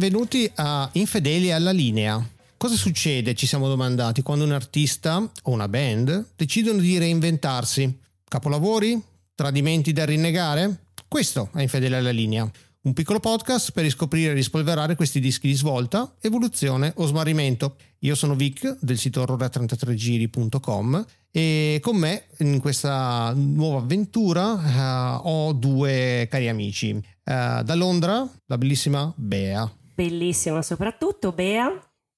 Benvenuti 0.00 0.50
a 0.54 0.88
Infedeli 0.92 1.52
alla 1.52 1.72
linea. 1.72 2.26
Cosa 2.56 2.74
succede, 2.74 3.34
ci 3.34 3.46
siamo 3.46 3.68
domandati, 3.68 4.22
quando 4.22 4.46
un 4.46 4.52
artista 4.52 5.18
o 5.18 5.50
una 5.50 5.68
band 5.68 6.28
decidono 6.36 6.80
di 6.80 6.96
reinventarsi? 6.96 7.98
Capolavori? 8.26 8.98
Tradimenti 9.34 9.92
da 9.92 10.06
rinnegare? 10.06 10.84
Questo 11.06 11.50
è 11.52 11.60
Infedeli 11.60 11.96
alla 11.96 12.12
linea. 12.12 12.50
Un 12.80 12.94
piccolo 12.94 13.20
podcast 13.20 13.72
per 13.72 13.82
riscoprire 13.84 14.30
e 14.30 14.34
rispolverare 14.34 14.94
questi 14.94 15.20
dischi 15.20 15.48
di 15.48 15.54
svolta, 15.54 16.14
evoluzione 16.22 16.94
o 16.96 17.04
smarrimento. 17.04 17.76
Io 17.98 18.14
sono 18.14 18.34
Vic 18.34 18.78
del 18.80 18.96
sito 18.96 19.22
horror33giri.com 19.22 21.04
e 21.30 21.78
con 21.82 21.96
me 21.96 22.24
in 22.38 22.58
questa 22.60 23.34
nuova 23.36 23.80
avventura 23.80 25.20
uh, 25.20 25.28
ho 25.28 25.52
due 25.52 26.26
cari 26.30 26.48
amici. 26.48 26.92
Uh, 26.92 27.62
da 27.62 27.74
Londra, 27.74 28.26
la 28.46 28.56
bellissima 28.56 29.12
Bea. 29.14 29.70
Bellissima 29.94 30.62
soprattutto 30.62 31.32
Bea, 31.32 31.70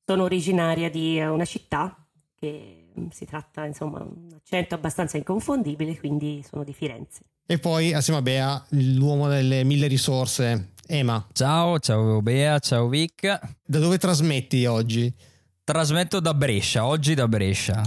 sono 0.05 0.25
originaria 0.25 0.91
di 0.91 1.19
una 1.21 1.45
città 1.45 1.97
che 2.35 2.91
si 3.11 3.25
tratta 3.25 3.65
insomma 3.65 4.01
un 4.01 4.29
accento 4.35 4.75
abbastanza 4.75 5.17
inconfondibile, 5.17 5.99
quindi 5.99 6.45
sono 6.49 6.65
di 6.65 6.73
Firenze. 6.73 7.23
E 7.47 7.59
poi 7.59 7.93
assieme 7.93 8.21
a 8.21 8.23
Bea, 8.23 8.65
l'uomo 8.71 9.29
delle 9.29 9.65
mille 9.65 9.87
risorse, 9.87 10.73
Ema. 10.87 11.27
Ciao, 11.33 11.79
ciao 11.79 12.21
Bea, 12.21 12.59
ciao 12.59 12.89
Vic. 12.89 13.39
Da 13.65 13.79
dove 13.79 13.99
trasmetti 13.99 14.67
oggi? 14.67 15.13
Trasmetto 15.65 16.19
da 16.19 16.35
Brescia, 16.35 16.85
oggi 16.85 17.15
da 17.15 17.29
Brescia. 17.29 17.81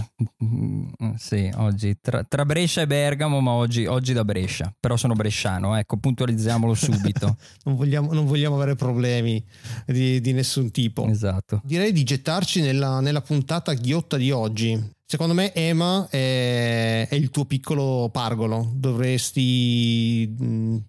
Sì, 1.18 1.50
oggi 1.56 1.98
tra, 2.00 2.24
tra 2.24 2.46
Brescia 2.46 2.80
e 2.80 2.86
Bergamo, 2.86 3.40
ma 3.40 3.50
oggi, 3.50 3.84
oggi, 3.84 4.14
da 4.14 4.24
Brescia. 4.24 4.74
Però 4.80 4.96
sono 4.96 5.12
bresciano, 5.12 5.76
ecco, 5.76 5.98
puntualizziamolo 5.98 6.72
subito. 6.72 7.36
non, 7.64 7.76
vogliamo, 7.76 8.14
non, 8.14 8.24
vogliamo, 8.24 8.54
avere 8.54 8.76
problemi 8.76 9.44
di, 9.84 10.22
di, 10.22 10.32
nessun 10.32 10.70
tipo. 10.70 11.06
Esatto. 11.06 11.60
Direi 11.64 11.92
di 11.92 12.02
gettarci 12.02 12.62
nella, 12.62 13.00
nella 13.00 13.20
puntata 13.20 13.74
ghiotta 13.74 14.16
di 14.16 14.30
oggi. 14.30 14.94
Secondo 15.04 15.34
me 15.34 15.52
Ema 15.52 16.08
è, 16.08 17.06
è, 17.08 17.14
il 17.14 17.28
tuo 17.28 17.44
piccolo 17.44 18.08
pargolo, 18.10 18.72
dovresti 18.74 20.34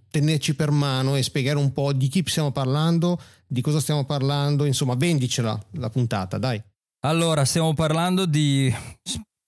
tenerci 0.09 0.55
per 0.55 0.71
mano 0.71 1.17
e 1.17 1.21
spiegare 1.21 1.57
un 1.57 1.73
po' 1.73 1.91
di 1.91 2.07
chi 2.07 2.23
stiamo 2.25 2.51
parlando, 2.51 3.19
di 3.45 3.59
cosa 3.59 3.81
stiamo 3.81 4.05
parlando, 4.05 4.63
insomma 4.63 4.95
vendicela 4.95 5.61
la 5.71 5.89
puntata, 5.89 6.37
dai. 6.37 6.63
Allora, 7.05 7.45
stiamo 7.45 7.73
parlando 7.73 8.25
di, 8.25 8.73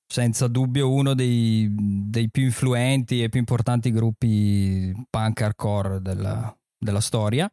senza 0.07 0.47
dubbio, 0.47 0.91
uno 0.91 1.13
dei, 1.13 1.67
dei 1.71 2.29
più 2.29 2.43
influenti 2.43 3.23
e 3.23 3.29
più 3.29 3.39
importanti 3.39 3.91
gruppi 3.91 4.93
punk 5.09 5.41
hardcore 5.41 6.01
della, 6.01 6.55
della 6.77 7.01
storia 7.01 7.51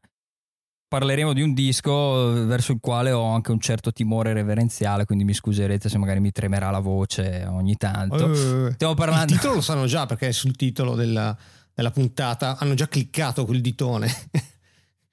parleremo 0.89 1.33
di 1.33 1.43
un 1.43 1.53
disco 1.53 2.47
verso 2.47 2.73
il 2.73 2.79
quale 2.81 3.11
ho 3.11 3.25
anche 3.25 3.51
un 3.51 3.61
certo 3.61 3.93
timore 3.93 4.33
reverenziale, 4.33 5.05
quindi 5.05 5.25
mi 5.25 5.35
scuserete 5.35 5.89
se 5.89 5.99
magari 5.99 6.21
mi 6.21 6.31
tremerà 6.31 6.71
la 6.71 6.79
voce 6.79 7.45
ogni 7.49 7.77
tanto. 7.77 8.27
Uh, 8.27 8.73
Stiamo 8.73 8.95
parlando... 8.95 9.33
Il 9.33 9.39
titolo 9.39 9.57
lo 9.57 9.61
sanno 9.61 9.87
già 9.87 10.07
perché 10.07 10.29
è 10.29 10.33
sul 10.33 10.55
titolo 10.55 10.95
della, 10.95 11.37
della 11.75 11.91
puntata 11.91 12.57
hanno 12.59 12.75
già 12.75 12.89
cliccato 12.89 13.45
quel 13.45 13.61
ditone. 13.61 14.09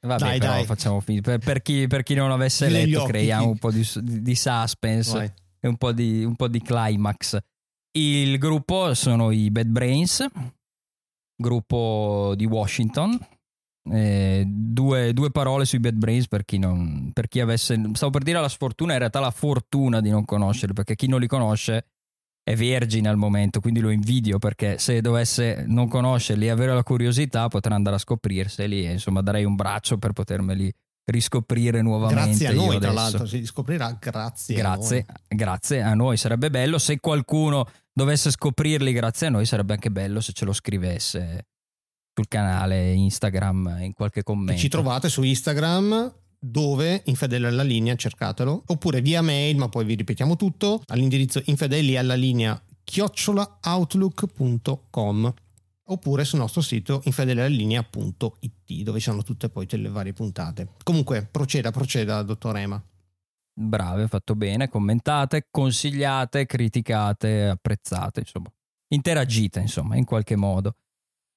Vabbè, 0.06 0.20
dai, 0.20 0.40
però 0.40 0.52
dai. 0.52 0.66
facciamo 0.66 1.00
finita. 1.00 1.32
Per, 1.32 1.40
per, 1.40 1.62
chi, 1.62 1.88
per, 1.88 2.04
chi, 2.04 2.14
non 2.14 2.32
avesse 2.32 2.68
Fili 2.68 2.92
letto, 2.92 3.06
creiamo 3.06 3.48
un 3.48 3.58
po' 3.58 3.72
di, 3.72 3.88
di 4.02 4.36
suspense 4.36 5.14
Vai. 5.14 5.34
e 5.62 5.68
un 5.68 5.78
po' 5.78 5.94
di, 5.94 6.24
un 6.26 6.36
po' 6.36 6.48
di 6.48 6.62
climax. 6.62 7.38
Il 7.96 8.38
gruppo 8.38 8.94
sono 8.94 9.32
i 9.32 9.50
Bad 9.50 9.68
Brains, 9.68 10.26
gruppo 11.38 12.34
di 12.36 12.46
Washington, 12.46 13.18
eh, 13.92 14.44
due, 14.46 15.14
due, 15.14 15.32
parole 15.32 15.64
sui 15.64 15.80
Bad 15.80 15.96
Brains 15.96 16.28
per 16.28 16.44
chi, 16.44 16.58
non, 16.58 17.12
per 17.14 17.30
chi 17.30 17.40
avesse. 17.40 17.82
Stavo 17.94 18.12
per 18.12 18.24
dire 18.24 18.42
la 18.42 18.50
sfortuna, 18.50 18.94
in 18.94 19.00
realtà 19.00 19.22
la 19.22 19.32
fortuna 19.32 20.02
di 20.02 20.10
non 20.10 20.26
conoscerli, 20.26 20.74
perché 20.74 20.96
chi 20.96 21.08
non 21.08 21.22
li 21.22 21.28
conosce 21.28 21.93
è 22.44 22.56
vergine 22.56 23.08
al 23.08 23.16
momento, 23.16 23.62
quindi 23.62 23.80
lo 23.80 23.90
invidio 23.90 24.38
perché 24.38 24.78
se 24.78 25.00
dovesse 25.00 25.64
non 25.66 25.88
conoscerli 25.88 26.48
e 26.48 26.50
avere 26.50 26.74
la 26.74 26.84
curiosità 26.84 27.48
potrà 27.48 27.74
andare 27.76 27.96
a 27.96 28.00
scoprirseli 28.00 28.86
e 28.86 28.92
insomma 28.92 29.22
darei 29.22 29.46
un 29.46 29.56
braccio 29.56 29.98
per 29.98 30.12
potermeli 30.12 30.72
riscoprire 31.06 31.82
nuovamente. 31.82 32.26
Grazie 32.26 32.48
a 32.48 32.54
noi, 32.54 32.80
tra 32.80 32.92
l'altro, 32.92 33.26
si 33.26 33.46
scoprirà 33.46 33.98
grazie, 34.00 34.56
grazie 34.56 35.06
a 35.08 35.14
noi. 35.14 35.38
Grazie 35.38 35.82
a 35.82 35.94
noi, 35.94 36.18
sarebbe 36.18 36.50
bello 36.50 36.78
se 36.78 37.00
qualcuno 37.00 37.66
dovesse 37.94 38.30
scoprirli 38.30 38.92
grazie 38.92 39.28
a 39.28 39.30
noi, 39.30 39.46
sarebbe 39.46 39.74
anche 39.74 39.90
bello 39.90 40.20
se 40.20 40.34
ce 40.34 40.44
lo 40.44 40.54
scrivesse 40.54 41.48
sul 42.14 42.28
canale 42.28 42.92
Instagram 42.92 43.78
in 43.80 43.94
qualche 43.94 44.22
commento. 44.22 44.60
ci 44.60 44.68
trovate 44.68 45.08
su 45.10 45.24
Instagram 45.24 46.14
dove 46.46 47.04
infedeli 47.06 47.46
alla 47.46 47.64
linea 47.64 47.96
cercatelo 47.96 48.64
oppure 48.68 49.00
via 49.00 49.22
mail 49.22 49.56
ma 49.56 49.70
poi 49.70 49.86
vi 49.86 49.96
ripetiamo 49.96 50.36
tutto 50.36 50.82
all'indirizzo 50.88 51.42
infedeli 51.46 51.96
alla 51.96 52.16
linea 52.16 52.62
chiocciolaoutlook.com 52.84 55.34
oppure 55.86 56.26
sul 56.26 56.40
nostro 56.40 56.62
sito 56.62 57.00
infedelialinea.it 57.06 58.84
dove 58.84 59.00
ci 59.00 59.10
sono 59.10 59.24
tutte 59.24 59.48
poi 59.50 59.68
le 59.70 59.90
varie 59.90 60.12
puntate. 60.12 60.74
Comunque 60.84 61.26
proceda 61.30 61.72
proceda 61.72 62.22
dottor 62.24 62.58
Ema. 62.58 62.84
Brave 63.56 64.08
fatto 64.08 64.36
bene 64.36 64.68
commentate 64.68 65.48
consigliate 65.50 66.46
criticate 66.46 67.48
apprezzate 67.48 68.20
insomma. 68.20 68.52
Interagite 68.90 69.62
insomma 69.62 69.96
in 69.96 70.04
qualche 70.04 70.36
modo 70.36 70.76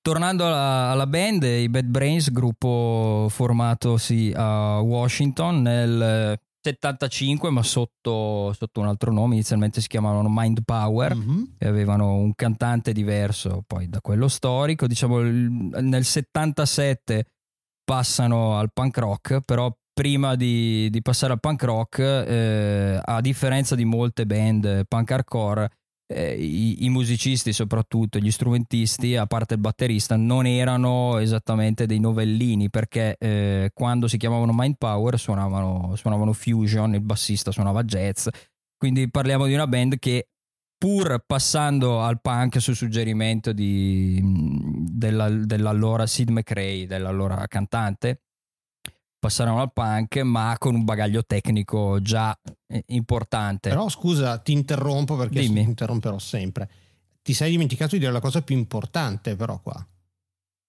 Tornando 0.06 0.46
alla, 0.46 0.90
alla, 0.90 1.08
band, 1.08 1.42
i 1.42 1.68
Bad 1.68 1.86
Brains, 1.86 2.30
gruppo 2.30 3.26
formatosi 3.28 4.32
a 4.36 4.78
Washington 4.78 5.62
nel 5.62 6.38
75, 6.60 7.50
ma 7.50 7.64
sotto, 7.64 8.52
sotto 8.52 8.78
un 8.78 8.86
altro 8.86 9.10
nome, 9.10 9.34
inizialmente 9.34 9.80
si 9.80 9.88
chiamavano 9.88 10.28
Mind 10.30 10.62
Power 10.64 11.16
mm-hmm. 11.16 11.42
e 11.58 11.66
avevano 11.66 12.14
un 12.14 12.36
cantante 12.36 12.92
diverso 12.92 13.64
poi 13.66 13.88
da 13.88 14.00
quello 14.00 14.28
storico. 14.28 14.86
Diciamo 14.86 15.18
nel 15.22 16.04
77 16.04 17.26
passano 17.82 18.56
al 18.56 18.70
punk 18.72 18.98
rock, 18.98 19.40
però 19.40 19.76
prima 19.92 20.36
di, 20.36 20.88
di 20.88 21.02
passare 21.02 21.32
al 21.32 21.40
punk 21.40 21.64
rock, 21.64 21.98
eh, 21.98 23.00
a 23.02 23.20
differenza 23.20 23.74
di 23.74 23.84
molte 23.84 24.24
band 24.24 24.86
punk 24.86 25.10
hardcore, 25.10 25.68
eh, 26.06 26.34
i, 26.34 26.84
i, 26.84 26.88
musicisti, 26.88 27.52
soprattutto 27.52 28.18
gli 28.18 28.30
strumentisti, 28.30 29.16
a 29.16 29.26
parte 29.26 29.54
il 29.54 29.60
batterista, 29.60 30.16
non 30.16 30.46
erano 30.46 31.18
esattamente 31.18 31.86
dei 31.86 31.98
novellini 31.98 32.70
perché 32.70 33.16
eh, 33.18 33.70
quando 33.74 34.06
si 34.08 34.16
chiamavano 34.16 34.52
Mind 34.54 34.76
Power 34.78 35.18
suonavano, 35.18 35.94
suonavano 35.96 36.32
fusion, 36.32 36.94
il 36.94 37.00
bassista 37.00 37.50
suonava 37.50 37.82
jazz. 37.82 38.28
Quindi 38.76 39.10
parliamo 39.10 39.46
di 39.46 39.54
una 39.54 39.66
band 39.66 39.98
che 39.98 40.28
pur 40.78 41.22
passando 41.26 42.02
al 42.02 42.20
punk 42.20 42.60
su 42.60 42.74
suggerimento 42.74 43.52
di, 43.52 44.20
della, 44.22 45.28
dell'allora 45.30 46.06
Sid 46.06 46.30
McRae, 46.30 46.86
dell'allora 46.86 47.46
cantante, 47.46 48.25
passarono 49.18 49.60
al 49.60 49.72
punk, 49.72 50.16
ma 50.18 50.54
con 50.58 50.74
un 50.74 50.84
bagaglio 50.84 51.24
tecnico 51.24 52.00
già 52.00 52.38
eh, 52.66 52.82
importante. 52.88 53.70
Però 53.70 53.88
scusa, 53.88 54.38
ti 54.38 54.52
interrompo 54.52 55.16
perché 55.16 55.40
Dimmi. 55.40 55.62
ti 55.62 55.68
interromperò 55.68 56.18
sempre. 56.18 56.70
Ti 57.22 57.32
sei 57.32 57.50
dimenticato 57.50 57.94
di 57.94 58.00
dire 58.00 58.12
la 58.12 58.20
cosa 58.20 58.42
più 58.42 58.56
importante, 58.56 59.34
però 59.36 59.60
qua. 59.60 59.84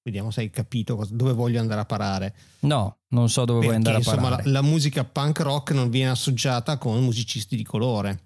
Vediamo 0.01 0.31
se 0.31 0.41
hai 0.41 0.49
capito 0.49 0.95
cosa, 0.95 1.13
dove 1.13 1.33
voglio 1.33 1.59
andare 1.59 1.81
a 1.81 1.85
parare. 1.85 2.33
No, 2.59 2.99
non 3.09 3.29
so 3.29 3.43
dove 3.45 3.59
perché, 3.59 3.65
vuoi 3.65 3.75
andare 3.75 3.95
a 3.95 3.99
insomma, 3.99 4.29
parare. 4.29 4.43
La, 4.45 4.51
la 4.51 4.61
musica 4.61 5.03
punk 5.03 5.39
rock 5.41 5.71
non 5.71 5.89
viene 5.89 6.11
associata 6.11 6.77
con 6.77 7.03
musicisti 7.03 7.55
di 7.55 7.63
colore. 7.63 8.21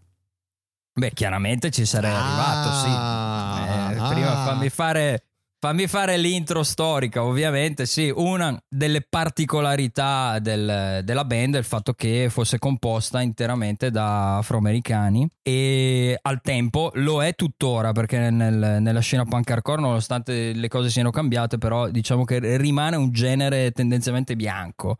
Beh, 0.94 1.12
chiaramente 1.14 1.72
ci 1.72 1.86
sarei 1.86 2.12
ah, 2.12 2.24
arrivato, 2.24 2.80
sì. 2.80 2.88
Eh, 2.88 3.98
ah, 3.98 4.10
prima 4.10 4.46
fammi 4.46 4.70
fare 4.70 5.31
Fammi 5.64 5.86
fare 5.86 6.18
l'intro 6.18 6.64
storica, 6.64 7.24
ovviamente, 7.24 7.86
sì, 7.86 8.12
una 8.16 8.60
delle 8.68 9.06
particolarità 9.08 10.40
del, 10.40 11.02
della 11.04 11.24
band 11.24 11.54
è 11.54 11.60
il 11.60 11.64
fatto 11.64 11.94
che 11.94 12.30
fosse 12.32 12.58
composta 12.58 13.22
interamente 13.22 13.92
da 13.92 14.38
afroamericani 14.38 15.30
e 15.44 16.18
al 16.20 16.42
tempo 16.42 16.90
lo 16.96 17.24
è 17.24 17.36
tuttora 17.36 17.92
perché 17.92 18.32
nel, 18.32 18.82
nella 18.82 19.02
scena 19.02 19.24
punk 19.24 19.52
hardcore, 19.52 19.82
nonostante 19.82 20.54
le 20.54 20.68
cose 20.68 20.90
siano 20.90 21.12
cambiate, 21.12 21.60
però 21.60 21.90
diciamo 21.90 22.24
che 22.24 22.58
rimane 22.58 22.96
un 22.96 23.12
genere 23.12 23.70
tendenzialmente 23.70 24.36
bianco. 24.36 24.98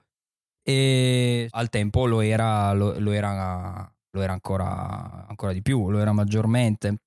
E 0.62 1.48
al 1.50 1.70
tempo 1.70 2.06
lo 2.06 2.22
era, 2.22 2.72
lo, 2.74 3.00
lo 3.00 3.12
era, 3.14 3.92
lo 4.12 4.22
era 4.22 4.34
ancora, 4.34 5.26
ancora 5.28 5.54
di 5.54 5.64
più, 5.64 5.90
lo 5.90 5.98
era 5.98 6.12
maggiormente, 6.12 6.98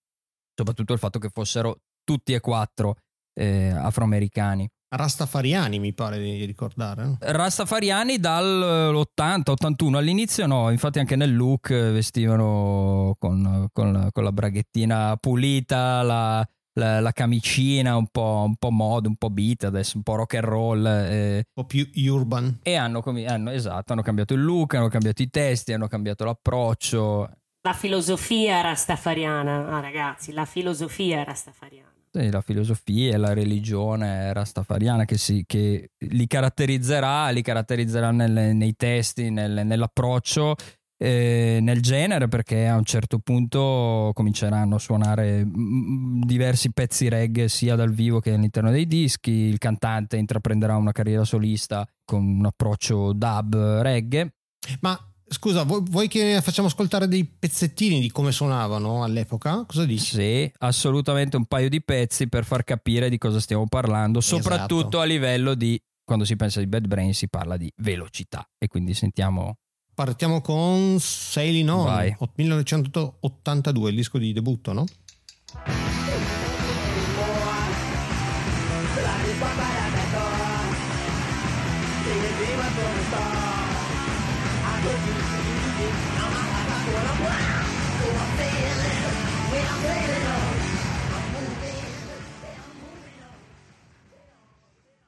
soprattutto 0.57 0.93
il 0.93 0.99
fatto 0.99 1.21
che 1.21 1.31
fossero 1.33 1.83
tutti 2.03 2.33
e 2.33 2.41
quattro 2.41 2.97
eh, 3.35 3.71
afroamericani. 3.71 4.69
Rastafariani 4.97 5.81
mi 5.81 5.93
pare 5.93 6.19
di 6.19 6.45
ricordare. 6.45 7.05
No? 7.05 7.17
Rastafariani 7.19 8.19
dall'80-81 8.19 9.95
all'inizio 9.97 10.47
no, 10.47 10.71
infatti 10.71 11.01
anche 11.01 11.17
nel 11.17 11.35
look 11.35 11.69
vestivano 11.71 13.17
con, 13.19 13.67
con, 13.73 14.09
con 14.13 14.25
la 14.25 14.33
braghettina 14.33 15.17
pulita, 15.17 16.03
la, 16.03 16.49
la, 16.75 17.01
la 17.01 17.13
camicina, 17.13 17.97
un 17.97 18.07
po', 18.07 18.45
un 18.47 18.57
po' 18.57 18.71
mod, 18.71 19.07
un 19.07 19.17
po' 19.17 19.31
beat, 19.31 19.65
adesso 19.65 19.97
un 19.97 20.05
po' 20.05 20.15
rock 20.15 20.35
and 20.35 20.45
roll. 20.45 20.87
Eh, 20.87 21.37
un 21.37 21.43
po' 21.53 21.65
più 21.65 21.89
urban. 22.09 22.61
E 22.63 22.77
hanno, 22.77 23.03
hanno, 23.27 23.51
esatto, 23.51 23.93
hanno 23.93 24.03
cambiato 24.03 24.35
il 24.35 24.45
look, 24.45 24.75
hanno 24.75 24.89
cambiato 24.89 25.23
i 25.23 25.29
testi, 25.29 25.73
hanno 25.73 25.89
cambiato 25.89 26.25
l'approccio. 26.25 27.31
La 27.63 27.73
filosofia 27.73 28.61
rastafariana, 28.61 29.69
ah, 29.69 29.81
ragazzi, 29.81 30.33
la 30.33 30.45
filosofia 30.45 31.25
rastafariana. 31.25 31.94
La 32.17 32.43
filosofia 32.43 33.13
e 33.13 33.17
la 33.17 33.33
religione 33.33 34.33
rastafariana 34.33 35.05
che, 35.05 35.19
si, 35.19 35.43
che 35.47 35.91
li 35.99 36.27
caratterizzerà, 36.29 37.29
li 37.31 37.43
caratterizzerà 37.43 38.13
nelle, 38.13 38.53
nei 38.53 38.77
testi, 38.77 39.31
nel, 39.31 39.67
nell'approccio 39.67 40.55
eh, 40.97 41.59
nel 41.61 41.83
genere 41.83 42.29
perché 42.29 42.67
a 42.67 42.77
un 42.77 42.85
certo 42.85 43.19
punto 43.19 44.11
cominceranno 44.15 44.77
a 44.77 44.79
suonare 44.79 45.45
mm, 45.45 46.23
diversi 46.23 46.73
pezzi 46.73 47.09
reggae 47.09 47.49
sia 47.49 47.75
dal 47.75 47.93
vivo 47.93 48.21
che 48.21 48.33
all'interno 48.33 48.71
dei 48.71 48.87
dischi, 48.87 49.31
il 49.31 49.59
cantante 49.59 50.17
intraprenderà 50.17 50.77
una 50.77 50.93
carriera 50.93 51.25
solista 51.25 51.87
con 52.05 52.25
un 52.25 52.47
approccio 52.47 53.13
dub 53.13 53.81
reggae. 53.81 54.35
Ma 54.81 54.99
scusa, 55.35 55.65
vuoi 55.65 56.09
che 56.09 56.41
facciamo 56.43 56.69
ascoltare 56.69 57.09
dei 57.09 57.25
pezzettini 57.25 58.01
di 58.01 58.11
come 58.11 58.33
suonavano 58.33 59.05
all'epoca? 59.05 59.65
Cosa 59.67 59.85
dici? 59.85 60.15
Sì, 60.15 60.53
assolutamente 60.59 61.37
un 61.37 61.45
paio 61.45 61.69
di 61.69 61.83
pezzi 61.83 62.29
per 62.29 62.45
far 62.45 62.65
capire 62.65 63.11
di 63.11 63.19
cosa 63.19 63.41
stiamo 63.41 63.67
parlando, 63.67 64.21
soprattutto 64.21 64.79
esatto. 64.79 65.01
a 65.01 65.05
livello 65.05 65.55
di 65.55 65.81
quando 66.05 66.25
si 66.25 66.37
pensa 66.37 66.61
di 66.61 66.67
Bad 66.67 66.87
Brain 66.87 67.15
si 67.15 67.29
parla 67.29 67.57
di 67.57 67.71
velocità 67.77 68.47
e 68.59 68.69
quindi 68.69 68.95
sentiamo 68.95 69.57
Partiamo 69.95 70.41
con 70.41 70.97
Sailing 70.99 71.69
On, 71.69 71.85
Vai. 71.85 72.17
1982, 72.35 73.91
il 73.91 73.97
disco 73.97 74.19
di 74.19 74.33
debutto, 74.33 74.73
no? 74.73 74.85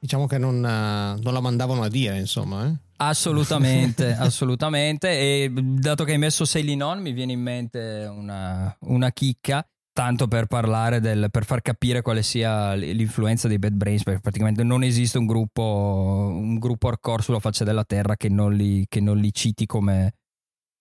Diciamo 0.07 0.25
che 0.25 0.37
non, 0.37 0.61
non 0.61 1.33
la 1.33 1.41
mandavano 1.41 1.81
a 1.81 1.89
dire, 1.89 2.17
insomma. 2.17 2.65
Eh? 2.65 2.73
Assolutamente, 2.95 4.13
assolutamente. 4.15 5.09
E 5.09 5.51
dato 5.51 6.05
che 6.05 6.13
hai 6.13 6.17
messo 6.17 6.45
Sailing 6.45 6.81
On, 6.81 7.01
mi 7.01 7.11
viene 7.11 7.33
in 7.33 7.41
mente 7.41 8.09
una, 8.09 8.73
una 8.83 9.11
chicca. 9.11 9.67
Tanto 9.91 10.29
per 10.29 10.45
parlare 10.45 11.01
del, 11.01 11.27
per 11.29 11.43
far 11.43 11.61
capire 11.61 12.01
quale 12.01 12.23
sia 12.23 12.73
l'influenza 12.75 13.49
dei 13.49 13.59
Bad 13.59 13.73
Brains, 13.73 14.03
perché 14.03 14.21
praticamente 14.21 14.63
non 14.63 14.81
esiste 14.81 15.17
un 15.17 15.25
gruppo, 15.25 16.31
un 16.31 16.57
gruppo 16.57 16.87
hardcore 16.87 17.21
sulla 17.21 17.41
faccia 17.41 17.65
della 17.65 17.83
terra 17.83 18.15
che 18.15 18.29
non 18.29 18.53
li, 18.53 18.85
che 18.87 19.01
non 19.01 19.17
li 19.17 19.33
citi 19.33 19.65
come, 19.65 20.13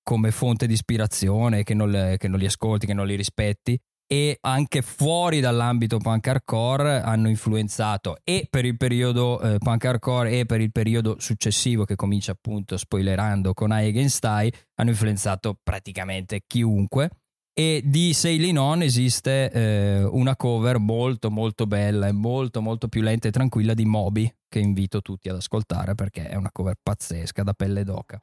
come 0.05 0.31
fonte 0.31 0.69
di 0.69 0.75
ispirazione, 0.75 1.65
che 1.65 1.75
non, 1.75 1.91
le, 1.91 2.15
che 2.17 2.29
non 2.29 2.39
li 2.39 2.47
ascolti, 2.47 2.87
che 2.87 2.95
non 2.95 3.09
li 3.09 3.17
rispetti 3.17 3.77
e 4.07 4.39
anche 4.43 4.83
fuori 4.83 5.41
dall'ambito 5.41 5.99
punk 5.99 6.29
hardcore 6.29 7.01
hanno 7.01 7.29
influenzato 7.29 8.19
e 8.23 8.47
per 8.49 8.65
il 8.65 8.77
periodo 8.77 9.41
eh, 9.41 9.59
punk 9.59 9.85
hardcore 9.85 10.39
e 10.39 10.47
per 10.47 10.61
il 10.61 10.71
periodo 10.71 11.17
successivo 11.19 11.85
che 11.85 11.97
comincia 11.97 12.33
appunto 12.33 12.77
spoilerando 12.77 13.53
con 13.53 13.71
I 13.71 13.89
Against 13.89 14.25
I 14.25 14.53
hanno 14.77 14.91
influenzato 14.91 15.59
praticamente 15.61 16.43
chiunque 16.47 17.11
e 17.53 17.83
di 17.85 18.13
Sailing 18.13 18.59
On 18.59 18.83
esiste 18.83 19.51
eh, 19.51 20.05
una 20.05 20.37
cover 20.37 20.79
molto 20.79 21.31
molto 21.31 21.67
bella 21.67 22.07
e 22.07 22.13
molto 22.13 22.61
molto 22.61 22.87
più 22.87 23.01
lenta 23.03 23.27
e 23.27 23.33
tranquilla 23.33 23.75
di 23.75 23.87
Moby 23.87 24.33
che 24.49 24.61
invito 24.61 25.03
tutti 25.03 25.29
ad 25.29 25.37
ascoltare 25.37 25.97
perché 25.97 26.29
è 26.29 26.37
una 26.37 26.53
cover 26.53 26.77
pazzesca 26.81 27.43
da 27.43 27.55
pelle 27.55 27.83
d'oca 27.83 28.21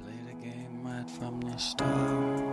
Play 0.00 0.22
the 0.26 0.34
game 0.40 0.82
right 0.84 1.10
from 1.10 1.40
the 1.40 1.58
start. 1.58 2.47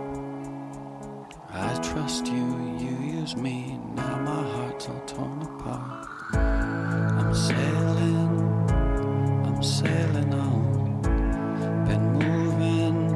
I 1.58 1.74
trust 1.80 2.26
you, 2.26 2.76
you 2.78 3.20
use 3.20 3.34
me. 3.34 3.78
Now 3.94 4.18
my 4.18 4.42
heart's 4.52 4.88
all 4.88 5.00
torn 5.06 5.40
apart. 5.40 6.06
I'm 6.34 7.34
sailing, 7.34 8.68
I'm 9.46 9.62
sailing 9.62 10.34
on. 10.34 11.00
Been 11.86 12.12
moving, 12.12 13.10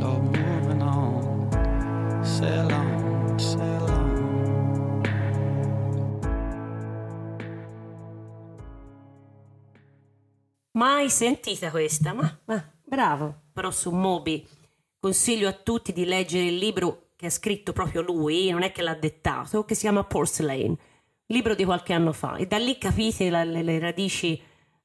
Lord, 0.00 0.22
moving 0.36 0.82
on. 0.82 2.24
Sail 2.24 2.72
on, 2.72 3.38
sail 3.38 3.82
on. 3.82 5.02
Mai 10.76 11.10
sentita 11.10 11.70
questa, 11.70 12.12
ma, 12.12 12.38
ma 12.44 12.64
bravo, 12.84 13.42
però 13.52 13.70
su 13.72 13.90
Moby. 13.90 14.46
Consiglio 15.00 15.48
a 15.48 15.52
tutti 15.52 15.92
di 15.92 16.04
leggere 16.04 16.46
il 16.46 16.56
libro 16.56 17.03
che 17.24 17.26
ha 17.26 17.30
scritto 17.30 17.72
proprio 17.72 18.02
lui, 18.02 18.50
non 18.50 18.62
è 18.62 18.70
che 18.70 18.82
l'ha 18.82 18.94
dettato, 18.94 19.64
che 19.64 19.74
si 19.74 19.82
chiama 19.82 20.04
Porcelain, 20.04 20.76
libro 21.28 21.54
di 21.54 21.64
qualche 21.64 21.94
anno 21.94 22.12
fa. 22.12 22.36
E 22.36 22.46
da 22.46 22.58
lì 22.58 22.76
capite 22.76 23.30
la, 23.30 23.44
le, 23.44 23.62
le, 23.62 23.78
radici 23.78 24.38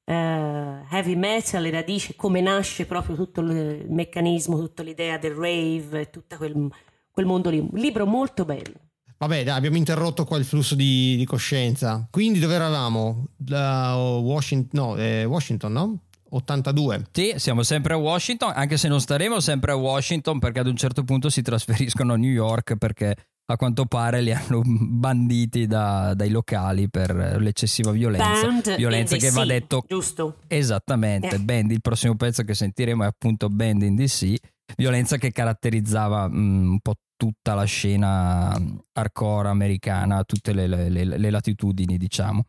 uh, 0.06 0.12
heavy 0.12 1.15
metal, 1.15 1.62
le 1.62 1.69
radici, 1.69 2.15
come 2.15 2.39
nasce 2.39 2.86
proprio 2.86 3.18
tutto 3.18 3.41
il 3.41 3.86
meccanismo, 3.89 4.57
tutta 4.57 4.83
l'idea 4.83 5.18
del 5.18 5.33
rave, 5.33 6.09
tutto 6.09 6.38
quel, 6.38 6.69
quel 7.12 7.25
mondo 7.25 7.50
lì. 7.50 7.68
Libro 7.74 8.06
molto 8.06 8.45
bello. 8.45 8.88
Vabbè, 9.18 9.44
dai, 9.44 9.57
abbiamo 9.57 9.75
interrotto 9.75 10.24
qua 10.24 10.38
il 10.38 10.45
flusso 10.45 10.75
di, 10.75 11.18
di 11.18 11.25
coscienza. 11.25 12.07
Quindi 12.09 12.39
dove 12.39 12.56
eravamo? 12.56 13.25
Uh, 13.50 14.21
Washington, 14.21 14.80
no, 14.81 14.95
eh, 14.95 15.25
Washington, 15.25 15.74
no? 15.74 16.00
82. 16.29 17.07
Sì, 17.11 17.33
siamo 17.37 17.63
sempre 17.63 17.93
a 17.93 17.97
Washington, 17.97 18.51
anche 18.55 18.77
se 18.77 18.87
non 18.87 18.99
staremo 18.99 19.39
sempre 19.39 19.71
a 19.71 19.75
Washington 19.75 20.39
perché 20.39 20.59
ad 20.59 20.67
un 20.67 20.75
certo 20.75 21.03
punto 21.03 21.29
si 21.29 21.41
trasferiscono 21.41 22.13
a 22.13 22.17
New 22.17 22.31
York 22.31 22.75
perché 22.77 23.15
a 23.51 23.55
quanto 23.55 23.85
pare 23.85 24.21
li 24.21 24.31
hanno 24.31 24.61
banditi 24.63 25.65
da, 25.65 26.13
dai 26.13 26.29
locali 26.29 26.87
per 26.89 27.37
l'eccessiva 27.39 27.91
violenza. 27.91 28.47
Band 28.47 28.75
violenza 28.75 29.15
che 29.17 29.29
DC, 29.29 29.33
va 29.33 29.45
detto 29.45 29.83
giusto. 29.87 30.37
Esattamente, 30.47 31.35
eh. 31.35 31.39
Band, 31.39 31.71
il 31.71 31.81
prossimo 31.81 32.15
pezzo 32.15 32.44
che 32.44 32.54
sentiremo 32.54 33.04
è 33.04 33.07
appunto 33.07 33.49
Band 33.49 33.81
in 33.81 33.95
DC, 33.95 34.35
violenza 34.77 35.18
che 35.18 35.31
caratterizzava 35.31 36.27
mh, 36.27 36.37
mm, 36.37 36.71
un 36.71 36.80
po' 36.80 36.94
tutta 37.15 37.56
la 37.56 37.65
scena 37.65 38.56
hardcore 38.94 39.49
americana, 39.49 40.23
tutte 40.23 40.54
le, 40.54 40.68
le, 40.68 40.89
le, 40.89 41.04
le 41.04 41.30
latitudini, 41.30 41.97
diciamo 41.97 42.44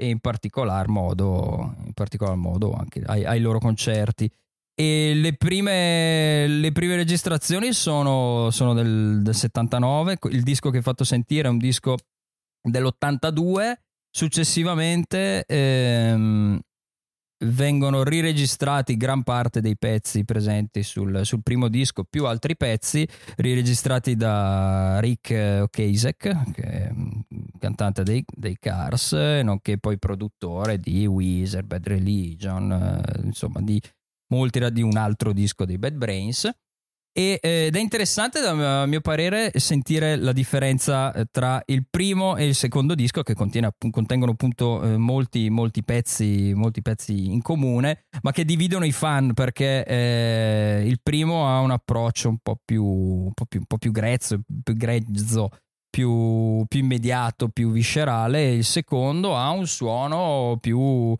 e 0.00 0.08
in 0.08 0.18
particolar 0.18 0.88
modo, 0.88 1.74
in 1.84 1.92
particolar 1.92 2.34
modo 2.34 2.72
anche 2.72 3.02
ai, 3.04 3.24
ai 3.24 3.40
loro 3.40 3.58
concerti. 3.58 4.30
E 4.74 5.12
le 5.14 5.34
prime, 5.34 6.46
le 6.46 6.72
prime 6.72 6.96
registrazioni 6.96 7.74
sono, 7.74 8.50
sono 8.50 8.72
del, 8.72 9.20
del, 9.22 9.34
79, 9.34 10.16
il 10.30 10.42
disco 10.42 10.70
che 10.70 10.78
ho 10.78 10.82
fatto 10.82 11.04
sentire 11.04 11.48
è 11.48 11.50
un 11.50 11.58
disco 11.58 11.96
dell'82, 12.62 13.74
successivamente 14.10 15.44
ehm, 15.46 16.58
vengono 17.42 18.02
riregistrati 18.02 18.96
gran 18.96 19.22
parte 19.22 19.60
dei 19.60 19.76
pezzi 19.76 20.24
presenti 20.24 20.82
sul, 20.82 21.24
sul, 21.24 21.42
primo 21.42 21.68
disco, 21.68 22.04
più 22.04 22.26
altri 22.26 22.56
pezzi 22.56 23.06
riregistrati 23.36 24.16
da 24.16 25.00
Rick 25.00 25.62
Ocasek, 25.62 26.50
che 26.52 26.62
è 26.62 26.92
cantante 27.58 28.02
dei, 28.02 28.24
dei 28.26 28.56
Cars, 28.58 29.12
nonché 29.12 29.78
poi 29.78 29.98
produttore 29.98 30.78
di 30.78 31.06
Weezer, 31.06 31.64
Bad 31.64 31.86
Religion, 31.86 32.72
eh, 32.72 33.20
insomma 33.24 33.60
di 33.60 33.80
molti 34.28 34.70
di 34.72 34.82
un 34.82 34.96
altro 34.96 35.32
disco 35.32 35.64
dei 35.64 35.78
Bad 35.78 35.94
Brains. 35.94 36.50
E, 37.12 37.40
eh, 37.42 37.66
ed 37.66 37.74
è 37.74 37.80
interessante 37.80 38.38
a 38.38 38.86
mio 38.86 39.00
parere 39.00 39.50
sentire 39.56 40.14
la 40.16 40.32
differenza 40.32 41.12
eh, 41.12 41.26
tra 41.28 41.60
il 41.66 41.84
primo 41.90 42.36
e 42.36 42.46
il 42.46 42.54
secondo 42.54 42.94
disco 42.94 43.22
che 43.22 43.34
contiene, 43.34 43.74
contengono 43.90 44.32
appunto 44.32 44.82
eh, 44.82 44.96
molti, 44.96 45.50
molti, 45.50 45.82
pezzi, 45.82 46.52
molti 46.54 46.82
pezzi 46.82 47.32
in 47.32 47.42
comune 47.42 48.04
ma 48.22 48.30
che 48.30 48.44
dividono 48.44 48.84
i 48.84 48.92
fan 48.92 49.34
perché 49.34 49.84
eh, 49.84 50.84
il 50.86 51.00
primo 51.02 51.48
ha 51.48 51.58
un 51.58 51.72
approccio 51.72 52.28
un 52.28 52.38
po' 52.38 52.60
più, 52.64 52.84
un 52.84 53.32
po 53.32 53.44
più, 53.44 53.58
un 53.58 53.66
po 53.66 53.78
più 53.78 53.90
grezzo, 53.90 54.40
più 54.62 54.74
grezzo 54.74 55.50
più, 55.90 56.64
più 56.68 56.78
immediato, 56.78 57.48
più 57.48 57.72
viscerale. 57.72 58.44
E 58.44 58.54
il 58.54 58.64
secondo 58.64 59.36
ha 59.36 59.50
un 59.50 59.66
suono 59.66 60.56
più 60.60 61.14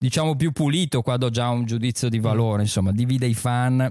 diciamo 0.00 0.36
più 0.36 0.52
pulito 0.52 1.02
qua 1.02 1.16
do 1.16 1.28
già 1.30 1.48
un 1.48 1.64
giudizio 1.64 2.08
di 2.08 2.20
valore. 2.20 2.62
Insomma 2.62 2.92
divide 2.92 3.26
i 3.26 3.34
fan 3.34 3.90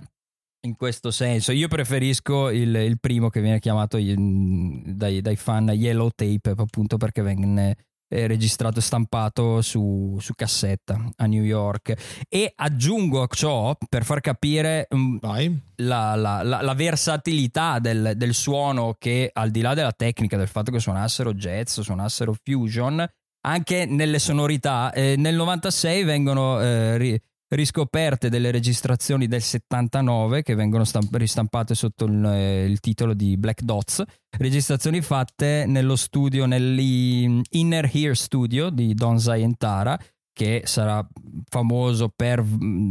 in 0.67 0.75
questo 0.75 1.11
senso. 1.11 1.51
Io 1.51 1.67
preferisco 1.67 2.49
il, 2.49 2.75
il 2.75 2.99
primo 2.99 3.29
che 3.29 3.41
viene 3.41 3.59
chiamato 3.59 3.97
dai, 3.97 5.21
dai, 5.21 5.35
fan 5.35 5.69
Yellow 5.69 6.09
Tape, 6.13 6.53
appunto 6.55 6.97
perché 6.97 7.21
venne 7.21 7.75
eh, 8.09 8.27
registrato 8.27 8.79
e 8.79 8.81
stampato 8.81 9.61
su, 9.61 10.17
su, 10.19 10.33
cassetta 10.33 11.11
a 11.15 11.25
New 11.25 11.43
York. 11.43 12.25
E 12.29 12.51
aggiungo 12.55 13.21
a 13.21 13.27
ciò 13.27 13.75
per 13.89 14.03
far 14.03 14.19
capire 14.21 14.87
um, 14.89 15.17
la, 15.21 16.15
la, 16.15 16.43
la, 16.43 16.61
la, 16.61 16.73
versatilità 16.73 17.79
del, 17.79 18.13
del, 18.15 18.33
suono 18.33 18.95
che 18.97 19.29
al 19.31 19.49
di 19.49 19.61
là 19.61 19.73
della 19.73 19.93
tecnica, 19.93 20.37
del 20.37 20.47
fatto 20.47 20.71
che 20.71 20.79
suonassero 20.79 21.33
jazz, 21.33 21.79
suonassero 21.79 22.35
fusion, 22.43 23.05
anche 23.45 23.85
nelle 23.85 24.19
sonorità, 24.19 24.91
eh, 24.91 25.15
nel 25.17 25.35
96 25.35 26.03
vengono 26.03 26.59
eh, 26.59 26.97
ri, 26.97 27.21
riscoperte 27.49 28.29
delle 28.29 28.51
registrazioni 28.51 29.27
del 29.27 29.41
79 29.41 30.43
che 30.43 30.55
vengono 30.55 30.83
stamp- 30.83 31.15
ristampate 31.15 31.75
sotto 31.75 32.05
il, 32.05 32.25
eh, 32.25 32.65
il, 32.65 32.79
titolo 32.79 33.13
di 33.13 33.37
Black 33.37 33.61
Dots, 33.61 34.03
registrazioni 34.37 35.01
fatte 35.01 35.65
nello 35.65 35.95
studio, 35.95 36.45
nell'Inner 36.45 37.89
Ear 37.93 38.15
Studio 38.17 38.69
di 38.69 38.93
Don 38.93 39.19
Zayentara, 39.19 39.97
che 40.33 40.63
sarà 40.65 41.05
famoso 41.49 42.11
per 42.13 42.43
mm, 42.43 42.89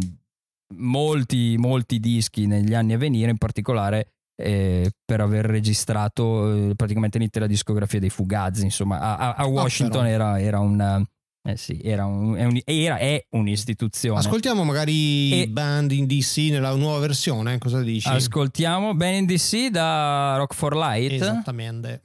molti, 0.76 1.56
molti 1.58 2.00
dischi 2.00 2.46
negli 2.46 2.75
anni 2.75 2.94
a 2.94 2.98
venire, 2.98 3.30
in 3.30 3.38
particolare 3.38 4.12
eh, 4.36 4.90
per 5.04 5.20
aver 5.20 5.44
registrato 5.44 6.70
eh, 6.70 6.75
praticamente 6.75 7.18
l'intera 7.18 7.46
discografia 7.46 8.00
dei 8.00 8.10
Fugazi, 8.10 8.64
insomma. 8.64 9.00
A, 9.00 9.34
a 9.34 9.46
Washington 9.46 10.04
ah, 10.04 10.08
era, 10.08 10.40
era 10.40 10.60
una 10.60 11.02
eh 11.46 11.56
sì, 11.56 11.80
era, 11.82 12.06
un, 12.06 12.34
è, 12.34 12.44
un, 12.44 12.60
era 12.64 12.98
è 12.98 13.24
un'istituzione. 13.30 14.18
Ascoltiamo 14.18 14.64
magari 14.64 15.42
e... 15.42 15.48
Band 15.48 15.92
in 15.92 16.06
DC 16.06 16.48
nella 16.50 16.74
nuova 16.74 16.98
versione, 16.98 17.58
cosa 17.58 17.82
dici? 17.82 18.08
Ascoltiamo 18.08 18.94
Band 18.94 19.14
in 19.14 19.26
DC 19.26 19.68
da 19.68 20.36
Rock 20.36 20.54
for 20.54 20.74
Light. 20.74 21.12
Esattamente. 21.12 22.02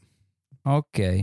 Ok. 0.63 1.21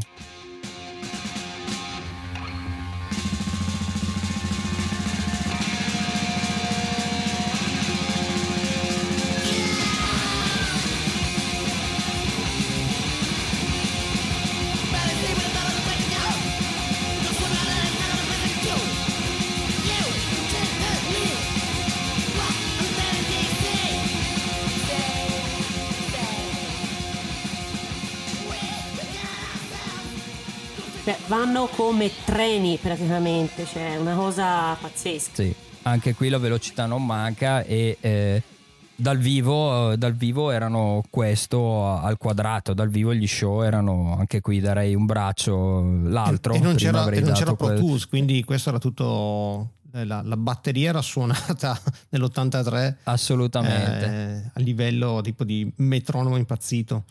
Cioè, 31.09 31.17
vanno 31.29 31.69
come 31.69 32.11
treni 32.27 32.77
praticamente, 32.77 33.65
cioè 33.65 33.97
una 33.97 34.15
cosa 34.15 34.75
pazzesca. 34.75 35.43
Sì, 35.43 35.55
anche 35.85 36.15
qui 36.15 36.29
la 36.29 36.37
velocità 36.37 36.85
non 36.85 37.03
manca 37.07 37.63
e 37.63 37.97
eh, 37.99 38.43
dal, 38.95 39.17
vivo, 39.17 39.97
dal 39.97 40.13
vivo 40.13 40.51
erano 40.51 41.03
questo 41.09 41.97
al 41.97 42.19
quadrato, 42.19 42.75
dal 42.75 42.91
vivo 42.91 43.15
gli 43.15 43.27
show 43.27 43.63
erano 43.63 44.17
anche 44.19 44.43
qui 44.43 44.61
darei 44.61 44.95
un 44.95 45.07
braccio, 45.07 45.81
l'altro. 46.03 46.53
E, 46.53 46.57
e 46.59 46.61
non 46.61 46.75
c'era, 46.75 47.09
e 47.09 47.21
non 47.21 47.33
c'era 47.33 47.55
Pro 47.55 47.73
Tools, 47.73 48.07
quindi 48.07 48.45
questo 48.45 48.69
era 48.69 48.79
tutto 48.79 49.77
eh, 49.95 50.05
la, 50.05 50.21
la, 50.23 50.37
batteria 50.37 50.91
era 50.91 51.01
suonata 51.01 51.81
nell'83 52.11 52.97
assolutamente 53.05 54.05
eh, 54.05 54.51
a 54.53 54.61
livello 54.61 55.23
tipo 55.23 55.45
di 55.45 55.73
metronomo 55.77 56.37
impazzito 56.37 57.05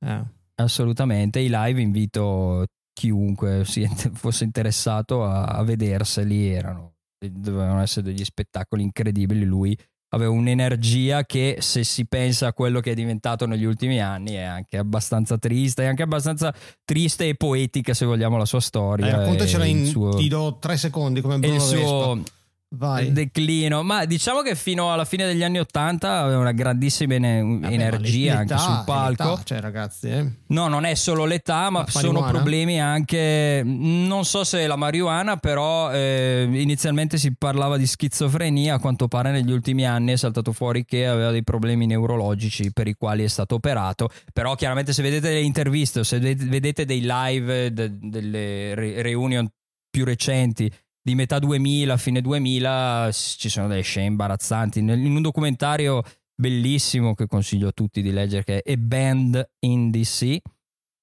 eh. 0.00 0.22
assolutamente 0.56 1.38
i 1.38 1.48
live 1.48 1.80
invito 1.80 2.66
chiunque 2.98 3.64
fosse 4.12 4.44
interessato 4.44 5.24
a, 5.24 5.44
a 5.44 5.62
vederseli 5.62 6.48
erano 6.48 6.94
dovevano 7.20 7.80
essere 7.80 8.06
degli 8.06 8.24
spettacoli 8.24 8.82
incredibili 8.82 9.44
lui 9.44 9.76
aveva 10.10 10.30
un'energia 10.30 11.24
che 11.24 11.58
se 11.60 11.84
si 11.84 12.06
pensa 12.06 12.46
a 12.48 12.52
quello 12.52 12.80
che 12.80 12.92
è 12.92 12.94
diventato 12.94 13.46
negli 13.46 13.64
ultimi 13.64 14.00
anni 14.00 14.32
è 14.32 14.42
anche 14.42 14.78
abbastanza 14.78 15.36
triste, 15.36 15.82
è 15.82 15.86
anche 15.86 16.02
abbastanza 16.02 16.54
triste 16.84 17.28
e 17.28 17.34
poetica 17.34 17.92
se 17.92 18.06
vogliamo 18.06 18.38
la 18.38 18.46
sua 18.46 18.60
storia. 18.60 19.06
Eh, 19.06 19.10
raccontacela 19.10 19.66
in, 19.66 19.84
suo, 19.84 20.14
ti 20.14 20.28
do 20.28 20.56
tre 20.58 20.78
secondi 20.78 21.20
come 21.20 21.38
Bruno 21.38 21.54
il 21.54 21.60
suo. 21.60 22.22
Vai. 22.70 23.12
declino. 23.12 23.82
Ma 23.82 24.04
diciamo 24.04 24.42
che 24.42 24.54
fino 24.54 24.92
alla 24.92 25.06
fine 25.06 25.24
degli 25.24 25.42
anni 25.42 25.58
Ottanta 25.58 26.18
aveva 26.18 26.38
una 26.40 26.52
grandissima 26.52 27.14
Vabbè, 27.14 27.72
energia 27.72 28.38
anche 28.38 28.58
sul 28.58 28.82
palco. 28.84 29.40
Cioè, 29.42 29.60
ragazzi, 29.60 30.08
eh. 30.08 30.30
No, 30.48 30.68
non 30.68 30.84
è 30.84 30.94
solo 30.94 31.24
l'età, 31.24 31.70
ma 31.70 31.80
la 31.80 31.86
sono 31.86 32.20
marijuana? 32.20 32.30
problemi 32.30 32.80
anche. 32.80 33.62
Non 33.64 34.24
so 34.24 34.44
se 34.44 34.66
la 34.66 34.76
marijuana, 34.76 35.36
però 35.38 35.90
eh, 35.90 36.46
inizialmente 36.50 37.16
si 37.16 37.34
parlava 37.34 37.78
di 37.78 37.86
schizofrenia. 37.86 38.74
A 38.74 38.78
quanto 38.78 39.08
pare 39.08 39.30
negli 39.30 39.50
ultimi 39.50 39.86
anni 39.86 40.12
è 40.12 40.16
saltato 40.16 40.52
fuori 40.52 40.84
che 40.84 41.06
aveva 41.06 41.30
dei 41.30 41.44
problemi 41.44 41.86
neurologici 41.86 42.70
per 42.72 42.86
i 42.86 42.94
quali 42.94 43.24
è 43.24 43.28
stato 43.28 43.54
operato. 43.54 44.10
Però, 44.32 44.54
chiaramente, 44.56 44.92
se 44.92 45.02
vedete 45.02 45.32
le 45.32 45.40
interviste 45.40 46.00
o 46.00 46.02
se 46.02 46.18
vedete 46.18 46.84
dei 46.84 47.00
live, 47.02 47.72
de- 47.72 47.98
delle 47.98 48.74
re- 48.74 49.00
reunion 49.02 49.48
più 49.90 50.04
recenti 50.04 50.70
di 51.08 51.14
metà 51.14 51.38
2000, 51.38 51.96
fine 51.96 52.20
2000, 52.20 53.08
ci 53.12 53.48
sono 53.48 53.66
delle 53.66 53.80
scene 53.80 54.06
imbarazzanti. 54.06 54.80
In 54.80 54.90
un 54.90 55.22
documentario 55.22 56.02
bellissimo 56.34 57.14
che 57.14 57.26
consiglio 57.26 57.68
a 57.68 57.72
tutti 57.72 58.02
di 58.02 58.12
leggere, 58.12 58.44
che 58.44 58.60
è 58.62 58.72
A 58.72 58.76
Band 58.76 59.50
in 59.60 59.90
DC. 59.90 60.36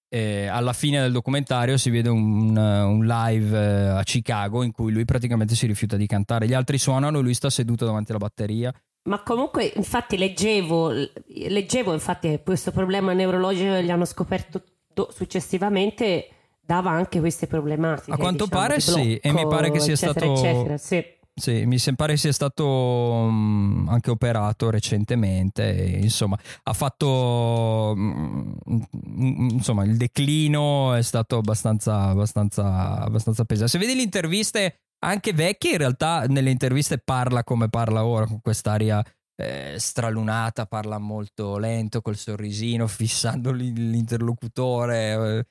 Eh, 0.07 0.45
alla 0.45 0.73
fine 0.73 1.01
del 1.01 1.11
documentario 1.11 1.75
si 1.77 1.89
vede 1.89 2.09
un, 2.09 2.55
un 2.55 3.05
live 3.05 3.57
eh, 3.57 3.87
a 3.97 4.03
Chicago 4.03 4.61
in 4.61 4.71
cui 4.71 4.91
lui 4.93 5.03
praticamente 5.03 5.55
si 5.55 5.65
rifiuta 5.65 5.97
di 5.97 6.05
cantare. 6.05 6.47
Gli 6.47 6.53
altri 6.53 6.77
suonano 6.77 7.19
lui 7.19 7.33
sta 7.33 7.49
seduto 7.49 7.85
davanti 7.85 8.11
alla 8.11 8.19
batteria. 8.19 8.71
Ma 9.09 9.23
comunque, 9.23 9.71
infatti, 9.75 10.17
leggevo, 10.17 10.91
leggevo 11.47 11.93
infatti, 11.93 12.29
che 12.29 12.43
questo 12.43 12.71
problema 12.71 13.11
neurologico 13.13 13.81
gli 13.81 13.89
hanno 13.89 14.05
scoperto 14.05 14.63
successivamente 15.11 16.29
dava 16.65 16.91
anche 16.91 17.19
queste 17.19 17.47
problematiche. 17.47 18.11
A 18.11 18.17
quanto 18.17 18.45
diciamo, 18.45 18.61
pare 18.61 18.77
blocco, 18.83 19.01
sì, 19.01 19.15
e 19.17 19.31
mi 19.31 19.47
pare 19.47 19.71
che 19.71 19.79
sia 19.79 19.93
eccetera, 19.93 20.19
stato... 20.19 20.47
Eccetera, 20.47 20.77
sì. 20.77 21.05
Sì, 21.37 21.65
mi 21.65 21.77
pare 21.97 22.15
sia 22.15 22.31
stato 22.31 22.65
um, 22.65 23.87
anche 23.89 24.09
operato 24.09 24.69
recentemente, 24.69 25.99
insomma, 26.01 26.39
ha 26.63 26.71
fatto 26.71 27.91
um, 27.93 28.57
insomma, 29.51 29.83
il 29.83 29.97
declino 29.97 30.93
è 30.93 31.01
stato 31.01 31.35
abbastanza, 31.35 32.03
abbastanza, 32.03 32.99
abbastanza 32.99 33.43
pesante. 33.43 33.69
Se 33.69 33.77
vedi 33.77 33.95
le 33.95 34.03
interviste 34.03 34.83
anche 34.99 35.33
vecchie, 35.33 35.71
in 35.71 35.77
realtà 35.77 36.23
nelle 36.29 36.51
interviste 36.51 36.99
parla 36.99 37.43
come 37.43 37.67
parla 37.67 38.05
ora, 38.05 38.25
con 38.25 38.39
quest'aria 38.39 39.03
eh, 39.35 39.75
stralunata, 39.77 40.65
parla 40.65 40.97
molto 40.99 41.57
lento, 41.57 42.01
col 42.01 42.15
sorrisino, 42.15 42.87
fissando 42.87 43.51
l'interlocutore. 43.51 45.47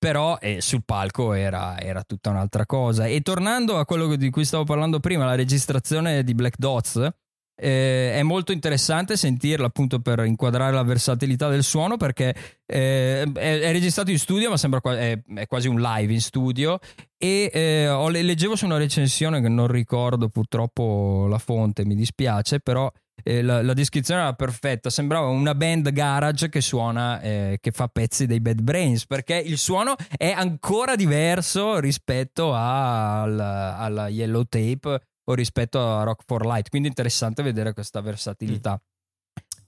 Però 0.00 0.38
eh, 0.40 0.62
sul 0.62 0.82
palco 0.84 1.34
era, 1.34 1.78
era, 1.78 2.02
tutta 2.02 2.30
un'altra 2.30 2.64
cosa. 2.64 3.04
E 3.06 3.20
tornando 3.20 3.76
a 3.76 3.84
quello 3.84 4.16
di 4.16 4.30
cui 4.30 4.46
stavo 4.46 4.64
parlando 4.64 4.98
prima, 4.98 5.26
la 5.26 5.34
registrazione 5.34 6.24
di 6.24 6.34
Black 6.34 6.56
Dots, 6.56 7.12
eh, 7.60 8.14
è 8.14 8.22
molto 8.22 8.52
interessante 8.52 9.16
sentirla 9.16 9.66
appunto 9.66 10.00
per 10.00 10.24
inquadrare 10.24 10.72
la 10.72 10.82
versatilità 10.82 11.48
del 11.48 11.62
suono 11.62 11.98
perché 11.98 12.34
eh, 12.64 13.30
è, 13.34 13.60
è, 13.60 13.72
registrato 13.72 14.10
in 14.10 14.18
studio 14.18 14.48
ma 14.48 14.56
sembra 14.56 14.80
è, 14.98 15.20
è, 15.34 15.46
quasi 15.46 15.68
un 15.68 15.78
live 15.78 16.12
in 16.12 16.22
studio 16.22 16.78
e 17.18 17.50
eh, 17.52 17.88
ho, 17.88 18.08
leggevo 18.08 18.56
su 18.56 18.64
una 18.64 18.78
recensione 18.78 19.42
che 19.42 19.50
non 19.50 19.66
ricordo 19.66 20.30
purtroppo 20.30 21.26
la 21.28 21.38
fonte 21.38 21.84
mi 21.84 21.94
dispiace 21.94 22.60
però 22.60 22.90
eh, 23.22 23.42
la, 23.42 23.62
la, 23.62 23.72
descrizione 23.74 24.20
era 24.20 24.34
perfetta, 24.34 24.90
sembrava 24.90 25.26
una 25.26 25.54
band 25.54 25.90
garage 25.90 26.48
che 26.48 26.60
suona, 26.60 27.20
eh, 27.20 27.58
che 27.60 27.70
fa 27.70 27.88
pezzi 27.88 28.26
dei 28.26 28.40
Bad 28.40 28.60
Brains, 28.60 29.06
perché 29.06 29.36
il 29.36 29.58
suono 29.58 29.94
è 30.16 30.30
ancora 30.30 30.96
diverso 30.96 31.78
rispetto 31.78 32.54
alla, 32.54 33.76
alla 33.76 34.08
Yellow 34.08 34.44
Tape 34.44 35.02
o 35.24 35.34
rispetto 35.34 35.80
a 35.80 36.02
Rock 36.02 36.24
for 36.26 36.44
Light, 36.44 36.68
quindi 36.68 36.88
interessante 36.88 37.42
vedere 37.42 37.72
questa 37.72 38.00
versatilità. 38.00 38.72
Mm. 38.72 38.88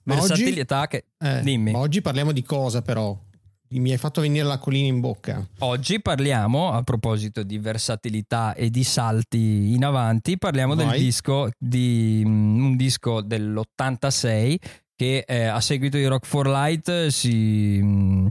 Ma 0.04 0.14
versatilità 0.14 0.80
oggi, 0.80 0.88
che... 0.88 1.04
Eh, 1.18 1.40
Dimmi. 1.42 1.70
Ma 1.72 1.78
oggi 1.78 2.00
parliamo 2.00 2.32
di 2.32 2.42
cosa 2.42 2.82
però? 2.82 3.16
Mi 3.80 3.92
hai 3.92 3.98
fatto 3.98 4.20
venire 4.20 4.44
l'acquolina 4.44 4.86
in 4.86 5.00
bocca. 5.00 5.46
Oggi 5.60 6.00
parliamo, 6.00 6.72
a 6.72 6.82
proposito 6.82 7.42
di 7.42 7.58
versatilità 7.58 8.54
e 8.54 8.70
di 8.70 8.84
salti 8.84 9.72
in 9.74 9.84
avanti, 9.84 10.38
parliamo 10.38 10.74
Vai. 10.74 10.88
del 10.88 10.98
disco 10.98 11.50
di 11.58 12.22
mm, 12.24 12.64
un 12.64 12.76
disco 12.76 13.20
dell'86 13.20 14.56
che 14.94 15.24
eh, 15.26 15.44
a 15.44 15.60
seguito 15.60 15.96
di 15.96 16.06
Rock 16.06 16.26
for 16.26 16.46
Light 16.46 17.06
si, 17.08 17.80
mm, 17.82 18.26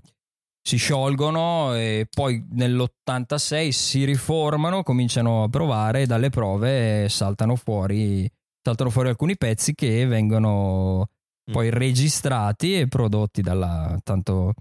si 0.62 0.77
sciolgono 0.77 1.75
e 1.75 2.07
poi 2.10 2.45
nell'86 2.51 3.69
si 3.69 4.05
riformano, 4.05 4.83
cominciano 4.83 5.43
a 5.43 5.50
provare 5.50 6.01
e 6.01 6.05
dalle 6.05 6.29
prove 6.29 7.10
saltano 7.10 7.55
fuori, 7.55 8.29
saltano 8.62 8.89
fuori 8.89 9.10
alcuni 9.10 9.38
pezzi 9.38 9.74
che 9.74 10.05
vengono 10.05 11.07
mm. 11.50 11.53
poi 11.53 11.69
registrati 11.69 12.79
e 12.79 12.88
prodotti 12.88 13.41
dalla 13.41 13.98
tanto 14.03 14.53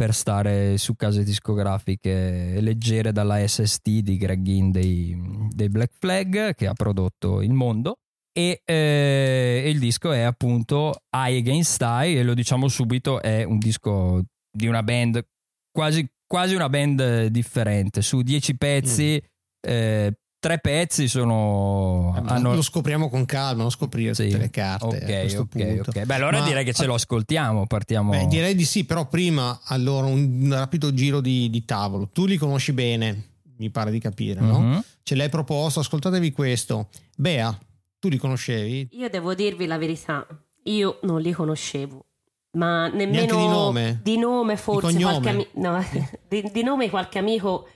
per 0.00 0.14
stare 0.14 0.78
su 0.78 0.96
case 0.96 1.22
discografiche 1.22 2.58
leggere 2.62 3.12
dalla 3.12 3.46
SST 3.46 3.98
di 3.98 4.16
Greg 4.16 4.40
Ginn 4.40 4.70
dei, 4.70 5.14
dei 5.50 5.68
Black 5.68 5.92
Flag 5.98 6.54
che 6.54 6.66
ha 6.66 6.72
prodotto 6.72 7.42
Il 7.42 7.52
Mondo 7.52 7.98
e 8.32 8.62
eh, 8.64 9.62
il 9.66 9.78
disco 9.78 10.10
è 10.12 10.20
appunto 10.20 11.02
Eye 11.14 11.40
Against 11.40 11.82
Eye 11.82 12.18
e 12.18 12.22
lo 12.22 12.32
diciamo 12.32 12.66
subito 12.68 13.20
è 13.20 13.42
un 13.42 13.58
disco 13.58 14.22
di 14.50 14.66
una 14.66 14.82
band 14.82 15.22
quasi, 15.70 16.10
quasi 16.26 16.54
una 16.54 16.70
band 16.70 17.26
differente 17.26 18.00
su 18.00 18.22
dieci 18.22 18.56
pezzi 18.56 19.22
mm. 19.22 19.70
eh, 19.70 20.14
tre 20.40 20.58
pezzi 20.58 21.06
sono. 21.06 22.14
Eh, 22.16 22.22
hanno... 22.26 22.54
Lo 22.54 22.62
scopriamo 22.62 23.08
con 23.08 23.24
calma, 23.26 23.62
non 23.62 23.70
scoprire 23.70 24.14
sì. 24.14 24.24
tutte 24.24 24.38
le 24.38 24.50
carte. 24.50 25.36
Ok, 25.36 25.38
ok, 25.38 25.82
ok. 25.86 26.04
Beh, 26.04 26.14
allora 26.14 26.40
Ma... 26.40 26.46
direi 26.46 26.64
che 26.64 26.72
ce 26.72 26.86
lo 26.86 26.94
ascoltiamo. 26.94 27.66
Partiamo. 27.66 28.10
Beh, 28.10 28.26
direi 28.26 28.56
di 28.56 28.64
sì, 28.64 28.84
però 28.84 29.06
prima 29.06 29.60
allora 29.66 30.06
un 30.06 30.48
rapido 30.50 30.92
giro 30.92 31.20
di, 31.20 31.48
di 31.50 31.64
tavolo. 31.64 32.08
Tu 32.08 32.26
li 32.26 32.36
conosci 32.36 32.72
bene, 32.72 33.28
mi 33.58 33.70
pare 33.70 33.92
di 33.92 34.00
capire, 34.00 34.40
no? 34.40 34.60
Mm-hmm. 34.60 34.78
Ce 35.02 35.14
l'hai 35.14 35.28
proposto, 35.28 35.80
ascoltatevi 35.80 36.32
questo. 36.32 36.88
Bea, 37.16 37.56
tu 37.98 38.08
li 38.08 38.16
conoscevi? 38.16 38.88
Io 38.92 39.08
devo 39.10 39.34
dirvi 39.34 39.66
la 39.66 39.78
verità, 39.78 40.26
io 40.64 40.98
non 41.02 41.20
li 41.20 41.32
conoscevo. 41.32 42.06
Ma 42.52 42.88
nemmeno 42.88 43.36
di 43.36 43.46
nome, 43.46 44.00
di 44.02 44.18
nome 44.18 44.56
forse 44.56 44.96
di 44.96 45.02
qualche 45.04 45.28
amico, 45.28 45.50
no, 45.60 45.84
di, 46.28 46.50
di 46.52 46.62
nome 46.64 46.90
qualche 46.90 47.20
amico 47.20 47.68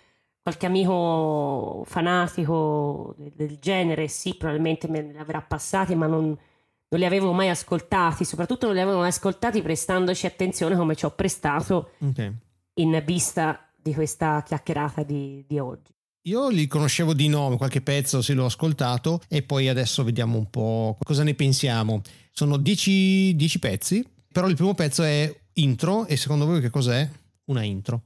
qualche 0.45 0.67
amico 0.67 1.85
fanatico 1.87 3.17
del, 3.17 3.57
genere, 3.59 4.09
sì, 4.09 4.35
probabilmente 4.35 4.89
me 4.89 5.01
li 5.01 5.17
avrà 5.17 5.41
passati, 5.41 5.95
ma 5.95 6.07
non, 6.07 6.27
non, 6.27 7.01
li 7.01 7.07
avevo 7.07 7.33
mai 7.33 7.49
ascoltati, 7.49 8.27
soprattutto 8.27 8.67
non 8.67 8.75
li 8.75 8.83
avevo 8.83 8.99
mai 8.99 9.09
ascoltati 9.09 9.63
prestandoci 9.63 10.27
attenzione 10.27 10.77
come 10.77 10.97
ci 10.97 11.07
ho 11.07 11.13
prestato 11.13 11.93
okay. 11.99 12.31
in 12.75 13.03
vista 13.07 13.67
di 13.75 13.95
questa 13.95 14.43
chiacchierata 14.43 15.03
di, 15.03 15.47
di, 15.49 15.59
oggi. 15.59 15.95
Io 16.27 16.51
li 16.51 16.67
conoscevo 16.67 17.15
di 17.15 17.29
nome, 17.29 17.57
qualche 17.57 17.81
pezzo 17.81 18.21
se 18.21 18.35
l'ho 18.35 18.45
ascoltato 18.45 19.23
e 19.29 19.43
poi 19.43 19.69
adesso 19.69 20.05
vediamo 20.05 20.37
un 20.37 20.51
po' 20.51 20.99
cosa 21.03 21.23
ne 21.23 21.33
pensiamo. 21.33 22.03
Sono 22.33 22.59
10 22.59 23.35
pezzi, 23.59 24.07
però 24.31 24.47
il 24.47 24.57
primo 24.57 24.75
pezzo 24.75 25.03
è 25.05 25.35
intro 25.55 26.05
e 26.05 26.19
secondo 26.19 26.45
voi 26.45 26.61
che 26.61 26.69
cos'è? 26.69 27.09
Una 27.47 27.63
intro. 27.63 28.03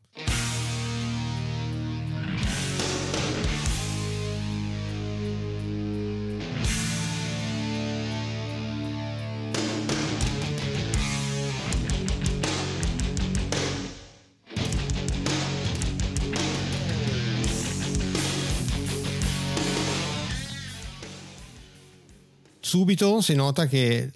Subito 22.69 23.23
si 23.23 23.35
nota 23.35 23.67
che 23.67 24.13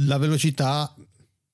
la 0.00 0.18
velocità 0.18 0.94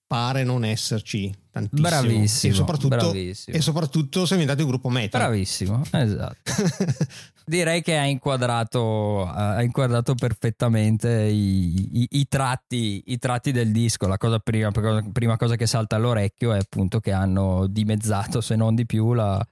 pare 0.04 0.42
non 0.42 0.64
esserci 0.64 1.32
tantissimo. 1.52 1.88
Bravissimo. 1.88 2.52
E 2.52 2.56
soprattutto, 2.56 2.88
bravissimo. 2.88 3.56
E 3.56 3.60
soprattutto 3.60 4.26
se 4.26 4.34
diventato 4.34 4.62
il 4.62 4.66
gruppo 4.66 4.88
meta. 4.88 5.18
Bravissimo, 5.18 5.84
esatto. 5.92 6.52
Direi 7.46 7.82
che 7.82 7.96
ha 7.96 8.04
inquadrato, 8.04 9.26
ha 9.26 9.62
inquadrato 9.62 10.14
perfettamente 10.14 11.22
i, 11.22 12.00
i, 12.00 12.08
i, 12.10 12.28
tratti, 12.28 13.04
i, 13.06 13.18
tratti, 13.18 13.52
del 13.52 13.70
disco. 13.70 14.08
La 14.08 14.18
cosa 14.18 14.40
prima, 14.40 14.72
prima 15.12 15.36
cosa 15.36 15.54
che 15.54 15.66
salta 15.66 15.94
all'orecchio 15.94 16.52
è 16.52 16.58
appunto 16.58 16.98
che 16.98 17.12
hanno 17.12 17.66
dimezzato, 17.68 18.40
se 18.40 18.56
non 18.56 18.74
di 18.74 18.86
più, 18.86 19.12
la, 19.12 19.44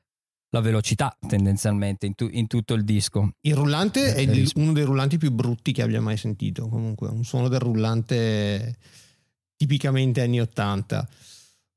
la 0.50 0.60
velocità 0.60 1.16
tendenzialmente 1.26 2.06
in, 2.06 2.14
tu, 2.14 2.28
in, 2.30 2.46
tutto 2.46 2.74
il 2.74 2.84
disco. 2.84 3.32
Il 3.40 3.54
rullante 3.54 4.14
è 4.14 4.20
il, 4.20 4.50
uno 4.56 4.72
dei 4.72 4.84
rullanti 4.84 5.18
più 5.18 5.30
brutti 5.30 5.72
che 5.72 5.82
abbia 5.82 6.00
mai 6.00 6.16
sentito, 6.16 6.68
comunque 6.68 7.08
un 7.08 7.24
suono 7.24 7.48
del 7.48 7.60
rullante 7.60 8.76
tipicamente 9.56 10.22
anni 10.22 10.40
80. 10.40 11.08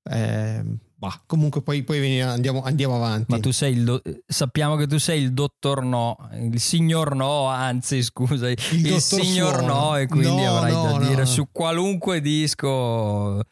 Eh, 0.03 0.63
bah, 0.95 1.21
comunque 1.25 1.61
poi, 1.61 1.83
poi 1.83 2.21
andiamo, 2.21 2.61
andiamo, 2.63 2.95
avanti. 2.95 3.31
Ma 3.31 3.39
tu 3.39 3.51
sei 3.51 3.73
il 3.73 4.21
sappiamo 4.25 4.75
che 4.75 4.87
tu 4.87 4.97
sei 4.97 5.21
il 5.21 5.33
dottor 5.33 5.83
no, 5.83 6.29
il 6.33 6.59
signor 6.59 7.15
no, 7.15 7.47
anzi 7.47 8.01
scusa, 8.01 8.49
il, 8.49 8.57
il 8.71 9.01
signor 9.01 9.57
suono. 9.57 9.73
no 9.73 9.97
e 9.97 10.07
quindi 10.07 10.43
no, 10.43 10.57
avrai 10.57 10.71
no, 10.71 10.83
da 10.83 10.97
no. 10.97 11.07
dire 11.07 11.25
su 11.25 11.49
qualunque 11.51 12.21
disco 12.21 13.43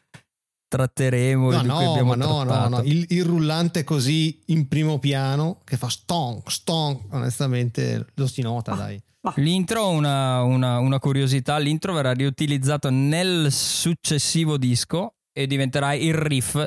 tratteremo 0.70 1.52
no, 1.52 1.62
no, 1.64 2.04
ma 2.06 2.16
no, 2.16 2.44
no, 2.44 2.68
no, 2.68 2.82
il, 2.84 3.06
il, 3.10 3.26
rullante 3.26 3.84
così 3.84 4.40
in 4.46 4.68
primo 4.68 5.00
piano 5.00 5.60
che 5.66 5.76
fa 5.76 5.90
stonk, 5.90 6.50
stonk, 6.50 7.12
onestamente 7.14 8.06
lo 8.14 8.28
si 8.28 8.42
nota, 8.42 8.72
ah, 8.74 8.76
dai. 8.76 9.02
L'intro, 9.36 9.90
una, 9.90 10.44
una, 10.44 10.80
una, 10.80 11.00
curiosità, 11.00 11.58
l'intro 11.58 11.94
verrà 11.94 12.14
riutilizzato 12.14 12.90
nel 12.90 13.52
successivo 13.52 14.58
disco 14.58 15.16
e 15.34 15.46
diventerà 15.46 15.94
il 15.94 16.14
riff 16.14 16.66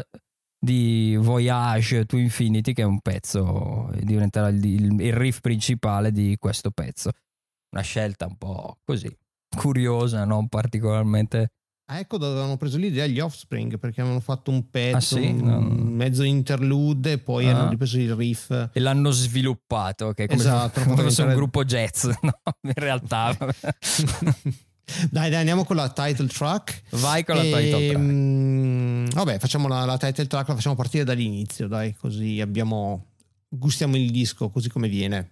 di 0.58 1.16
Voyage 1.18 2.04
to 2.04 2.18
Infinity, 2.18 2.72
che 2.74 2.82
è 2.82 2.84
un 2.84 3.00
pezzo, 3.00 3.90
diventerà 4.02 4.48
il, 4.48 4.62
il, 4.64 5.00
il 5.00 5.12
riff 5.12 5.40
principale 5.40 6.12
di 6.12 6.36
questo 6.38 6.70
pezzo. 6.70 7.10
Una 7.70 7.82
scelta 7.82 8.26
un 8.26 8.36
po' 8.36 8.76
così, 8.84 9.08
curiosa, 9.56 10.24
non 10.24 10.48
particolarmente 10.48 11.52
Ah, 11.92 11.98
ecco 11.98 12.16
dove 12.16 12.32
avevano 12.32 12.56
preso 12.56 12.78
l'idea 12.78 13.06
gli 13.06 13.20
Offspring 13.20 13.78
perché 13.78 14.00
avevano 14.00 14.22
fatto 14.22 14.50
un 14.50 14.70
pezzo, 14.70 15.16
ah, 15.16 15.20
sì? 15.20 15.26
un 15.26 15.92
mezzo 15.92 16.22
interlude 16.22 17.12
e 17.12 17.18
poi 17.18 17.46
ah. 17.48 17.58
hanno 17.58 17.68
ripreso 17.68 17.98
il 17.98 18.14
riff. 18.14 18.50
E 18.72 18.80
l'hanno 18.80 19.10
sviluppato, 19.10 20.12
che 20.12 20.24
è 20.24 20.26
come 20.26 20.40
esatto, 20.40 20.80
se 20.80 20.86
fosse 20.88 21.22
un 21.22 21.34
gruppo 21.34 21.64
jazz, 21.64 22.06
no? 22.22 22.40
In 22.62 22.72
realtà. 22.74 23.36
dai, 25.10 25.28
dai, 25.28 25.34
andiamo 25.34 25.64
con 25.64 25.76
la 25.76 25.90
title 25.90 26.28
track. 26.28 26.82
Vai 26.92 27.24
con 27.24 27.36
la 27.36 27.42
e, 27.42 27.52
title 27.52 27.86
track. 27.88 27.98
Mh, 27.98 28.10
mm, 28.10 29.06
vabbè, 29.08 29.38
facciamo 29.38 29.68
la, 29.68 29.84
la 29.84 29.98
title 29.98 30.26
track, 30.26 30.48
la 30.48 30.54
facciamo 30.54 30.74
partire 30.74 31.04
dall'inizio, 31.04 31.68
dai, 31.68 31.94
così 31.94 32.40
abbiamo 32.40 33.08
gustiamo 33.54 33.96
il 33.96 34.10
disco 34.10 34.48
così 34.48 34.70
come 34.70 34.88
viene. 34.88 35.30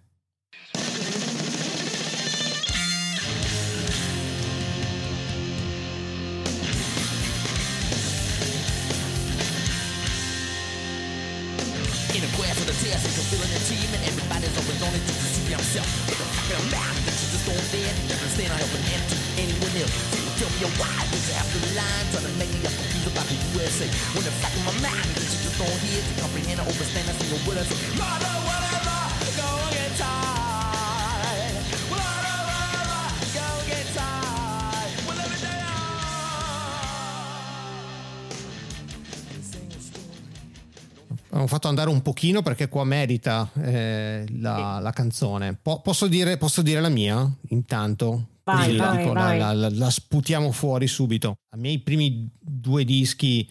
Andare 41.80 41.96
un 41.96 42.02
pochino 42.02 42.42
perché 42.42 42.68
qua 42.68 42.84
merita 42.84 43.50
eh, 43.54 44.26
la, 44.36 44.80
la, 44.80 44.90
canzone. 44.90 45.54
Po- 45.54 45.80
posso, 45.80 46.08
dire, 46.08 46.36
posso, 46.36 46.60
dire, 46.60 46.78
la 46.78 46.90
mia 46.90 47.26
intanto? 47.48 48.26
Vai, 48.44 48.76
vai, 48.76 48.98
dico, 48.98 49.14
vai. 49.14 49.38
La, 49.38 49.54
la, 49.54 49.70
la, 49.70 49.88
sputiamo 49.88 50.52
fuori 50.52 50.86
subito. 50.86 51.36
I 51.62 51.78
primi 51.78 52.28
due 52.38 52.84
dischi, 52.84 53.48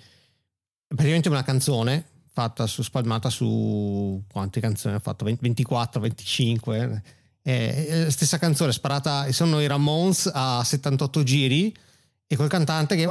praticamente 0.85 1.27
una 1.27 1.43
canzone 1.43 2.05
fatta 2.31 2.67
su, 2.67 2.83
spalmata 2.83 3.31
su 3.31 4.21
quante 4.31 4.59
canzoni 4.59 4.93
ho 4.93 4.99
fatto? 4.99 5.25
24, 5.25 5.99
25. 5.99 7.03
Eh, 7.41 8.05
stessa 8.09 8.37
canzone 8.37 8.71
sparata, 8.71 9.31
sono 9.31 9.59
i 9.59 9.65
Ramones 9.65 10.29
a 10.31 10.63
78 10.63 11.23
giri 11.23 11.75
e 12.27 12.35
quel 12.35 12.47
cantante 12.47 12.95
che 12.95 13.07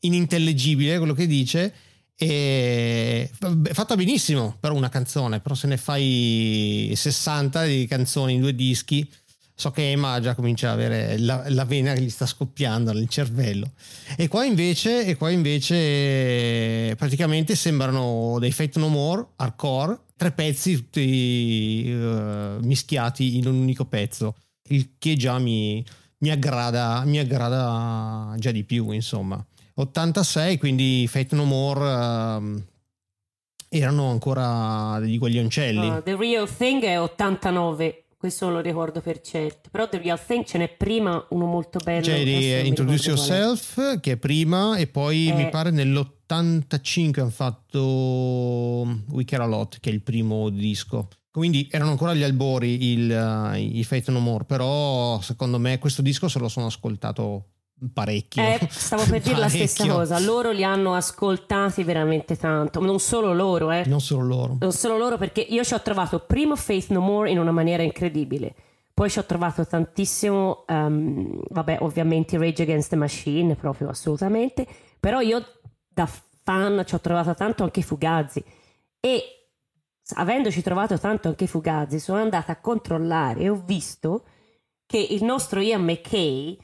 inintellegibile 0.00 0.98
quello 0.98 1.14
che 1.14 1.28
dice 1.28 1.72
e 2.22 3.30
fatta 3.72 3.96
benissimo 3.96 4.56
per 4.58 4.72
una 4.72 4.88
canzone 4.88 5.40
però 5.40 5.54
se 5.54 5.66
ne 5.66 5.76
fai 5.76 6.92
60 6.94 7.64
di 7.64 7.86
canzoni 7.86 8.34
in 8.34 8.40
due 8.40 8.54
dischi 8.54 9.08
so 9.54 9.70
che 9.70 9.90
Emma 9.90 10.18
già 10.20 10.34
comincia 10.34 10.70
ad 10.70 10.80
avere 10.80 11.18
la, 11.18 11.44
la, 11.48 11.64
vena 11.64 11.92
che 11.92 12.00
gli 12.00 12.10
sta 12.10 12.26
scoppiando 12.26 12.92
nel 12.92 13.08
cervello. 13.08 13.72
E 14.16 14.26
qua 14.26 14.44
invece, 14.44 15.04
e 15.04 15.14
qua 15.14 15.30
invece 15.30 16.96
praticamente 16.96 17.54
sembrano 17.54 18.38
dei 18.40 18.50
Fate 18.50 18.80
No 18.80 18.88
More 18.88 19.26
hardcore 19.36 20.00
tre 20.22 20.30
pezzi 20.30 20.76
tutti 20.76 21.92
uh, 21.92 22.58
mischiati 22.62 23.38
in 23.38 23.46
un 23.48 23.56
unico 23.56 23.84
pezzo 23.84 24.36
il 24.68 24.90
che 24.96 25.16
già 25.16 25.38
mi, 25.38 25.84
mi 26.18 26.30
aggrada 26.30 27.02
mi 27.04 27.18
aggrada 27.18 28.32
già 28.38 28.52
di 28.52 28.62
più 28.62 28.92
insomma 28.92 29.44
86, 29.74 30.58
quindi 30.58 31.06
Fate 31.08 31.34
No 31.34 31.44
More 31.44 31.90
ehm, 31.90 32.64
erano 33.68 34.10
ancora 34.10 34.98
degli 35.00 35.18
guaglioncelli. 35.18 35.88
Uh, 35.88 36.02
The 36.02 36.16
Real 36.16 36.48
Thing 36.48 36.82
è 36.82 37.00
89, 37.00 38.04
questo 38.16 38.50
lo 38.50 38.60
ricordo 38.60 39.00
per 39.00 39.20
certo. 39.20 39.70
Però 39.70 39.88
The 39.88 39.98
Real 39.98 40.22
Thing 40.24 40.44
ce 40.44 40.58
n'è 40.58 40.68
prima 40.68 41.24
uno 41.30 41.46
molto 41.46 41.78
bello. 41.82 42.06
Mi 42.12 42.66
Introduce. 42.66 43.08
Yourself, 43.08 44.00
che 44.00 44.12
è 44.12 44.16
prima, 44.16 44.76
e 44.76 44.86
poi 44.86 45.28
Eh. 45.28 45.32
mi 45.34 45.48
pare 45.48 45.70
nell'85 45.70 47.20
hanno 47.20 47.30
fatto 47.30 47.80
We 49.08 49.24
Care 49.24 49.42
A 49.42 49.46
Lot, 49.46 49.80
che 49.80 49.90
è 49.90 49.92
il 49.92 50.02
primo 50.02 50.50
disco. 50.50 51.08
Quindi 51.30 51.66
erano 51.70 51.92
ancora 51.92 52.10
agli 52.10 52.22
albori 52.22 52.92
il, 52.92 53.10
uh, 53.10 53.56
i 53.56 53.82
Fate 53.84 54.10
No 54.10 54.18
More, 54.18 54.44
però 54.44 55.18
secondo 55.22 55.58
me 55.58 55.78
questo 55.78 56.02
disco 56.02 56.28
se 56.28 56.38
lo 56.38 56.48
sono 56.48 56.66
ascoltato 56.66 57.46
parecchio. 57.92 58.42
Eh, 58.42 58.68
stavo 58.70 59.04
per 59.04 59.20
dire 59.20 59.38
la 59.38 59.48
stessa 59.48 59.86
cosa. 59.86 60.18
Loro 60.18 60.50
li 60.50 60.64
hanno 60.64 60.94
ascoltati 60.94 61.82
veramente 61.84 62.36
tanto. 62.36 62.80
Non 62.80 63.00
solo 63.00 63.32
loro, 63.32 63.70
eh. 63.70 63.84
Non 63.86 64.00
solo 64.00 64.26
loro. 64.26 64.56
Non 64.60 64.72
solo 64.72 64.98
loro, 64.98 65.16
perché 65.16 65.40
io 65.40 65.64
ci 65.64 65.74
ho 65.74 65.80
trovato 65.80 66.20
primo 66.20 66.56
Faith 66.56 66.90
No 66.90 67.00
More 67.00 67.30
in 67.30 67.38
una 67.38 67.52
maniera 67.52 67.82
incredibile. 67.82 68.54
Poi 68.94 69.08
ci 69.08 69.18
ho 69.18 69.24
trovato 69.24 69.66
tantissimo, 69.66 70.64
ehm, 70.66 71.44
vabbè, 71.48 71.78
ovviamente 71.80 72.36
Rage 72.36 72.62
Against 72.62 72.90
the 72.90 72.96
Machine, 72.96 73.56
proprio 73.56 73.88
assolutamente. 73.88 74.66
Però 75.00 75.20
io 75.20 75.42
da 75.88 76.08
fan 76.44 76.82
ci 76.86 76.94
ho 76.94 77.00
trovato 77.00 77.34
tanto 77.34 77.62
anche 77.62 77.80
Fugazi. 77.82 78.44
E 79.00 79.22
avendoci 80.16 80.62
trovato 80.62 80.98
tanto 80.98 81.28
anche 81.28 81.46
Fugazi, 81.46 81.98
sono 81.98 82.20
andata 82.20 82.52
a 82.52 82.60
controllare 82.60 83.40
e 83.40 83.48
ho 83.48 83.62
visto 83.64 84.24
che 84.86 84.98
il 84.98 85.24
nostro 85.24 85.60
Ian 85.60 85.82
McKay, 85.84 86.58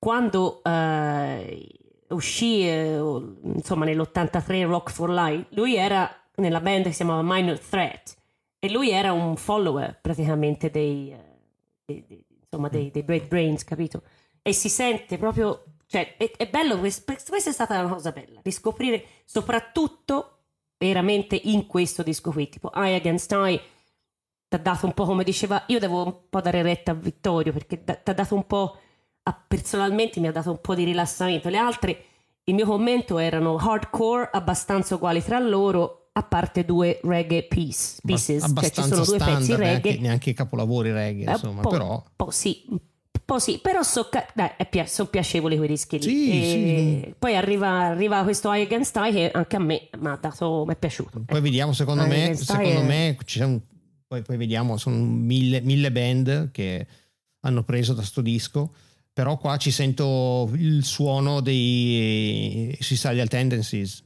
quando 0.00 0.62
eh, 0.64 1.68
uscì 2.08 2.66
eh, 2.66 2.96
insomma 3.42 3.84
nell'83 3.84 4.66
Rock 4.66 4.90
for 4.90 5.10
Life, 5.10 5.46
lui 5.50 5.76
era 5.76 6.12
nella 6.36 6.60
band 6.60 6.84
che 6.84 6.90
si 6.90 6.96
chiamava 7.04 7.22
Minor 7.22 7.58
Threat 7.60 8.16
e 8.58 8.70
lui 8.70 8.90
era 8.90 9.12
un 9.12 9.36
follower 9.36 10.00
praticamente 10.00 10.70
dei, 10.70 11.12
eh, 11.12 11.38
dei- 11.84 12.04
dei- 12.08 12.24
insomma, 12.42 12.68
dei, 12.68 12.90
dei 12.90 13.04
Great 13.04 13.28
Brains, 13.28 13.62
capito? 13.62 14.02
E 14.42 14.52
si 14.52 14.68
sente 14.68 15.18
proprio, 15.18 15.64
cioè 15.86 16.16
è, 16.16 16.32
è 16.36 16.48
bello, 16.48 16.78
quest- 16.78 17.04
questa 17.28 17.50
è 17.50 17.52
stata 17.52 17.78
una 17.78 17.92
cosa 17.92 18.10
bella, 18.10 18.40
riscoprire 18.42 19.04
soprattutto 19.24 20.38
veramente 20.78 21.38
in 21.44 21.66
questo 21.66 22.02
disco 22.02 22.32
qui, 22.32 22.48
tipo 22.48 22.72
Eye 22.72 22.96
Against 22.96 23.32
Eye 23.32 23.60
ti 24.48 24.56
ha 24.56 24.58
dato 24.58 24.86
un 24.86 24.94
po' 24.94 25.04
come 25.04 25.22
diceva, 25.24 25.62
io 25.68 25.78
devo 25.78 26.04
un 26.04 26.28
po' 26.28 26.40
dare 26.40 26.62
retta 26.62 26.90
a 26.90 26.94
Vittorio 26.94 27.52
perché 27.52 27.84
ti 27.84 28.10
ha 28.10 28.12
dato 28.14 28.34
un 28.34 28.46
po', 28.46 28.76
personalmente 29.32 30.20
mi 30.20 30.28
ha 30.28 30.32
dato 30.32 30.50
un 30.50 30.60
po' 30.60 30.74
di 30.74 30.84
rilassamento. 30.84 31.48
Le 31.48 31.56
altre, 31.58 32.04
il 32.44 32.54
mio 32.54 32.66
commento 32.66 33.18
erano 33.18 33.56
hardcore 33.56 34.30
abbastanza 34.32 34.94
uguali 34.96 35.22
tra 35.22 35.38
loro, 35.38 35.96
a 36.12 36.22
parte 36.24 36.64
due 36.64 36.98
reggae 37.04 37.44
piece, 37.44 37.98
pieces, 38.04 38.42
cioè 38.54 38.70
ci 38.70 38.82
sono 38.82 39.04
due 39.04 39.16
pezzi 39.18 39.42
standard, 39.44 39.58
reggae. 39.60 39.70
neanche, 39.82 39.98
neanche 40.00 40.32
capolavori 40.32 40.90
reggae, 40.92 41.24
Eh, 41.26 41.30
insomma, 41.30 41.56
un 41.56 41.60
po', 41.62 41.68
però 41.70 41.92
un 41.94 42.02
po' 42.16 42.30
sì, 42.30 42.64
un 42.68 42.78
po' 43.24 43.38
sì, 43.38 43.58
però 43.62 43.82
so 43.82 44.08
dai, 44.34 44.50
sono 44.86 45.08
piacevoli 45.08 45.56
quei 45.56 45.68
dischi 45.68 45.98
lì. 45.98 46.02
Sì, 46.02 46.42
sì. 46.42 47.14
Poi 47.16 47.36
arriva, 47.36 47.68
arriva 47.68 48.24
questo 48.24 48.52
Eye 48.52 48.64
Against 48.64 48.96
Eye 48.96 49.12
che 49.12 49.30
anche 49.30 49.54
a 49.56 49.60
me 49.60 49.88
mi 49.98 50.08
ha 50.08 50.18
dato, 50.20 50.64
mi 50.66 50.72
è 50.72 50.76
piaciuto. 50.76 51.22
poi 51.24 51.40
vediamo, 51.40 51.72
secondo 51.72 52.02
Eye 52.02 52.28
me, 52.30 52.34
secondo 52.34 52.80
è- 52.80 52.82
me 52.84 53.16
sono- 53.24 53.60
poi, 54.08 54.22
poi 54.22 54.36
vediamo, 54.36 54.76
sono 54.76 54.96
mille, 54.96 55.60
mille 55.60 55.92
band 55.92 56.50
che 56.50 56.86
hanno 57.42 57.62
preso 57.62 57.92
da 57.94 58.02
sto 58.02 58.20
disco, 58.20 58.74
però 59.12 59.36
qua 59.36 59.56
ci 59.56 59.70
sento 59.70 60.50
il 60.54 60.84
suono 60.84 61.40
dei 61.40 62.76
Suicidal 62.80 63.28
Tendencies, 63.28 64.02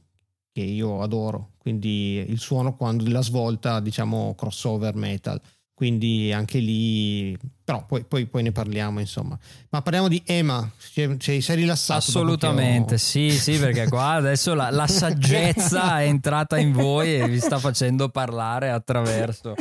che 0.51 0.61
io 0.61 1.01
adoro, 1.01 1.53
quindi 1.57 2.23
il 2.27 2.39
suono 2.39 2.75
quando 2.75 3.07
la 3.09 3.21
svolta, 3.21 3.79
diciamo, 3.79 4.35
crossover 4.35 4.95
metal. 4.95 5.41
Quindi 5.73 6.31
anche 6.31 6.59
lì, 6.59 7.37
però 7.65 7.83
poi, 7.85 8.05
poi- 8.05 8.27
poi 8.27 8.43
ne 8.43 8.51
parliamo, 8.51 8.99
insomma. 8.99 9.37
Ma 9.71 9.81
parliamo 9.81 10.07
di 10.07 10.21
Ema, 10.25 10.69
ci 11.17 11.41
sei 11.41 11.55
rilassato? 11.55 11.99
che 11.99 12.05
ho- 12.05 12.21
Assolutamente, 12.21 12.97
sì, 12.99 13.31
sì, 13.31 13.57
perché 13.57 13.89
qua 13.89 14.11
adesso 14.13 14.53
la, 14.53 14.69
la 14.69 14.87
saggezza 14.87 15.99
è 15.99 16.05
entrata 16.05 16.57
in 16.57 16.71
voi 16.71 17.15
e 17.19 17.27
vi 17.27 17.39
sta 17.39 17.57
facendo 17.57 18.09
parlare 18.09 18.69
attraverso. 18.69 19.55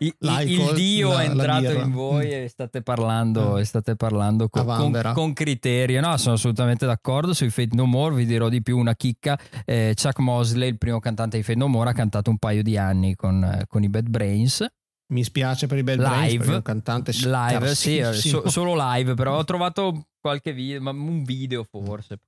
I- 0.00 0.14
il 0.20 0.72
Dio 0.74 1.12
la- 1.14 1.22
è 1.22 1.24
entrato 1.24 1.72
in 1.72 1.90
voi 1.90 2.30
e 2.30 2.48
state 2.48 2.82
parlando, 2.82 3.54
Ah. 3.54 3.60
e 3.60 3.64
state 3.64 3.96
parlando 3.96 4.48
con, 4.48 4.64
con, 4.64 5.10
con 5.14 5.32
criterio. 5.32 6.00
No, 6.02 6.16
sono 6.18 6.34
assolutamente 6.34 6.84
d'accordo 6.86 7.32
sui 7.32 7.48
Fate 7.50 7.74
No 7.74 7.86
More. 7.86 8.14
Vi 8.14 8.26
dirò 8.26 8.48
di 8.50 8.62
più 8.62 8.76
una 8.78 8.94
chicca. 8.94 9.38
Eh, 9.64 9.94
Chuck 10.00 10.18
Mosley, 10.18 10.68
il 10.68 10.78
primo 10.78 11.00
cantante 11.00 11.38
di 11.38 11.42
Fate 11.42 11.58
No 11.58 11.66
More, 11.68 11.90
ha 11.90 11.94
cantato 11.94 12.28
un 12.30 12.36
paio 12.38 12.62
di 12.62 12.76
anni 12.76 13.14
con, 13.16 13.42
eh, 13.42 13.64
con 13.66 13.82
i 13.82 13.88
Bad 13.88 14.08
Brains. 14.08 14.64
Mi 15.10 15.24
spiace 15.24 15.66
per 15.66 15.78
i 15.78 15.82
Bad 15.82 16.00
Live, 16.00 16.54
un 16.56 16.62
cantante 16.62 17.12
live, 17.12 17.74
sì, 17.74 18.02
so- 18.12 18.48
solo 18.50 18.74
live, 18.76 19.14
però 19.14 19.38
ho 19.38 19.44
trovato 19.44 20.08
qualche 20.20 20.52
video, 20.52 20.82
ma 20.82 20.90
un 20.90 21.24
video 21.24 21.64
forse, 21.64 22.18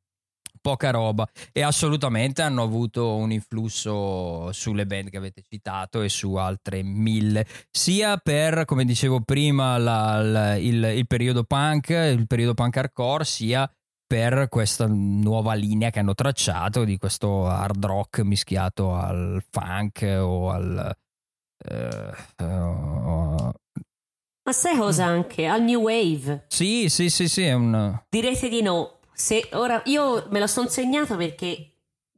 poca 0.62 0.90
roba. 0.90 1.28
E 1.52 1.60
assolutamente 1.62 2.40
hanno 2.40 2.62
avuto 2.62 3.16
un 3.16 3.32
influsso 3.32 4.50
sulle 4.52 4.86
band 4.86 5.10
che 5.10 5.18
avete 5.18 5.42
citato 5.46 6.00
e 6.00 6.08
su 6.08 6.34
altre 6.36 6.82
mille, 6.82 7.46
sia 7.70 8.16
per, 8.16 8.64
come 8.64 8.86
dicevo 8.86 9.20
prima, 9.20 9.76
la- 9.76 10.22
la- 10.22 10.56
il, 10.56 10.82
il 10.82 11.06
periodo 11.06 11.44
punk, 11.44 11.90
il 11.90 12.26
periodo 12.26 12.54
punk 12.54 12.76
hardcore, 12.78 13.24
sia 13.24 13.70
per 14.06 14.48
questa 14.48 14.86
nuova 14.88 15.52
linea 15.52 15.90
che 15.90 15.98
hanno 15.98 16.14
tracciato 16.14 16.84
di 16.84 16.96
questo 16.96 17.46
hard 17.46 17.84
rock 17.84 18.20
mischiato 18.22 18.94
al 18.94 19.40
funk 19.50 20.02
o 20.18 20.50
al... 20.50 20.96
eh, 21.68 22.10
eh, 22.38 22.44
Ma 24.50 24.56
sai 24.56 24.76
cosa 24.76 25.04
anche? 25.04 25.46
Al 25.46 25.62
New 25.62 25.82
Wave. 25.82 26.46
sì, 26.48 26.88
sì, 26.88 27.08
sì, 27.08 27.28
sì, 27.28 27.42
è 27.42 27.52
un... 27.52 27.96
Direte 28.08 28.48
di 28.48 28.62
no. 28.62 28.98
Se 29.14 29.48
ora 29.52 29.80
io 29.84 30.26
me 30.30 30.40
la 30.40 30.48
sono 30.48 30.68
segnato 30.68 31.14
perché 31.16 31.70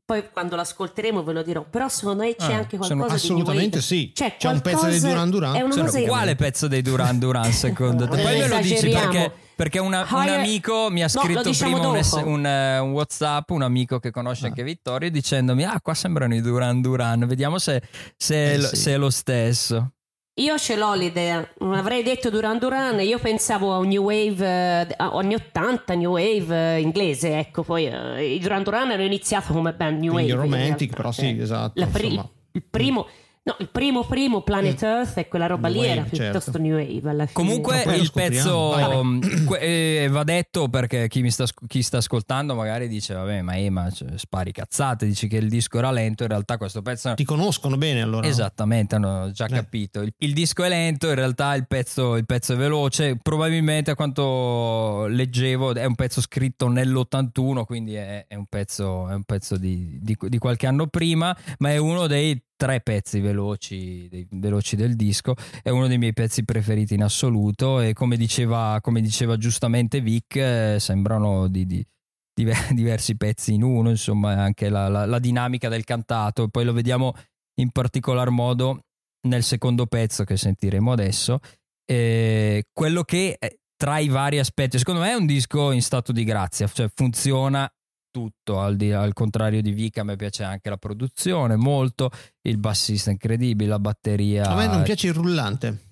poi 0.03 0.25
quando 0.33 0.57
l'ascolteremo 0.57 1.23
ve 1.25 1.33
lo 1.35 1.42
dirò. 1.42 1.62
Però 1.68 1.88
secondo 1.90 2.23
me 2.23 2.35
c'è 2.35 2.55
Ah, 2.55 2.57
anche 2.57 2.79
sono- 2.81 3.01
qualcosa 3.05 3.21
di 3.21 3.29
New 3.35 3.42
Assolutamente 3.42 3.83
sì. 3.83 4.12
C'è, 4.14 4.37
C'è 4.38 4.49
un 4.49 4.62
pezzo 4.62 4.87
dei 4.87 4.99
Duran 5.01 5.29
Duran. 5.29 5.57
È 5.57 5.61
una 5.61 5.73
Sono- 5.75 5.85
cosa 5.85 6.01
quale 6.05 6.35
pezzo 6.35 6.68
dei 6.68 6.81
Duran 6.81 7.18
Duran 7.18 7.53
secondo 7.53 8.09
te? 8.09 8.23
Poi 8.23 8.38
me 8.38 8.49
lo 8.49 8.57
dici 8.61 8.88
perché, 8.88 9.33
perché 9.55 9.79
una- 9.79 10.07
un 10.11 10.29
amico 10.29 10.88
mi 10.90 11.03
ha 11.03 11.09
No, 11.12 11.21
lo 11.21 11.27
scritto 11.27 11.42
diciamo 11.42 11.79
prima 11.81 11.88
un, 12.23 12.33
un, 12.33 12.47
eh, 12.47 12.79
un 12.79 12.92
Whatsapp, 12.92 13.51
un 13.51 13.61
amico 13.61 13.99
che 13.99 14.11
conosce 14.11 14.47
Ah. 14.47 14.49
anche 14.49 14.62
Vittorio, 14.62 15.11
dicendomi: 15.11 15.64
Ah, 15.64 15.79
qua 15.83 15.92
sembrano 15.92 16.35
i 16.35 16.40
Duran 16.40 16.81
Duran. 16.81 17.27
Vediamo 17.27 17.59
se, 17.59 17.83
se 18.16 18.35
è, 18.37 18.53
Eh, 18.55 18.57
lo- 18.59 18.68
sì. 18.68 18.77
se 18.77 18.92
è 18.95 18.97
lo 18.97 19.11
stesso. 19.11 19.90
Io 20.37 20.57
ce 20.57 20.77
l'ho 20.77 20.95
l'idea, 20.95 21.47
non 21.59 21.75
avrei 21.75 22.03
detto 22.03 22.31
Duran 22.31 22.59
Duran, 22.59 22.99
io 23.01 23.18
pensavo 23.18 23.75
a 23.75 23.77
un 23.77 23.88
New 23.88 24.05
Wave, 24.05 24.87
eh, 24.88 24.95
anni 24.97 25.35
80, 25.35 25.92
New 25.95 26.12
Wave 26.12 26.77
eh, 26.77 26.81
inglese, 26.81 27.38
ecco, 27.38 27.62
poi 27.62 27.85
eh, 27.87 28.35
i 28.37 28.38
Duran 28.38 28.62
Duran 28.62 28.90
hanno 28.92 29.03
iniziato 29.05 29.53
come 29.53 29.75
band 29.75 30.01
New 30.01 30.12
Quindi 30.12 30.33
Wave. 30.33 30.42
romantic, 30.45 30.97
però 30.97 31.12
sì, 31.12 31.37
eh. 31.37 31.42
esatto, 31.42 31.79
La 31.79 31.87
pri- 31.87 32.18
il 32.53 32.62
primo, 32.62 33.07
no, 33.44 33.57
il 33.59 33.68
primo 33.70 34.05
primo 34.05 34.42
Planet 34.42 34.83
Earth 34.83 35.18
e 35.18 35.28
quella 35.28 35.46
roba 35.46 35.68
New 35.68 35.81
lì 35.81 35.87
era 35.88 36.02
Wave, 36.02 36.11
piuttosto 36.11 36.52
certo. 36.52 36.59
New 36.59 36.76
Wave 36.76 37.11
alla 37.11 37.26
fine. 37.26 37.33
Comunque 37.33 37.83
il 37.96 38.11
pezzo 38.12 39.02
mm, 39.05 39.20
eh, 39.59 40.09
va 40.11 40.24
detto 40.24 40.68
perché 40.68 41.09
chi 41.09 41.22
mi 41.22 41.31
sta, 41.31 41.44
chi 41.66 41.83
sta 41.83 41.98
ascoltando 41.98 42.55
magari 42.55 42.88
dice 42.88 43.14
vabbè 43.14 43.42
ma 43.42 43.57
Ema 43.57 43.90
cioè, 43.90 44.16
spari 44.16 44.52
cazzate, 44.52 45.07
dici 45.07 45.28
che 45.28 45.37
il 45.38 45.48
disco 45.48 45.78
era 45.78 45.90
lento, 45.90 46.22
in 46.22 46.28
realtà 46.28 46.57
questo 46.57 46.83
pezzo 46.83 47.14
Ti 47.14 47.24
conoscono 47.24 47.76
bene 47.76 48.02
allora. 48.02 48.26
Esattamente, 48.26 48.94
hanno 48.94 49.31
già 49.33 49.46
Eh. 49.46 49.48
capito. 49.55 50.00
Il, 50.02 50.12
il 50.18 50.33
disco 50.33 50.62
è 50.62 50.68
lento, 50.68 51.09
in 51.09 51.14
realtà 51.14 51.55
il 51.55 51.66
pezzo, 51.66 52.16
il 52.16 52.26
pezzo 52.26 52.52
è 52.52 52.57
veloce. 52.57 53.16
Probabilmente, 53.20 53.90
a 53.90 53.94
quanto 53.94 55.07
leggevo, 55.07 55.74
è 55.74 55.85
un 55.85 55.94
pezzo 55.94 56.20
scritto 56.20 56.68
nell'81, 56.68 57.64
quindi 57.64 57.94
è, 57.94 58.26
è 58.28 58.35
un 58.35 58.46
pezzo, 58.46 59.09
è 59.09 59.14
un 59.14 59.24
pezzo 59.24 59.57
di, 59.57 59.98
di- 60.00 60.16
di 60.18 60.38
qualche 60.38 60.66
anno 60.66 60.87
prima, 60.87 61.37
ma 61.59 61.70
è 61.70 61.76
uno 61.76 62.07
dei 62.07 62.40
tre 62.62 62.81
pezzi 62.81 63.18
veloci, 63.18 64.07
dei- 64.09 64.25
veloci 64.31 64.77
del 64.77 64.94
disco. 64.94 65.35
È 65.64 65.68
uno 65.68 65.88
dei 65.88 65.98
miei 65.98 66.12
pezzi 66.12 66.44
preferiti 66.44 66.94
in 66.94 67.03
assoluto. 67.03 67.81
E 67.81 67.92
come 67.92 68.16
diceva, 68.16 68.79
come 68.81 69.01
diceva 69.01 69.37
giustamente 69.37 70.01
Vic, 70.01 70.37
eh, 70.37 70.77
sembrano 70.79 71.48
di- 71.48 71.66
di, 71.66 71.85
diver- 72.33 72.70
diversi 72.72 73.16
pezzi 73.16 73.53
in 73.55 73.64
uno, 73.64 73.90
insomma, 73.90 74.35
anche 74.40 74.68
la, 74.68 74.87
la- 74.87 75.07
la 75.07 75.18
dinamica 75.18 75.68
del 75.68 75.83
cantato. 75.83 76.46
Poi 76.46 76.64
lo 76.64 76.72
vediamo 76.72 77.14
in 77.59 77.70
particolar 77.72 78.31
modo 78.31 78.85
nel 79.27 79.42
secondo 79.42 79.87
pezzo 79.87 80.22
che 80.22 80.37
sentiremo 80.37 80.92
adesso. 80.92 81.40
Eh, 81.85 82.62
quello 82.72 83.03
che 83.03 83.38
tra 83.77 83.98
i 83.98 84.07
vari 84.07 84.38
aspetti, 84.38 84.79
secondo 84.79 85.01
me 85.01 85.11
è 85.11 85.14
un 85.14 85.27
disco 85.27 85.72
in 85.72 85.83
stato 85.83 86.12
di 86.12 86.22
grazia, 86.22 86.68
cioè 86.68 86.88
funziona 86.94 87.68
tutto, 88.12 88.61
al, 88.61 88.77
di- 88.77 88.92
al 88.92 89.12
contrario 89.14 89.61
di 89.61 89.72
Vic 89.72 89.98
a 89.98 90.05
me 90.05 90.14
piace 90.14 90.44
anche 90.44 90.68
la 90.70 90.77
produzione, 90.77 91.57
molto, 91.57 92.11
il 92.42 92.59
bassista 92.59 93.11
incredibile, 93.11 93.68
la 93.70 93.81
batteria... 93.81 94.44
A 94.48 94.55
me 94.55 94.68
non 94.68 94.85
piace 94.85 95.09
il 95.09 95.14
rullante. 95.14 95.87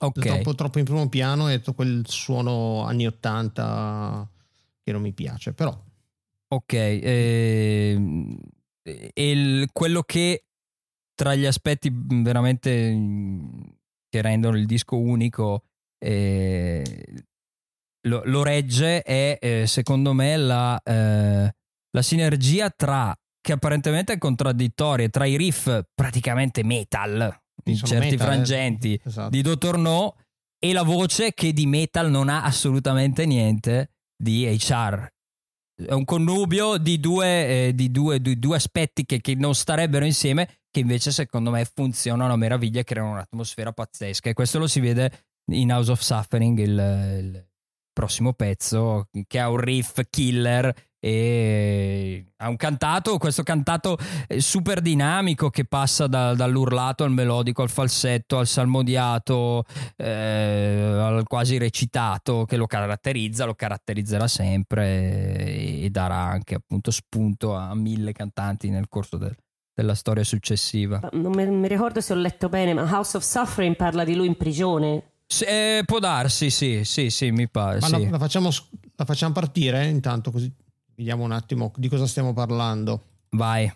Ok, 0.00 0.18
Troppo, 0.18 0.54
troppo 0.56 0.78
in 0.80 0.84
primo 0.84 1.08
piano 1.08 1.48
e 1.48 1.58
tutto 1.58 1.74
quel 1.74 2.02
suono 2.06 2.82
anni 2.84 3.06
80 3.06 4.28
che 4.82 4.92
non 4.92 5.00
mi 5.00 5.12
piace, 5.12 5.52
però 5.52 5.78
Ok, 6.48 6.72
ehm, 6.74 8.36
e 8.82 9.30
il- 9.30 9.68
quello 9.72 10.02
che 10.02 10.44
tra 11.14 11.34
gli 11.34 11.44
aspetti 11.46 11.90
veramente 11.92 12.70
che 14.08 14.22
rendono 14.22 14.56
il 14.56 14.66
disco 14.66 14.96
unico 14.98 15.64
eh, 15.98 17.24
lo, 18.06 18.22
lo 18.24 18.42
regge 18.42 19.02
è 19.02 19.38
eh, 19.40 19.66
secondo 19.66 20.12
me 20.12 20.36
la, 20.36 20.80
eh, 20.82 21.54
la 21.90 22.02
sinergia 22.02 22.70
tra 22.70 23.16
che 23.40 23.52
apparentemente 23.52 24.14
è 24.14 24.18
contraddittoria 24.18 25.08
tra 25.08 25.24
i 25.24 25.36
riff 25.36 25.70
praticamente 25.94 26.64
metal 26.64 27.34
in 27.64 27.76
certi 27.76 28.10
metal, 28.10 28.12
eh. 28.12 28.16
frangenti 28.16 29.00
Esatto. 29.04 29.30
di 29.30 29.42
Dr. 29.42 29.78
No 29.78 30.16
e 30.58 30.72
la 30.72 30.82
voce 30.82 31.32
che 31.32 31.52
di 31.52 31.66
metal 31.66 32.10
non 32.10 32.28
ha 32.28 32.42
assolutamente 32.42 33.26
niente 33.26 33.90
di 34.16 34.44
HR. 34.46 35.06
È 35.86 35.92
un 35.92 36.04
connubio 36.04 36.78
di 36.78 36.98
due, 36.98 37.68
eh, 37.68 37.74
di 37.74 37.90
due- 37.90 38.20
di 38.20 38.38
due 38.38 38.56
aspetti 38.56 39.04
che, 39.04 39.20
che 39.20 39.34
non 39.34 39.54
starebbero 39.54 40.06
insieme, 40.06 40.60
che 40.70 40.80
invece 40.80 41.12
secondo 41.12 41.50
me 41.50 41.64
funzionano 41.66 42.32
a 42.32 42.36
meraviglia 42.36 42.80
e 42.80 42.84
creano 42.84 43.10
un'atmosfera 43.10 43.72
pazzesca. 43.72 44.30
E 44.30 44.32
questo 44.32 44.58
lo 44.58 44.66
si 44.66 44.80
vede 44.80 45.26
in 45.52 45.70
House 45.70 45.90
of 45.90 46.00
Suffering, 46.00 46.58
il, 46.58 46.70
il 46.70 47.46
prossimo 47.96 48.34
pezzo, 48.34 49.08
che 49.26 49.40
ha 49.40 49.48
un 49.48 49.56
riff 49.56 50.02
killer 50.10 50.70
e 51.00 52.26
ha 52.36 52.48
un 52.50 52.56
cantato, 52.56 53.16
questo 53.16 53.42
cantato 53.42 53.96
eh, 54.26 54.38
super 54.40 54.82
dinamico 54.82 55.48
che 55.48 55.64
passa 55.64 56.06
da- 56.06 56.34
dall'urlato 56.34 57.04
al 57.04 57.10
melodico, 57.10 57.62
al 57.62 57.70
falsetto, 57.70 58.36
al 58.36 58.46
salmodiato, 58.46 59.64
eh, 59.96 60.98
al 61.00 61.26
quasi 61.26 61.56
recitato 61.56 62.44
che 62.44 62.58
lo 62.58 62.66
caratterizza, 62.66 63.46
lo 63.46 63.54
caratterizzerà 63.54 64.28
sempre 64.28 65.44
e, 65.46 65.84
e 65.84 65.90
darà 65.90 66.16
anche 66.18 66.56
appunto 66.56 66.90
spunto 66.90 67.54
a 67.54 67.74
mille 67.74 68.12
cantanti 68.12 68.68
nel 68.68 68.88
corso 68.90 69.16
del- 69.16 69.36
della 69.72 69.94
storia 69.94 70.24
successiva. 70.24 71.00
Non 71.12 71.32
mi, 71.32 71.46
mi 71.46 71.68
ricordo 71.68 72.02
se 72.02 72.12
ho 72.12 72.16
letto 72.16 72.50
bene, 72.50 72.74
ma 72.74 72.82
House 72.82 73.16
of 73.16 73.22
Suffering 73.22 73.74
parla 73.76 74.04
di 74.04 74.14
lui 74.14 74.26
in 74.26 74.36
prigione. 74.36 75.02
Se- 75.26 75.78
eh, 75.78 75.84
può 75.84 75.98
darsi, 75.98 76.50
sì, 76.50 76.84
sì, 76.84 77.10
sì, 77.10 77.30
mi 77.30 77.48
pare. 77.48 77.80
Ma 77.80 77.86
sì. 77.86 78.04
la, 78.04 78.10
la 78.10 78.18
facciamo, 78.18 78.50
la 78.94 79.04
facciamo 79.04 79.32
partire 79.32 79.86
intanto 79.86 80.30
così 80.30 80.52
vediamo 80.94 81.24
un 81.24 81.32
attimo 81.32 81.72
di 81.76 81.88
cosa 81.88 82.06
stiamo 82.06 82.32
parlando. 82.32 83.02
Vai. 83.30 83.70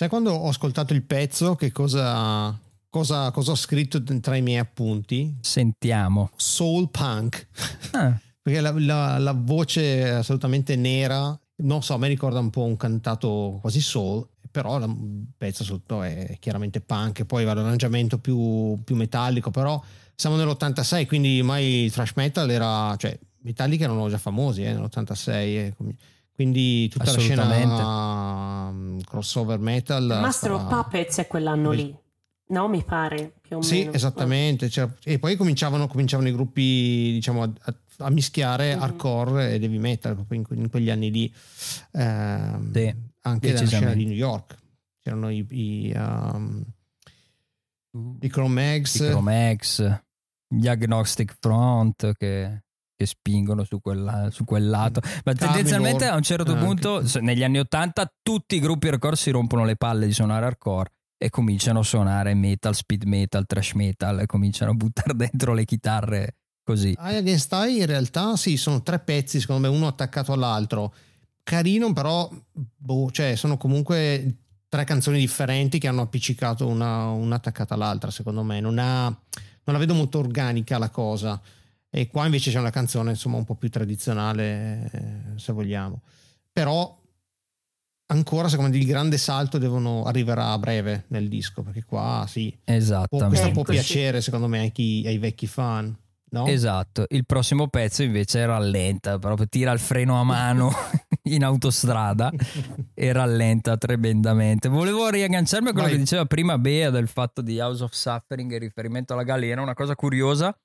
Sai 0.00 0.08
quando 0.08 0.32
ho 0.32 0.48
ascoltato 0.48 0.94
il 0.94 1.02
pezzo 1.02 1.56
che 1.56 1.72
cosa, 1.72 2.58
cosa, 2.88 3.30
cosa 3.32 3.50
ho 3.50 3.54
scritto 3.54 4.02
tra 4.02 4.34
i 4.34 4.40
miei 4.40 4.56
appunti? 4.56 5.36
Sentiamo. 5.42 6.30
Soul 6.36 6.88
punk. 6.88 7.46
Ah, 7.90 8.18
Perché 8.40 8.62
la, 8.62 8.72
la- 8.78 9.18
la 9.18 9.32
voce 9.32 10.08
assolutamente 10.08 10.74
nera, 10.74 11.38
non 11.56 11.82
so, 11.82 11.98
me 11.98 12.08
ricorda 12.08 12.38
un 12.38 12.48
po' 12.48 12.64
un 12.64 12.78
cantato 12.78 13.58
quasi 13.60 13.82
soul, 13.82 14.26
però 14.50 14.78
il 14.78 15.26
pezzo 15.36 15.64
sotto 15.64 16.02
è 16.02 16.38
chiaramente 16.40 16.80
punk, 16.80 17.18
e 17.18 17.24
poi 17.26 17.44
va 17.44 17.52
l'arrangiamento 17.52 18.16
più, 18.16 18.80
più 18.82 18.96
metallico, 18.96 19.50
però 19.50 19.84
siamo 20.14 20.36
nell'86, 20.36 21.06
quindi 21.06 21.42
mai 21.42 21.84
il 21.84 21.92
thrash 21.92 22.12
metal 22.14 22.48
era, 22.48 22.96
cioè, 22.96 23.18
Metallica 23.42 23.84
erano 23.84 24.08
già 24.08 24.16
famosi 24.16 24.62
eh, 24.62 24.72
nell'86, 24.72 25.28
eh, 25.28 25.74
quindi 26.40 26.88
tutta 26.88 27.12
la 27.12 27.18
scena 27.18 28.68
um, 28.70 28.98
crossover 29.02 29.58
metal. 29.58 30.06
Master 30.22 30.52
of 30.52 30.66
Puppets 30.68 31.18
è 31.18 31.26
quell'anno 31.26 31.70
lì. 31.70 31.94
No, 32.46 32.66
mi 32.66 32.82
pare 32.82 33.34
più 33.42 33.58
o 33.58 33.60
Sì, 33.62 33.80
meno. 33.80 33.92
esattamente. 33.92 34.70
cioè, 34.70 34.88
e 35.04 35.18
poi 35.18 35.36
cominciavano, 35.36 35.86
cominciavano 35.86 36.28
i 36.30 36.32
gruppi, 36.32 36.62
diciamo, 37.12 37.42
a, 37.42 37.52
a- 37.98 38.10
mischiare 38.10 38.74
Mhm. 38.74 38.80
hardcore 38.82 39.50
e 39.50 39.62
heavy 39.62 39.76
metal 39.76 40.14
proprio 40.14 40.40
in, 40.40 40.58
in 40.62 40.70
quegli 40.70 40.88
anni 40.88 41.10
lì. 41.10 41.34
Ehm, 41.92 42.72
Sì, 42.72 42.94
anche 43.20 43.52
nella 43.52 43.66
scena 43.66 43.92
di 43.92 44.04
New 44.06 44.16
York. 44.16 44.56
C'erano 45.02 45.28
i, 45.28 45.46
i, 45.50 45.92
um, 45.94 46.64
i 48.22 48.28
Chromex. 48.28 48.94
i 48.94 48.98
Chromex, 49.10 50.00
gli 50.48 50.66
Agnostic 50.68 51.36
Front 51.38 52.14
che, 52.16 52.62
che 53.00 53.06
spingono 53.06 53.64
su, 53.64 53.80
quella- 53.80 54.28
su 54.30 54.44
quel 54.44 54.68
lato. 54.68 55.00
Ma 55.24 55.32
tendenzialmente 55.32 56.04
Carnivore, 56.04 56.06
a 56.08 56.16
un 56.16 56.22
certo 56.22 56.54
punto, 56.54 57.06
se- 57.06 57.20
negli 57.20 57.42
anni 57.42 57.58
80, 57.58 58.12
tutti 58.20 58.56
i 58.56 58.60
gruppi 58.60 58.88
hardcore 58.88 59.16
si 59.16 59.30
rompono 59.30 59.64
le 59.64 59.76
palle 59.76 60.04
di 60.04 60.12
suonare 60.12 60.44
hardcore 60.44 60.92
e 61.16 61.30
cominciano 61.30 61.78
a 61.78 61.82
suonare 61.82 62.34
metal, 62.34 62.74
speed 62.74 63.04
metal, 63.04 63.46
trash 63.46 63.72
metal 63.72 64.20
e 64.20 64.26
cominciano 64.26 64.72
a 64.72 64.74
buttare 64.74 65.14
dentro 65.16 65.54
le 65.54 65.64
chitarre 65.64 66.36
così. 66.62 66.94
Eye 67.00 67.16
Against 67.16 67.50
Eye 67.54 67.80
in 67.80 67.86
realtà 67.86 68.36
sì, 68.36 68.58
sono 68.58 68.82
tre 68.82 68.98
pezzi, 68.98 69.40
secondo 69.40 69.66
me, 69.66 69.74
uno 69.74 69.86
attaccato 69.86 70.34
all'altro. 70.34 70.92
Carino, 71.42 71.94
però, 71.94 72.30
boh, 72.52 73.10
cioè, 73.10 73.34
sono 73.34 73.56
comunque 73.56 74.34
tre 74.68 74.84
canzoni 74.84 75.18
differenti 75.18 75.78
che 75.78 75.88
hanno 75.88 76.02
appiccicato 76.02 76.66
una, 76.66 77.08
una 77.08 77.36
attaccata 77.36 77.72
all'altra, 77.72 78.10
secondo 78.10 78.42
me. 78.42 78.60
Non, 78.60 78.78
ha, 78.78 79.04
non 79.06 79.14
la 79.64 79.78
vedo 79.78 79.94
molto 79.94 80.18
organica 80.18 80.76
la 80.76 80.90
cosa. 80.90 81.40
E 81.92 82.06
qua 82.08 82.24
invece 82.24 82.52
c'è 82.52 82.58
una 82.58 82.70
canzone, 82.70 83.10
insomma, 83.10 83.36
un 83.36 83.44
po' 83.44 83.56
più 83.56 83.68
tradizionale, 83.68 84.90
eh, 84.92 85.38
se 85.38 85.52
vogliamo. 85.52 86.02
Però 86.52 86.96
ancora, 88.06 88.48
secondo 88.48 88.70
me, 88.70 88.78
il 88.78 88.86
grande 88.86 89.18
salto 89.18 89.58
devono 89.58 90.04
arriverà 90.04 90.52
a 90.52 90.58
breve 90.58 91.04
nel 91.08 91.28
disco, 91.28 91.62
perché 91.62 91.82
qua 91.84 92.24
sì, 92.28 92.56
Esattamente. 92.64 93.26
questo 93.28 93.50
può 93.50 93.64
piacere, 93.64 94.20
secondo 94.20 94.46
me, 94.46 94.60
ai, 94.60 94.72
chi- 94.72 95.02
ai 95.06 95.18
vecchi 95.18 95.48
fan. 95.48 95.96
No? 96.32 96.46
Esatto, 96.46 97.06
il 97.08 97.26
prossimo 97.26 97.66
pezzo 97.66 98.04
invece 98.04 98.46
rallenta, 98.46 99.18
proprio 99.18 99.48
tira 99.48 99.72
il 99.72 99.80
freno 99.80 100.20
a 100.20 100.22
mano 100.22 100.70
in 101.24 101.42
autostrada 101.42 102.30
e 102.94 103.10
rallenta 103.12 103.76
tremendamente. 103.76 104.68
Volevo 104.68 105.08
riagganciarmi 105.08 105.70
a 105.70 105.72
quello 105.72 105.88
Vai. 105.88 105.96
che 105.96 106.02
diceva 106.02 106.26
prima 106.26 106.56
Bea 106.56 106.90
del 106.90 107.08
fatto 107.08 107.42
di 107.42 107.58
House 107.58 107.82
of 107.82 107.90
Suffering 107.90 108.52
in 108.52 108.60
riferimento 108.60 109.12
alla 109.12 109.24
galena. 109.24 109.60
Una 109.60 109.74
cosa 109.74 109.96
curiosa 109.96 110.56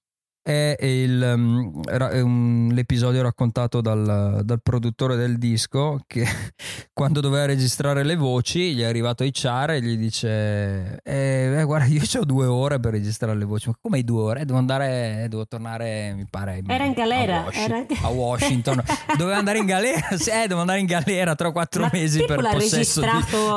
è 0.45 0.77
il, 0.85 1.33
um, 1.35 1.81
ra- 1.85 2.11
l'episodio 2.13 3.23
raccontato 3.23 3.81
dal, 3.81 4.41
dal 4.43 4.61
produttore 4.61 5.15
del 5.15 5.39
disco 5.39 6.01
che 6.05 6.23
quando 6.93 7.19
doveva 7.19 7.45
registrare 7.45 8.03
le 8.03 8.15
voci 8.15 8.75
gli 8.75 8.81
è 8.81 8.85
arrivato 8.85 9.23
HR 9.23 9.71
e 9.71 9.81
gli 9.81 9.97
dice 9.97 10.99
eh, 11.03 11.51
eh, 11.57 11.63
guarda 11.63 11.85
io 11.87 12.01
ho 12.19 12.25
due 12.25 12.45
ore 12.45 12.79
per 12.79 12.91
registrare 12.91 13.35
le 13.35 13.45
voci 13.45 13.69
ma 13.69 13.75
come 13.81 13.97
hai 13.97 14.03
due 14.03 14.21
ore? 14.21 14.41
Eh, 14.41 14.45
devo 14.45 14.59
andare 14.59 15.25
devo 15.29 15.47
tornare 15.47 16.13
mi 16.15 16.27
pare 16.29 16.61
Era 16.67 16.83
in 16.83 16.93
galera, 16.93 17.41
a, 17.41 17.43
Washi- 17.45 17.59
era 17.59 17.85
a 18.03 18.09
Washington 18.09 18.83
doveva 19.17 19.37
andare 19.37 19.57
in 19.57 19.65
galera 19.65 20.09
eh, 20.09 20.47
devo 20.47 20.59
andare 20.59 20.79
in 20.79 20.85
galera 20.85 21.33
tra 21.33 21.51
quattro 21.51 21.81
Ma 21.81 21.89
mesi 21.91 22.23
per 22.23 22.47
possesso 22.47 23.01
di, 23.01 23.07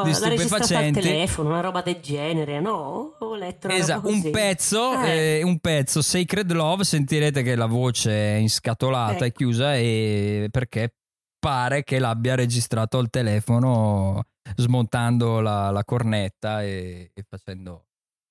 di 0.05 0.14
stupefacenti 0.14 1.01
telefono, 1.01 1.51
una 1.51 1.61
roba 1.61 1.83
del 1.83 1.98
genere, 2.01 2.61
no? 2.61 3.16
Ho 3.18 3.35
letto 3.35 3.68
Esatto, 3.68 4.09
un 4.09 4.31
pezzo, 4.31 5.03
eh, 5.03 5.42
un 5.44 5.59
pezzo 5.59 6.03
Sacred 6.03 6.51
Love, 6.53 6.78
sentirete 6.85 7.43
che 7.43 7.55
la 7.55 7.67
voce 7.67 8.11
è 8.11 8.37
inscatolata 8.37 9.25
e 9.25 9.29
Ecco. 9.29 9.37
chiusa 9.37 9.77
e 9.77 10.49
perché 10.51 10.95
pare 11.38 11.85
che 11.85 11.99
l'abbia 11.99 12.35
registrato 12.35 12.99
al 12.99 13.11
telefono 13.11 14.25
smontando 14.57 15.41
la, 15.41 15.71
la 15.71 15.85
cornetta 15.85 16.62
e, 16.62 17.11
e 17.14 17.25
facendo, 17.29 17.87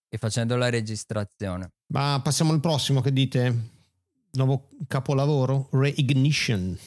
e 0.09 0.17
facendo 0.17 0.55
la 0.55 0.69
registrazione. 0.69 1.71
Ma 1.93 2.19
passiamo 2.23 2.51
al 2.51 2.59
prossimo, 2.59 3.01
che 3.01 3.13
dite? 3.13 3.75
Nuovo 4.31 4.69
capolavoro. 4.87 5.69
Reignition, 5.71 6.77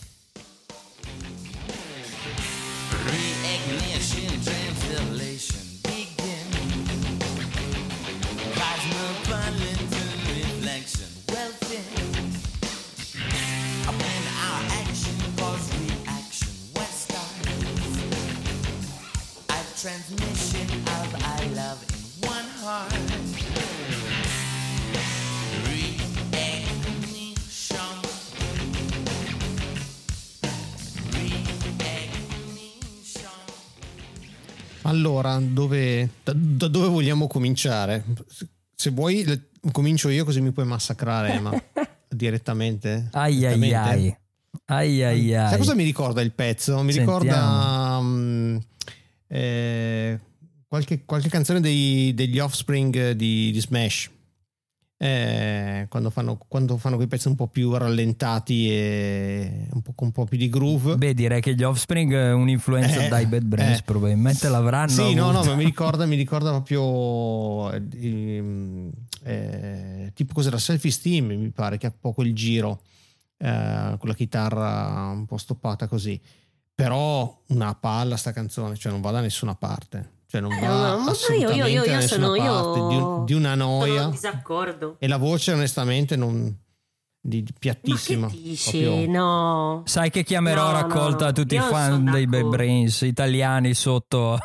Allora, 34.90 35.38
dove, 35.40 36.10
da, 36.24 36.32
da 36.34 36.66
dove 36.68 36.88
vogliamo 36.88 37.26
cominciare? 37.28 38.04
Se 38.74 38.90
vuoi, 38.90 39.24
le- 39.24 39.50
comincio 39.70 40.08
io 40.08 40.24
così 40.24 40.40
mi 40.40 40.50
puoi 40.50 40.66
massacrare, 40.66 41.38
ma 41.38 41.52
direttamente. 42.08 43.08
Ai 43.12 43.36
direttamente. 43.36 43.76
ai. 43.76 44.16
Ai 44.66 45.02
ai 45.04 45.34
ai. 45.34 45.48
Sai 45.48 45.58
cosa 45.58 45.74
mi 45.74 45.84
ricorda 45.84 46.20
il 46.22 46.32
pezzo? 46.32 46.82
Mi 46.82 46.92
Sentiamo. 46.92 47.18
ricorda 47.20 48.00
mm, 48.00 48.56
eh, 49.28 50.20
qualche, 50.66 51.04
qualche 51.04 51.28
canzone 51.28 51.60
dei- 51.60 52.12
degli 52.14 52.38
Offspring 52.40 53.12
di, 53.12 53.52
di 53.52 53.60
Smash. 53.60 54.10
Eh, 55.02 55.86
quando, 55.88 56.10
fanno, 56.10 56.36
quando 56.46 56.76
fanno 56.76 56.96
quei 56.96 57.08
pezzi 57.08 57.28
un 57.28 57.34
po' 57.34 57.46
più 57.46 57.72
rallentati 57.74 58.70
e 58.70 59.66
un 59.72 59.80
po', 59.80 59.92
con 59.94 60.08
un 60.08 60.12
po' 60.12 60.26
più 60.26 60.36
di 60.36 60.50
groove. 60.50 60.96
Beh, 60.96 61.14
direi 61.14 61.40
che 61.40 61.54
gli 61.54 61.62
Offspring 61.62 62.12
eh, 62.12 62.32
un'influenza 62.32 63.04
Eh, 63.06 63.08
dai 63.08 63.24
Bad 63.24 63.44
Brains 63.44 63.78
eh. 63.78 63.82
probabilmente 63.82 64.50
l'avranno 64.50 64.90
Sì, 64.90 65.14
no, 65.14 65.30
no, 65.30 65.38
avuto. 65.38 65.50
ma 65.52 65.56
mi 65.56 65.64
ricorda, 65.72 66.04
mi 66.04 66.16
ricorda 66.16 66.50
proprio 66.50 67.72
eh, 67.72 67.82
ehm, 67.98 68.90
eh, 69.22 70.10
tipo 70.12 70.34
cos'era 70.34 70.58
Selfie 70.58 70.90
Steam, 70.90 71.28
mi 71.28 71.48
pare 71.48 71.78
che 71.78 71.86
ha 71.86 71.92
poco 71.98 72.22
il 72.22 72.34
giro 72.34 72.82
eh, 73.38 73.96
con 73.98 74.06
la 74.06 74.14
chitarra 74.14 75.08
un 75.14 75.24
po' 75.24 75.38
stoppata 75.38 75.86
così. 75.86 76.20
Però 76.74 77.42
una 77.48 77.74
palla 77.74 78.18
sta 78.18 78.32
canzone, 78.32 78.76
cioè 78.76 78.92
non 78.92 79.00
va 79.00 79.12
da 79.12 79.20
nessuna 79.20 79.54
parte. 79.54 80.18
Cioè 80.30 80.40
non 80.40 80.52
Eh, 80.52 80.60
va 80.60 80.66
no, 80.66 80.98
ma 80.98 81.04
io- 81.04 81.10
assolutamente 81.10 81.54
io- 81.70 81.82
io 81.84 81.94
nessuna 81.96 82.26
sono- 82.26 82.34
io- 82.36 82.42
parte, 82.72 82.94
di, 82.94 83.00
un- 83.02 83.24
di 83.24 83.32
una 83.32 83.50
Sono 83.50 83.64
noia. 83.78 84.02
in 84.04 84.10
disaccordo. 84.10 84.96
E 85.00 85.08
la 85.08 85.16
voce 85.16 85.52
onestamente 85.52 86.14
non 86.14 86.56
di, 87.22 87.42
Ma 87.42 87.48
piattissima. 87.58 88.28
che 88.28 88.40
dici? 88.40 88.80
proprio- 88.82 89.10
No. 89.10 89.82
Sai 89.86 90.10
che 90.10 90.22
chiamerò 90.22 90.66
No, 90.66 90.72
raccolta 90.72 91.26
no. 91.26 91.32
tutti 91.32 91.54
Io 91.56 91.66
i 91.66 91.68
fan 91.68 91.92
sono 91.94 92.10
dei 92.12 92.26
Bad. 92.26 92.46
Brains 92.48 93.00
italiani 93.00 93.74
sotto, 93.74 94.38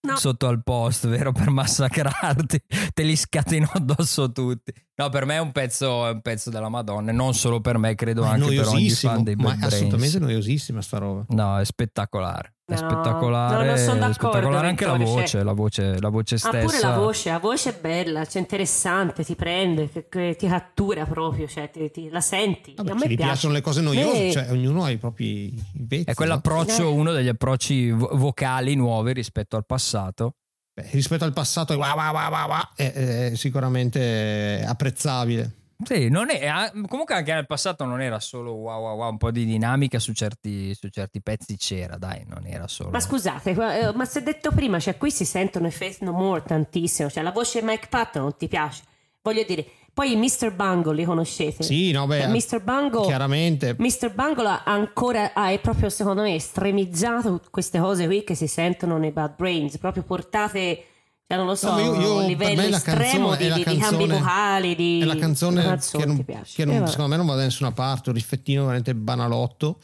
No. 0.00 0.16
sotto 0.16 0.46
al 0.48 0.62
post, 0.64 1.06
vero? 1.06 1.30
Per 1.32 1.50
massacrarti, 1.50 2.60
te 2.92 3.02
li 3.04 3.14
scatino 3.16 3.70
addosso 3.72 4.30
tutti. 4.32 4.72
No, 4.96 5.08
per 5.08 5.24
me 5.24 5.36
è 5.36 5.38
un 5.38 5.52
pezzo, 5.52 6.04
è 6.06 6.10
un 6.10 6.20
pezzo 6.20 6.50
della 6.50 6.68
Madonna, 6.68 7.10
e 7.10 7.14
non 7.14 7.32
solo 7.32 7.60
per 7.60 7.78
me, 7.78 7.94
credo 7.94 8.22
Ma 8.22 8.30
è 8.30 8.32
anche 8.32 8.56
per 8.56 8.66
ogni 8.66 8.90
fan 8.90 9.22
dei 9.22 9.36
ma 9.36 9.42
Bad 9.44 9.52
è 9.54 9.56
Brains. 9.58 9.72
assolutamente 9.74 10.18
noiosissima 10.18 10.82
sta 10.82 10.98
roba. 10.98 11.24
No, 11.28 11.58
è 11.58 11.64
spettacolare. 11.64 12.54
È 12.70 12.72
No, 12.72 12.76
spettacolare, 12.90 13.64
no, 13.64 13.70
non 13.70 13.78
son 13.78 13.96
è 13.96 13.98
d'accordo, 14.00 14.28
spettacolare 14.28 14.66
anche 14.68 14.84
la 14.84 14.92
voce, 14.98 15.26
cioè- 15.26 15.42
la 15.42 15.52
voce, 15.52 15.98
la 16.00 16.08
voce 16.10 16.34
Ah, 16.34 16.38
stessa. 16.38 16.58
pure 16.66 16.80
la 16.80 16.98
voce, 16.98 17.30
la 17.30 17.38
voce 17.38 17.70
è 17.70 17.78
bella, 17.80 18.26
cioè 18.26 18.42
interessante, 18.42 19.24
ti 19.24 19.34
prende, 19.34 19.88
che- 19.90 20.06
che 20.06 20.36
ti 20.38 20.46
cattura 20.46 21.06
proprio, 21.06 21.46
cioè 21.48 21.70
ti, 21.70 21.90
ti- 21.90 22.10
la 22.10 22.20
senti. 22.20 22.74
Vabbè, 22.76 22.90
a 22.90 22.92
ci 22.92 22.98
me 23.00 23.06
piace. 23.14 23.22
piacciono 23.22 23.54
le 23.54 23.60
cose 23.62 23.80
noiose, 23.80 24.26
Eh, 24.26 24.32
cioè 24.32 24.50
ognuno 24.50 24.84
ha 24.84 24.90
i 24.90 24.98
propri 24.98 25.50
vezzi. 25.72 26.04
È 26.04 26.08
no? 26.08 26.14
quell'approccio, 26.14 26.82
Eh. 26.82 26.92
uno 26.92 27.12
degli 27.12 27.28
approcci 27.28 27.90
vo- 27.90 28.10
vocali 28.12 28.74
nuovi 28.74 29.14
rispetto 29.14 29.56
al 29.56 29.64
passato. 29.64 30.34
Beh, 30.74 30.88
rispetto 30.92 31.24
al 31.24 31.32
passato, 31.32 31.74
wah, 31.74 31.94
wah, 31.94 32.10
wah, 32.10 32.28
wah, 32.28 32.46
wah, 32.46 32.70
è, 32.76 33.30
è 33.30 33.34
sicuramente 33.34 34.62
apprezzabile. 34.68 35.52
Sì, 35.84 36.08
non 36.08 36.28
è, 36.28 36.44
ah, 36.46 36.72
comunque 36.88 37.14
anche 37.14 37.32
nel 37.32 37.46
passato 37.46 37.84
non 37.84 38.00
era 38.00 38.18
solo 38.18 38.52
wow 38.52 38.80
wow 38.80 38.96
wow, 38.96 39.10
un 39.10 39.16
po' 39.16 39.30
di 39.30 39.44
dinamica 39.44 40.00
su 40.00 40.12
certi, 40.12 40.74
su 40.74 40.88
certi 40.88 41.22
pezzi 41.22 41.56
c'era, 41.56 41.96
dai, 41.96 42.24
non 42.26 42.44
era 42.46 42.66
solo... 42.66 42.90
Ma 42.90 42.98
scusate, 42.98 43.50
eh, 43.50 43.92
ma 43.94 44.04
se 44.04 44.22
detto 44.24 44.50
prima, 44.50 44.80
cioè 44.80 44.96
qui 44.96 45.12
si 45.12 45.24
sentono 45.24 45.68
i 45.68 45.70
Faith 45.70 46.00
No 46.00 46.10
More 46.12 46.42
tantissimo, 46.42 47.08
cioè 47.08 47.22
la 47.22 47.30
voce 47.30 47.60
di 47.60 47.66
Mike 47.66 47.86
Patton 47.88 48.22
non 48.22 48.36
ti 48.36 48.48
piace. 48.48 48.82
Voglio 49.22 49.44
dire, 49.46 49.64
poi 49.94 50.12
i 50.12 50.16
Mr. 50.16 50.52
Bungle 50.52 50.94
li 50.94 51.04
conoscete? 51.04 51.62
Sì, 51.62 51.92
no, 51.92 52.06
beh, 52.06 52.22
Eh, 52.22 52.26
Mr. 52.28 52.60
Bungle 52.62 53.04
chiaramente. 53.06 53.76
Mr. 53.78 54.12
Bungle 54.14 54.48
ha 54.48 54.62
ancora 54.64 55.32
ha 55.32 55.50
è 55.50 55.60
proprio 55.60 55.90
secondo 55.90 56.22
me 56.22 56.34
estremizzato 56.34 57.40
queste 57.50 57.78
cose 57.78 58.06
qui 58.06 58.24
che 58.24 58.34
si 58.34 58.48
sentono 58.48 58.96
nei 58.98 59.12
Bad 59.12 59.34
Brains, 59.36 59.78
proprio 59.78 60.02
portate 60.02 60.74
cioè 60.76 60.96
non 61.36 61.46
lo 61.46 61.54
so, 61.54 61.70
No, 61.72 61.78
io- 61.80 62.00
io- 62.00 62.14
un 62.20 62.26
livello 62.26 62.62
estremo 62.76 63.28
canzone- 63.28 63.36
di, 63.36 63.44
è 63.44 63.48
la 63.48 63.54
di- 63.56 63.64
di 63.64 63.64
cambi 63.64 63.80
canzone- 63.80 64.18
vocali, 64.18 64.74
di 64.74 65.00
È 65.00 65.04
la 65.04 65.16
canzone, 65.16 65.64
una 65.64 65.76
che, 65.76 66.04
non, 66.06 66.24
che 66.24 66.64
non- 66.64 66.82
Eh, 66.82 66.86
secondo 66.86 67.10
me 67.10 67.16
non 67.16 67.26
va 67.26 67.34
da 67.34 67.42
nessuna 67.42 67.72
parte, 67.72 68.08
un 68.08 68.14
riffettino 68.14 68.62
veramente 68.62 68.94
banalotto 68.94 69.78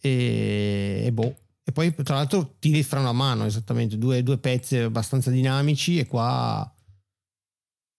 e, 0.00 1.02
e 1.04 1.12
boh. 1.12 1.34
E 1.64 1.72
poi 1.72 1.94
tra 1.94 2.14
l'altro 2.14 2.54
tiri 2.58 2.82
fra 2.82 3.00
una 3.00 3.12
mano 3.12 3.44
esattamente, 3.44 3.98
due, 3.98 4.22
due 4.22 4.38
pezzi 4.38 4.76
abbastanza 4.78 5.30
dinamici 5.30 5.98
e 5.98 6.06
qua... 6.06 6.72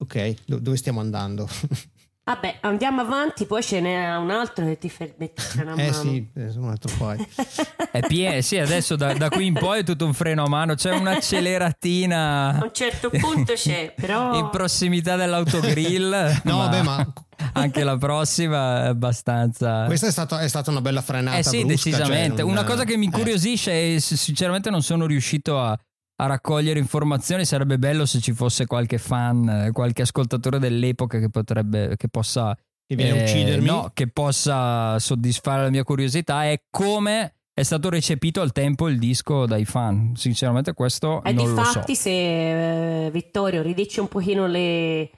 Ok, 0.02 0.36
do- 0.45 0.60
dove 0.60 0.78
stiamo 0.78 0.99
andando? 1.02 1.47
Vabbè, 2.30 2.58
andiamo 2.62 3.02
avanti, 3.02 3.48
poi 3.48 3.63
ce 3.63 3.80
n'è 3.82 4.15
un 4.15 4.30
altro 4.30 4.63
che 4.63 4.78
ti 4.78 4.88
fer- 4.88 5.15
metti 5.18 5.42
fra 5.42 5.63
una 5.63 5.74
eh 5.74 5.89
mano. 5.89 5.94
sì, 6.04 6.30
eh, 6.36 6.50
sono 6.52 6.65
un 6.65 6.70
altro 6.70 6.92
qua. 6.96 7.15
È 7.92 8.02
pie- 8.02 8.44
sì, 8.44 8.60
adesso 8.60 8.96
da, 8.96 9.13
da 9.13 9.30
qui 9.30 9.48
in 9.48 9.54
poi 9.54 9.80
è 9.80 9.84
tutto 9.84 10.06
un 10.06 10.13
freno 10.13 10.44
a 10.44 10.48
mano, 10.48 10.76
c'è 10.76 10.92
A 10.94 10.98
un'acceleratina 11.00 12.60
un 12.62 12.70
certo 12.72 13.10
punto 13.10 13.54
c'è, 13.54 13.96
però 13.96 14.38
in 14.38 14.50
prossimità 14.52 15.15
dell'autogrill. 15.15 16.42
No, 16.46 16.58
vabbè, 16.58 16.84
ma 16.84 17.13
anche 17.54 17.84
la 17.84 17.98
prossima 17.98 18.84
è 18.84 18.88
abbastanza... 18.89 19.86
questa 19.86 20.06
è 20.06 20.12
stata, 20.12 20.39
è 20.42 20.48
stata 20.48 20.70
una 20.70 20.82
bella 20.82 21.02
frenata. 21.02 21.38
Eh 21.38 21.44
sì, 21.44 21.63
brusca, 21.65 21.89
decisamente. 21.89 22.36
cioè, 22.38 22.46
non- 22.46 22.52
Una 22.52 22.63
cosa 22.63 22.84
che 22.84 22.96
mi 22.96 23.06
eh. 23.06 23.06
incuriosisce 23.06 23.96
e 23.96 24.00
sinceramente 24.00 24.70
non 24.70 24.84
sono 24.84 25.08
riuscito 25.08 25.60
a, 25.60 25.76
a 26.21 26.25
raccogliere 26.25 26.79
informazioni. 26.79 27.45
Sarebbe 27.45 27.77
bello 27.77 28.05
se 28.05 28.19
ci 28.19 28.34
fosse 28.34 28.65
qualche 28.65 28.97
fan, 28.97 29.47
eh, 29.49 29.71
qualche 29.71 30.01
ascoltatore 30.01 30.60
dell'epoca 30.60 31.19
che 31.19 31.29
potrebbe, 31.29 31.95
che 31.95 32.08
possa, 32.10 32.53
Che 32.86 32.95
viene 32.95 33.12
a 33.12 33.15
eh, 33.15 33.23
uccidermi. 33.23 33.65
no, 33.65 33.91
che 33.93 34.08
possa 34.08 34.99
soddisfare 34.99 35.63
la 35.63 35.69
mia 35.69 35.84
curiosità. 35.84 36.43
È 36.45 36.62
come 36.69 37.34
è 37.53 37.63
stato 37.63 37.89
recepito 37.89 38.39
al 38.41 38.51
tempo 38.51 38.88
il 38.88 38.97
disco 38.99 39.45
dai 39.45 39.65
fan. 39.65 40.13
Sinceramente, 40.15 40.73
questo 40.73 41.21
E 41.23 41.32
non 41.34 41.49
lo 41.53 41.55
so. 41.55 41.67
difatti 41.69 41.95
se 41.95 43.05
eh, 43.05 43.12
Vittorio 43.12 43.62
ridici 43.62 43.99
un 43.99 44.08
pochino 44.08 44.47
le 44.47 45.10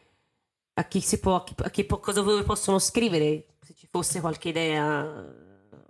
a 0.76 0.86
chi 0.86 1.02
si 1.02 1.20
può 1.20 1.36
a 1.36 1.44
chi, 1.44 1.54
a 1.64 1.70
chi 1.70 1.84
può- 1.84 2.00
cosa 2.00 2.22
dove 2.22 2.44
possono 2.44 2.80
scrivere 2.80 3.46
se 3.60 3.74
ci 3.78 3.88
fosse 3.92 4.22
qualche 4.22 4.50
idea 4.50 5.04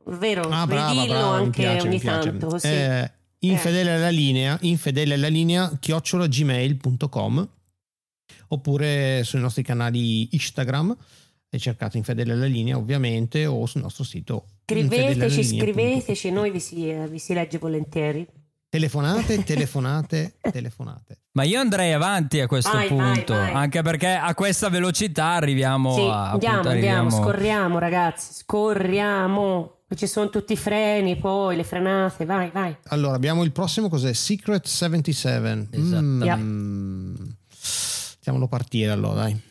vero 0.06 0.41
Ah, 0.50 0.65
brava, 0.65 0.91
ridillo 0.91 1.13
brava, 1.13 1.38
mi 1.38 1.43
anche 1.45 1.62
piace, 1.62 1.82
ogni 1.88 1.95
mi 1.95 2.00
piace. 2.02 2.30
tanto 2.30 2.47
così 2.47 2.67
Eh, 2.67 3.12
infedele 3.43 3.93
alla 3.93 4.10
linea, 4.10 4.58
infedele 4.62 5.13
alla 5.13 5.27
linea, 5.27 5.77
chiocciola 5.80 6.27
gmail.com 6.27 7.49
oppure 8.47 9.23
sui 9.23 9.39
nostri 9.39 9.63
canali 9.63 10.27
Instagram 10.32 10.95
e 11.49 11.60
cercate 11.60 11.97
infedele 11.97 12.34
alla 12.34 12.45
linea 12.45 12.77
ovviamente 12.77 13.45
o 13.45 13.65
sul 13.65 13.82
nostro 13.82 14.04
sito 14.06 14.45
scriveteci 14.65 15.43
scriveteci 15.43 16.32
noi 16.32 16.49
vi 16.51 16.60
si, 16.60 16.89
eh, 16.89 17.08
vi 17.10 17.19
si 17.19 17.34
legge 17.34 17.58
volentieri 17.58 18.25
telefonate 18.72 19.44
telefonate 19.44 20.36
telefonate. 20.50 21.18
Ma 21.34 21.44
io 21.44 21.60
andrei 21.60 21.92
avanti 21.92 22.40
a 22.40 22.48
questo 22.48 22.72
Vai, 22.72 22.88
vai, 22.88 23.14
punto, 23.16 23.34
vai. 23.34 23.52
anche 23.54 23.82
perché 23.82 24.08
a 24.08 24.34
questa 24.34 24.70
velocità 24.70 25.34
arriviamo 25.34 25.94
sì, 25.94 26.00
a 26.02 26.04
andiamo 26.04 26.26
appunto, 26.28 26.48
andiamo 26.70 26.70
arriviamo- 26.70 27.10
scorriamo 27.10 27.80
ragazzi 27.80 28.34
scorriamo. 28.34 29.76
Ci 29.94 30.08
sono 30.08 30.30
tutti 30.30 30.54
i 30.54 30.58
freni 30.58 31.18
poi 31.18 31.58
le 31.58 31.66
frenate 31.66 32.24
vai 32.24 32.50
vai. 32.50 32.74
Allora 32.88 33.14
abbiamo 33.16 33.44
il 33.44 33.52
prossimo 33.52 33.90
cos'è? 33.90 34.14
Secret 34.14 34.66
77 34.66 35.68
Esattamente. 35.72 36.36
Mm. 36.38 37.16
facciamolo 37.50 38.48
partire 38.48 38.92
allora 38.92 39.24
dai 39.24 39.42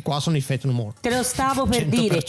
e 0.00 0.02
qua 0.02 0.18
sono 0.20 0.36
i 0.36 0.40
Fate 0.40 0.66
No 0.66 0.72
More 0.72 0.94
Te 1.00 1.14
lo 1.14 1.22
stavo 1.22 1.66
per 1.66 1.86
100% 1.86 1.88
dire. 1.88 2.22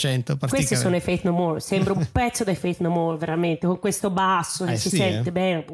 Questi 0.50 0.76
sono 0.76 0.96
i 0.96 1.00
Faith 1.00 1.24
No 1.24 1.32
More. 1.32 1.60
Sembra 1.60 1.94
un 1.94 2.08
pezzo 2.12 2.44
dei 2.44 2.56
Faith 2.56 2.80
No 2.80 2.90
More, 2.90 3.18
veramente, 3.18 3.66
con 3.68 3.80
questo 3.80 4.10
basso 4.10 4.66
che 4.66 4.74
Eh 4.74 4.78
si 4.78 4.90
sì, 4.90 4.98
sente 4.98 5.30
eh. 5.30 5.32
bene. 5.32 5.66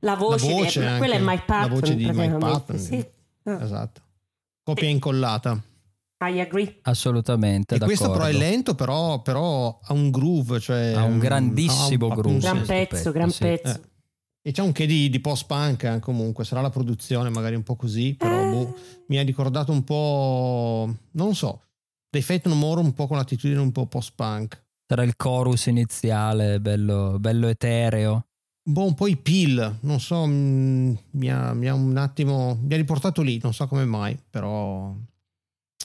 La 0.00 0.14
voce, 0.16 0.46
la 0.48 0.54
voce 0.54 0.84
anche, 0.84 0.98
quella 0.98 1.14
è 1.14 1.18
Mike 1.20 1.42
Patton. 1.46 1.68
la 1.74 1.80
voce 1.80 1.96
di 1.96 2.10
Mike 2.10 2.36
Patton 2.36 2.78
Sì. 2.78 3.06
Ah, 3.44 3.62
esatto 3.62 4.00
copia 4.62 4.88
incollata 4.88 5.62
I 6.26 6.40
agree. 6.40 6.78
Assolutamente. 6.82 7.74
e 7.74 7.78
questo 7.78 8.10
però 8.10 8.24
è 8.24 8.32
d'accordo. 8.32 8.38
lento 8.50 8.74
però, 8.74 9.20
però 9.22 9.78
ha 9.82 9.92
un 9.92 10.10
groove 10.10 10.58
cioè 10.60 10.92
Ha 10.94 11.02
un 11.04 11.18
grandissimo 11.18 12.06
ha 12.06 12.08
un- 12.08 12.14
groove. 12.14 12.34
un 12.34 12.38
Gran 12.38 12.64
pezzo, 12.66 12.94
pezzo, 12.96 13.12
gran 13.12 13.30
sì. 13.30 13.38
pezzo. 13.40 13.68
Eh. 13.68 13.80
E 14.46 14.52
c'è 14.52 14.60
un 14.60 14.72
che 14.72 14.84
di, 14.86 15.08
di 15.08 15.20
post-punk 15.20 15.84
eh, 15.84 15.98
comunque 16.00 16.44
sarà 16.44 16.60
la 16.60 16.68
produzione 16.70 17.30
magari 17.30 17.54
un 17.54 17.62
po' 17.62 17.76
così 17.76 18.14
però 18.14 18.42
Eh. 18.42 18.50
boh, 18.50 18.74
mi 19.06 19.18
ha 19.18 19.22
ricordato 19.22 19.72
un 19.72 19.82
po' 19.84 20.94
non 21.12 21.34
so 21.34 21.62
dei 22.10 22.20
Fate 22.22 22.48
No 22.48 22.54
More 22.54 22.80
un 22.80 22.92
po' 22.92 23.06
con 23.06 23.16
l'attitudine 23.16 23.58
un 23.60 23.72
po' 23.72 23.86
post-punk 23.86 24.62
Sarà 24.86 25.02
il 25.02 25.16
chorus 25.16 25.64
iniziale, 25.66 26.60
bello, 26.60 27.16
bello 27.18 27.48
etereo. 27.48 28.26
boh, 28.62 28.84
un 28.84 28.94
po' 28.94 29.06
i 29.06 29.16
pill, 29.16 29.78
non 29.80 29.98
so, 29.98 30.26
mm, 30.26 30.94
mi 31.12 31.30
ha, 31.30 31.54
mi 31.54 31.68
ha 31.68 31.72
un 31.74 31.96
attimo, 31.96 32.58
mi 32.60 32.74
ha 32.74 32.76
riportato 32.76 33.22
lì, 33.22 33.40
non 33.42 33.54
so 33.54 33.66
come 33.66 33.86
mai, 33.86 34.14
però 34.28 34.94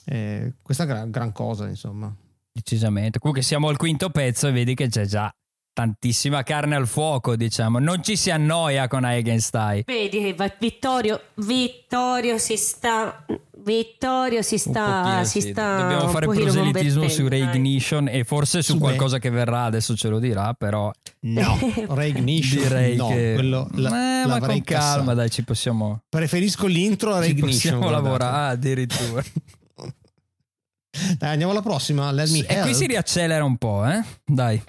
eh, 0.05 0.53
questa 0.61 0.83
è 0.83 0.85
gran, 0.87 1.09
gran 1.11 1.31
cosa, 1.31 1.67
insomma. 1.69 2.13
Decisamente. 2.51 3.19
Comunque 3.19 3.41
siamo 3.41 3.69
al 3.69 3.77
quinto 3.77 4.09
pezzo 4.09 4.47
e 4.47 4.51
vedi 4.51 4.75
che 4.75 4.89
c'è 4.89 5.05
già 5.05 5.31
tantissima 5.79 6.43
carne 6.43 6.75
al 6.75 6.87
fuoco, 6.87 7.37
diciamo. 7.37 7.79
Non 7.79 8.03
ci 8.03 8.17
si 8.17 8.29
annoia 8.31 8.89
con 8.89 9.05
Eigenstein. 9.05 9.83
Vedi 9.85 10.35
Vittorio, 10.59 11.21
Vittorio 11.35 12.37
si 12.37 12.57
sta. 12.57 13.23
Vittorio 13.61 14.41
si 14.41 14.57
sta. 14.57 15.01
pochino 15.03 15.23
si 15.23 15.39
sì. 15.41 15.49
sta 15.51 15.77
Dobbiamo 15.81 16.07
fare 16.09 16.25
proselitismo 16.25 17.07
su 17.07 17.21
convertendo, 17.21 17.29
dai. 17.29 17.39
Reignition 17.53 18.07
e 18.09 18.23
forse 18.25 18.61
su 18.61 18.71
Su 18.71 18.73
me. 18.73 18.79
qualcosa 18.81 19.19
che 19.19 19.29
verrà, 19.29 19.63
adesso 19.63 19.95
ce 19.95 20.09
lo 20.09 20.19
dirà, 20.19 20.53
però 20.53 20.91
No, 21.21 21.57
Reignition, 21.89 22.61
direi 22.61 22.95
no, 22.97 23.07
che... 23.07 23.31
quello 23.35 23.69
la- 23.75 24.21
Eh, 24.23 24.27
ma 24.27 24.39
con 24.39 24.61
calma, 24.63 25.13
dai, 25.13 25.29
ci 25.29 25.43
possiamo, 25.43 26.01
Preferisco 26.09 26.67
l'intro 26.67 27.11
a 27.13 27.21
ci 27.21 27.27
Reignition. 27.33 27.49
possiamo 27.49 27.79
guardate. 27.79 28.03
lavorare 28.03 28.35
ah, 28.35 28.47
addirittura. 28.49 29.23
Dai, 31.17 31.29
andiamo 31.31 31.51
alla 31.53 31.61
prossima. 31.61 32.11
Let 32.11 32.29
me 32.31 32.45
e 32.45 32.59
qui 32.61 32.73
si 32.73 32.85
riaccelera 32.85 33.43
un 33.45 33.55
po', 33.57 33.85
eh? 33.85 34.03
Dai. 34.25 34.61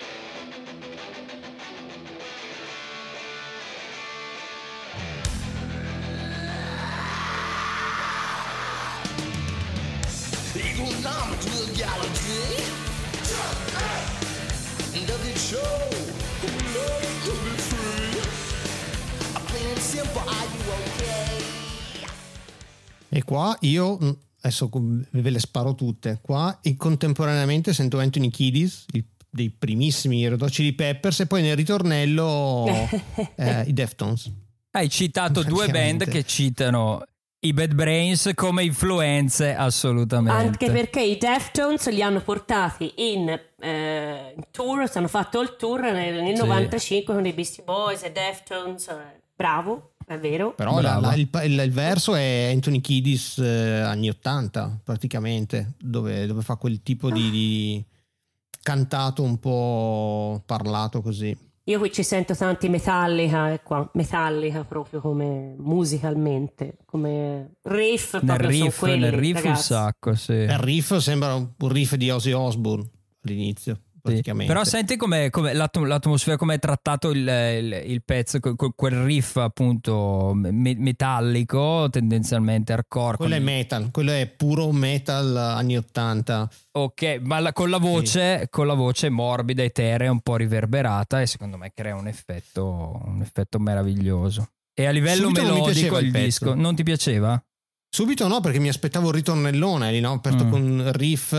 E 23.11 23.23
qua 23.25 23.57
io 23.61 23.99
mm, 24.03 24.11
adesso 24.43 24.71
ve 24.73 25.31
le 25.31 25.39
sparo 25.39 25.75
tutte. 25.75 26.19
Qua 26.23 26.59
e 26.63 26.77
contemporaneamente 26.77 27.73
sento 27.75 27.99
Anthony 27.99 28.31
Kiddis, 28.31 28.87
il- 28.93 29.05
dei 29.33 29.51
primissimi 29.51 30.27
Red 30.29 30.43
Hot 30.43 30.51
Chili 30.51 30.73
Peppers, 30.73 31.21
e 31.21 31.27
poi 31.27 31.43
nel 31.43 31.55
ritornello 31.57 32.67
eh, 33.37 33.63
i 33.67 33.73
Deftones. 33.73 34.31
Hai 34.73 34.89
citato 34.89 35.43
due 35.43 35.69
band 35.69 36.09
che 36.09 36.25
citano 36.25 37.03
i 37.43 37.53
Bad 37.53 37.73
Brains 37.75 38.31
come 38.35 38.65
influenze 38.65 39.55
assolutamente. 39.55 40.39
Anche 40.47 40.71
perché 40.71 41.01
i 41.01 41.17
Deftones 41.17 41.89
li 41.91 42.03
hanno 42.03 42.21
portati 42.21 42.93
in, 42.97 43.29
eh, 43.61 44.35
tour, 44.51 44.89
hanno 44.93 45.09
fatto 45.09 45.41
il 45.41 45.57
tour 45.57 45.81
nel, 45.81 46.23
nel 46.23 46.37
Sì. 46.37 46.43
95 46.43 47.15
con 47.15 47.25
i 47.27 47.33
Beastie 47.33 47.65
Boys 47.65 48.03
e 48.03 48.13
Deftones. 48.13 48.89
eh, 48.89 49.19
Bravo, 49.35 49.90
è 50.15 50.19
vero. 50.19 50.53
Però 50.55 50.81
la- 50.81 50.99
la- 50.99 51.15
il, 51.15 51.29
il- 51.45 51.61
il 51.65 51.71
verso 51.73 52.15
è 52.17 52.51
Anthony 52.53 52.81
Kiddis 52.81 53.39
eh, 53.39 53.81
anni 53.81 54.09
80 54.09 54.81
praticamente, 54.83 55.75
dove, 55.81 56.27
dove 56.27 56.43
fa 56.43 56.57
quel 56.57 56.83
tipo 56.83 57.11
di, 57.11 57.31
di 57.31 57.85
cantato 58.63 59.23
un 59.23 59.39
po' 59.39 60.43
parlato 60.45 61.01
così. 61.01 61.37
Io 61.65 61.79
qui 61.79 61.93
ci 61.93 62.03
sento 62.03 62.35
tanti 62.35 62.69
Metallica, 62.69 63.53
eh, 63.53 63.61
qua, 63.63 63.89
Metallica 63.95 64.65
proprio 64.65 65.01
come 65.01 65.55
musicalmente, 65.59 66.79
come 66.85 67.53
riff. 67.63 68.21
nel 68.23 68.39
riff, 68.39 68.79
quelli, 68.81 68.99
nel 69.01 69.13
riff 69.13 69.45
un 69.45 69.57
sacco, 69.57 70.15
sì. 70.17 70.33
Il 70.33 70.59
riff 70.59 70.97
sembra 70.97 71.35
un 71.35 71.49
riff 71.69 71.95
di 71.95 72.11
Ozzy 72.11 72.33
Osbourne 72.33 72.89
all'inizio. 73.25 73.79
Praticamente. 74.01 74.53
Però 74.53 74.65
senti 74.65 74.97
come 74.97 75.31
l'atmosfera, 75.31 76.37
come 76.37 76.55
è 76.55 76.59
trattato 76.59 77.11
il, 77.11 77.19
il- 77.21 77.83
il 77.87 78.03
pezzo, 78.05 78.41
que- 78.41 78.55
que- 78.57 78.73
quel 78.75 79.03
riff 79.05 79.37
appunto 79.37 80.33
me- 80.35 80.75
metallico, 80.77 81.89
tendenzialmente 81.91 82.73
hardcore. 82.73 83.17
quello 83.17 83.35
è 83.35 83.39
metal, 83.41 83.91
quello 83.91 84.13
è 84.13 84.27
puro 84.27 84.71
metal 84.73 85.37
anni 85.37 85.77
80. 85.77 86.49
Ok, 86.73 87.21
ma 87.23 87.39
la- 87.41 87.53
con, 87.53 87.69
la 87.71 87.79
voce, 87.79 88.47
con 88.51 88.67
la 88.67 88.75
voce 88.75 89.09
morbida, 89.09 89.63
eterea, 89.63 90.11
un 90.11 90.21
po' 90.21 90.37
riverberata 90.37 91.21
e 91.21 91.27
secondo 91.27 91.57
me 91.57 91.73
crea 91.75 91.95
un 91.97 92.07
effetto, 92.09 93.01
un 93.05 93.21
effetto 93.23 93.59
meraviglioso. 93.59 94.49
E 94.73 94.87
a 94.87 94.91
livello 94.91 95.27
Subito 95.29 95.43
melodico 95.43 95.99
il, 95.99 96.07
il 96.07 96.13
disco 96.13 96.55
non 96.55 96.75
ti 96.75 96.83
piaceva? 96.83 97.43
Subito 97.93 98.29
no, 98.29 98.41
perché 98.41 98.61
mi 98.61 98.69
aspettavo 98.69 99.09
il 99.09 99.15
ritornellone 99.15 99.91
lì, 99.91 99.99
no? 99.99 100.13
Aperto 100.13 100.45
Mm. 100.45 100.51
con 100.51 100.91
riff, 100.93 101.33
eh, 101.33 101.37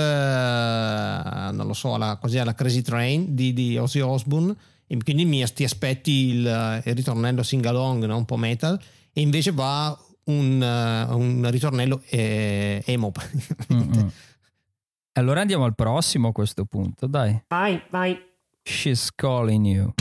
non 1.54 1.64
lo 1.66 1.74
so, 1.74 1.94
alla, 1.94 2.18
così 2.22 2.38
alla 2.40 2.54
Crazy 2.54 2.82
Train 2.82 3.34
di, 3.34 3.54
di 3.54 3.78
Ozzy 3.78 4.02
Osbourne. 4.02 4.54
E 4.86 4.98
quindi 5.02 5.24
mi, 5.24 5.42
ti 5.54 5.64
aspetti 5.64 6.12
il, 6.12 6.82
il 6.86 6.94
ritornello 6.94 7.42
sing 7.44 7.64
along, 7.66 8.04
no? 8.04 8.18
un 8.18 8.26
po' 8.26 8.36
metal, 8.36 8.78
e 9.14 9.22
invece 9.22 9.52
va 9.54 9.98
un, 10.26 10.62
eh, 10.62 11.14
un 11.14 11.50
ritornello 11.50 12.02
eh, 12.10 12.84
emo. 12.86 13.12
praticamente. 13.16 13.98
Mm-mm. 14.00 14.12
Allora 15.14 15.40
andiamo 15.40 15.64
al 15.64 15.74
prossimo 15.76 16.28
a 16.28 16.32
questo 16.34 16.66
punto, 16.66 17.08
dai. 17.08 17.42
Vai, 17.48 17.82
vai. 17.90 18.18
She's 18.64 19.10
calling 19.16 19.66
you. 19.66 19.94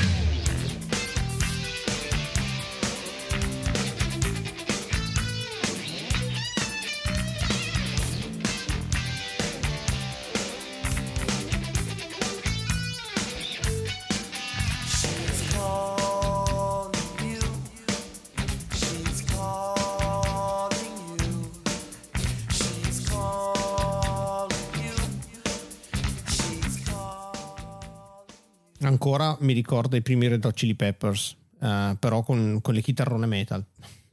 Ancora 29.03 29.35
mi 29.41 29.55
ricordo 29.55 29.97
i 29.97 30.03
primi 30.03 30.29
Red 30.29 30.45
Hot 30.45 30.53
Chili 30.55 30.75
Peppers, 30.75 31.35
eh, 31.59 31.97
però 31.99 32.23
con, 32.23 32.59
con 32.61 32.75
le 32.75 32.83
chitarrone 32.83 33.25
metal. 33.25 33.65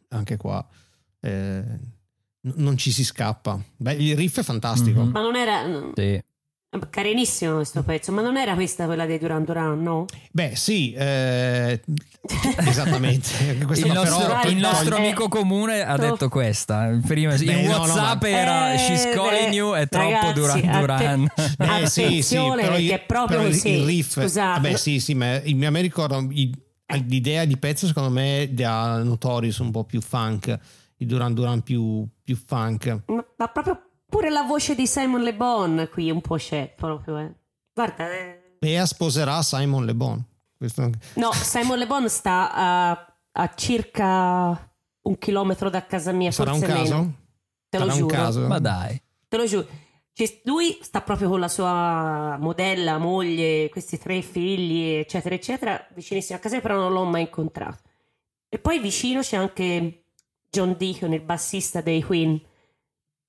Anche 0.10 0.38
qua 0.38 0.66
eh, 1.20 1.64
non 2.56 2.78
ci 2.78 2.94
si 2.94 3.04
scappa. 3.04 3.62
Beh, 3.76 3.96
il 3.96 4.16
riff 4.16 4.40
è 4.40 4.44
fantastico. 4.44 5.02
Mhm. 5.02 5.10
Ma 5.12 5.20
non 5.20 5.36
era. 5.36 5.92
Sì. 5.94 6.24
Carinissimo 6.89 7.55
questo 7.55 7.82
pezzo, 7.82 8.11
ma 8.11 8.22
non 8.22 8.36
era 8.36 8.53
questa 8.53 8.86
quella 8.86 9.05
dei 9.05 9.18
Duran 9.18 9.45
Duran, 9.45 9.82
no? 9.82 10.05
Beh, 10.32 10.55
sì, 10.55 10.91
eh, 10.93 11.82
esattamente. 12.57 13.30
Il 13.74 13.91
nostro, 13.93 14.26
però, 14.28 14.43
il 14.49 14.57
nostro 14.57 14.95
Eh, 14.95 14.99
amico 14.99 15.30
comune 15.30 15.82
ha 15.82 15.95
no. 15.95 16.09
detto 16.09 16.28
questa. 16.28 16.89
Prima 17.07 17.36
in 17.36 17.45
Beh, 17.45 17.61
no, 17.63 17.70
no, 17.72 17.78
WhatsApp 17.78 18.22
ma- 18.24 18.28
era 18.30 18.74
Eh, 18.74 18.78
She's 18.80 19.03
calling 19.13 19.49
beh, 19.49 19.55
you 19.55 19.74
è 19.76 19.88
troppo 19.88 20.09
ragazzi, 20.09 20.34
Duran 20.34 20.57
atte- 20.65 20.80
Duran. 20.80 21.28
Beh, 21.57 21.88
sì, 21.88 22.22
sì, 22.22 22.36
però, 22.36 22.55
perché 22.55 22.93
è 22.93 22.99
proprio 22.99 23.38
però 23.38 23.49
il- 23.49 23.53
così. 23.55 23.70
il 23.70 23.86
riff, 23.86 24.20
Scusate. 24.22 24.61
vabbè, 24.61 24.76
sì, 24.76 24.99
sì, 24.99 25.13
ma 25.13 25.36
il- 25.41 25.65
a 25.65 25.70
me 25.70 25.82
ricorda 25.82 26.18
i- 26.30 26.53
l'idea 27.07 27.45
di 27.45 27.57
pezzo 27.57 27.88
secondo 27.88 28.09
me 28.09 28.41
è 28.43 28.47
da 28.49 29.01
Notorious 29.03 29.57
un 29.59 29.72
po' 29.72 29.86
più 29.86 30.01
funk, 30.01 30.57
il 30.97 31.07
Duran 31.07 31.34
Duran 31.34 31.61
più, 31.61 32.05
più 32.24 32.36
funk. 32.36 33.03
Ma, 33.05 33.26
ma 33.38 33.47
proprio 33.47 33.82
pure 34.10 34.30
la 34.30 34.43
voce 34.43 34.74
di 34.76 34.88
Simon 34.88 35.22
Le 35.22 35.34
Bon 35.34 35.88
qui 35.91 36.10
un 36.10 36.22
po' 36.22 36.36
c'è 36.38 36.74
proprio, 36.76 37.18
eh. 37.18 37.34
Guarda, 37.74 38.12
eh. 38.12 38.55
Bea 38.60 38.86
sposerà 38.86 39.41
Simon 39.41 39.86
Le 39.86 39.93
Bon. 39.93 40.24
Questo- 40.58 40.89
no, 41.16 41.32
Simon 41.34 41.78
Le 41.78 41.86
Bon 41.88 42.10
sta 42.10 42.51
a, 42.53 43.16
a 43.34 43.53
circa 43.55 44.72
un 45.01 45.18
chilometro 45.18 45.70
da 45.70 45.86
casa 45.86 46.12
mia, 46.12 46.32
sarà 46.32 46.53
un 46.53 46.60
forse 46.60 46.74
caso? 46.76 46.93
meno. 46.95 47.14
Te 47.70 47.78
lo 47.78 47.84
sarà 47.86 47.93
un 47.95 47.99
giuro. 48.08 48.16
caso? 48.16 48.47
Ma 48.47 48.60
dai. 48.60 49.01
Te 49.28 49.38
lo 49.38 49.45
giuro. 49.45 49.68
Lui 50.45 50.80
sta 50.82 51.01
proprio 51.01 51.30
con 51.30 51.39
la 51.39 51.47
sua 51.47 52.38
modella, 52.39 52.97
moglie, 52.97 53.70
questi 53.70 53.99
tre 53.99 54.24
figli, 54.24 54.95
eccetera, 54.95 55.36
eccetera, 55.36 55.88
vicinissimo 55.93 56.39
a 56.39 56.41
casa, 56.41 56.60
però 56.60 56.76
non 56.76 56.91
l'ho 56.91 57.03
mai 57.03 57.22
incontrato. 57.22 57.78
E 58.49 58.58
poi 58.58 58.80
vicino 58.80 59.20
c'è 59.22 59.38
anche 59.38 60.05
John 60.49 60.76
Deacon, 60.76 61.14
il 61.14 61.22
bassista 61.22 61.82
dei 61.82 62.01
Queen, 62.01 62.41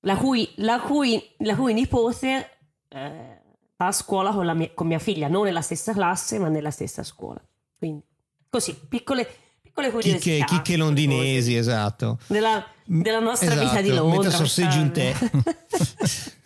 la 0.01 0.15
cui, 0.15 0.49
la 0.57 0.79
cui, 0.79 1.21
la 1.39 1.55
cui 1.55 1.73
nipote 1.73 2.49
eh, 2.87 3.41
va 3.75 3.87
a 3.87 3.91
scuola 3.91 4.31
con, 4.31 4.45
la 4.45 4.53
mia, 4.53 4.71
con 4.73 4.87
mia 4.87 4.99
figlia, 4.99 5.27
non 5.27 5.43
nella 5.45 5.61
stessa 5.61 5.93
classe, 5.93 6.39
ma 6.39 6.47
nella 6.47 6.71
stessa 6.71 7.03
scuola. 7.03 7.41
Quindi, 7.77 8.03
così, 8.49 8.75
piccole, 8.75 9.27
piccole 9.61 9.91
Chicche, 9.91 10.19
curiosità. 10.19 10.45
chicche 10.45 10.77
londinesi, 10.77 11.55
esatto. 11.55 12.19
Della, 12.27 12.65
della 12.85 13.19
nostra 13.19 13.51
Esatto, 13.51 13.67
vita 13.67 13.81
di 13.81 13.89
Londra. 13.89 14.17
Metà 14.17 14.29
sorseggio 14.31 14.79
in 14.79 14.91
te. 14.91 15.15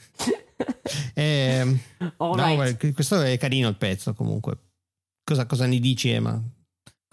Eh, 1.13 1.79
no, 2.19 2.57
questo 2.93 3.21
è 3.21 3.37
carino 3.37 3.67
il 3.67 3.75
pezzo 3.75 4.13
comunque. 4.13 4.57
Cosa, 5.23 5.45
cosa 5.45 5.65
ne 5.65 5.79
dici, 5.79 6.09
Emma? 6.09 6.41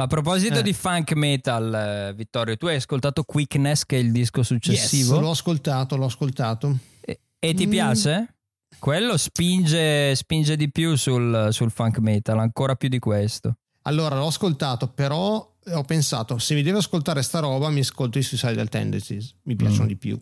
A 0.00 0.06
proposito 0.06 0.60
Eh. 0.60 0.62
di 0.62 0.72
funk 0.72 1.12
metal, 1.12 1.74
eh, 1.74 2.14
Vittorio, 2.14 2.56
tu 2.56 2.66
hai 2.66 2.76
ascoltato 2.76 3.22
Quickness, 3.22 3.84
che 3.84 3.96
è 3.96 4.00
il 4.00 4.12
disco 4.12 4.42
successivo, 4.42 5.14
Yes, 5.14 5.22
l'ho 5.22 5.30
ascoltato, 5.30 5.96
l'ho 5.96 6.06
ascoltato. 6.06 6.78
e, 7.02 7.20
e 7.38 7.52
ti 7.54 7.66
Mm. 7.66 7.70
piace? 7.70 8.34
Quello 8.78 9.18
spinge, 9.18 10.14
spinge 10.14 10.56
di 10.56 10.70
più 10.70 10.96
sul, 10.96 11.48
sul 11.50 11.70
funk 11.70 11.98
metal, 11.98 12.38
ancora 12.38 12.76
più 12.76 12.88
di 12.88 12.98
questo. 12.98 13.56
Allora, 13.82 14.16
l'ho 14.16 14.26
ascoltato, 14.28 14.88
però 14.88 15.54
ho 15.66 15.82
pensato, 15.84 16.38
se 16.38 16.54
mi 16.54 16.62
devo 16.62 16.78
ascoltare 16.78 17.20
sta 17.22 17.40
roba, 17.40 17.68
mi 17.68 17.80
ascolto 17.80 18.16
i 18.18 18.22
Suicidal 18.22 18.68
Tendencies. 18.70 19.34
Mi 19.42 19.54
piacciono 19.54 19.84
Mm. 19.84 19.88
di 19.88 19.96
più. 19.96 20.18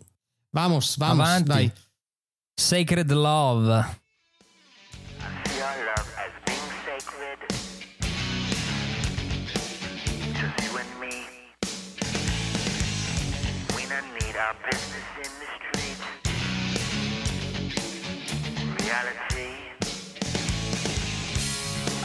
Vamos, 0.49 0.97
vamos, 0.97 1.25
Avanti. 1.25 1.47
dai. 1.47 1.71
Sacred 2.53 3.09
love 3.13 3.97
our 14.39 14.55
business 14.71 15.03
in 15.17 15.31
the 15.41 15.47
streets. 15.57 15.99
Reality. 18.79 19.51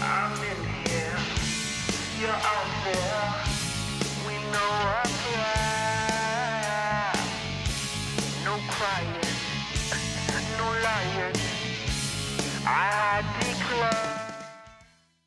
I'm 0.01 0.33
in 0.43 0.59
here. 0.85 1.19
You're 2.21 2.31
out 2.31 2.71
there. 2.85 3.24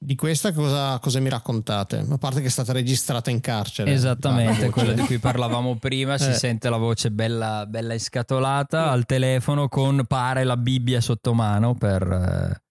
Di 0.08 0.16
questa 0.16 0.54
cosa, 0.54 0.98
cosa 1.00 1.20
mi 1.20 1.28
raccontate? 1.28 1.98
A 2.10 2.18
parte 2.18 2.40
che 2.40 2.48
è 2.48 2.50
stata 2.50 2.72
registrata 2.72 3.30
in 3.30 3.42
carcere. 3.42 3.92
Esattamente, 3.92 4.68
voce. 4.68 4.70
quello 4.70 4.94
di 4.94 5.02
cui 5.02 5.18
parlavamo 5.20 5.76
prima, 5.76 6.18
si 6.18 6.30
Eh. 6.32 6.34
sente 6.34 6.70
la 6.70 6.78
voce 6.78 7.12
bella, 7.12 7.66
bella 7.68 7.94
iscatolata 7.94 8.90
al 8.90 9.06
telefono 9.06 9.68
con 9.68 10.06
pare 10.08 10.46
la 10.46 10.56
Bibbia 10.56 11.02
sotto 11.02 11.34
mano 11.34 11.74
per, 11.76 12.04
eh, 12.04 12.62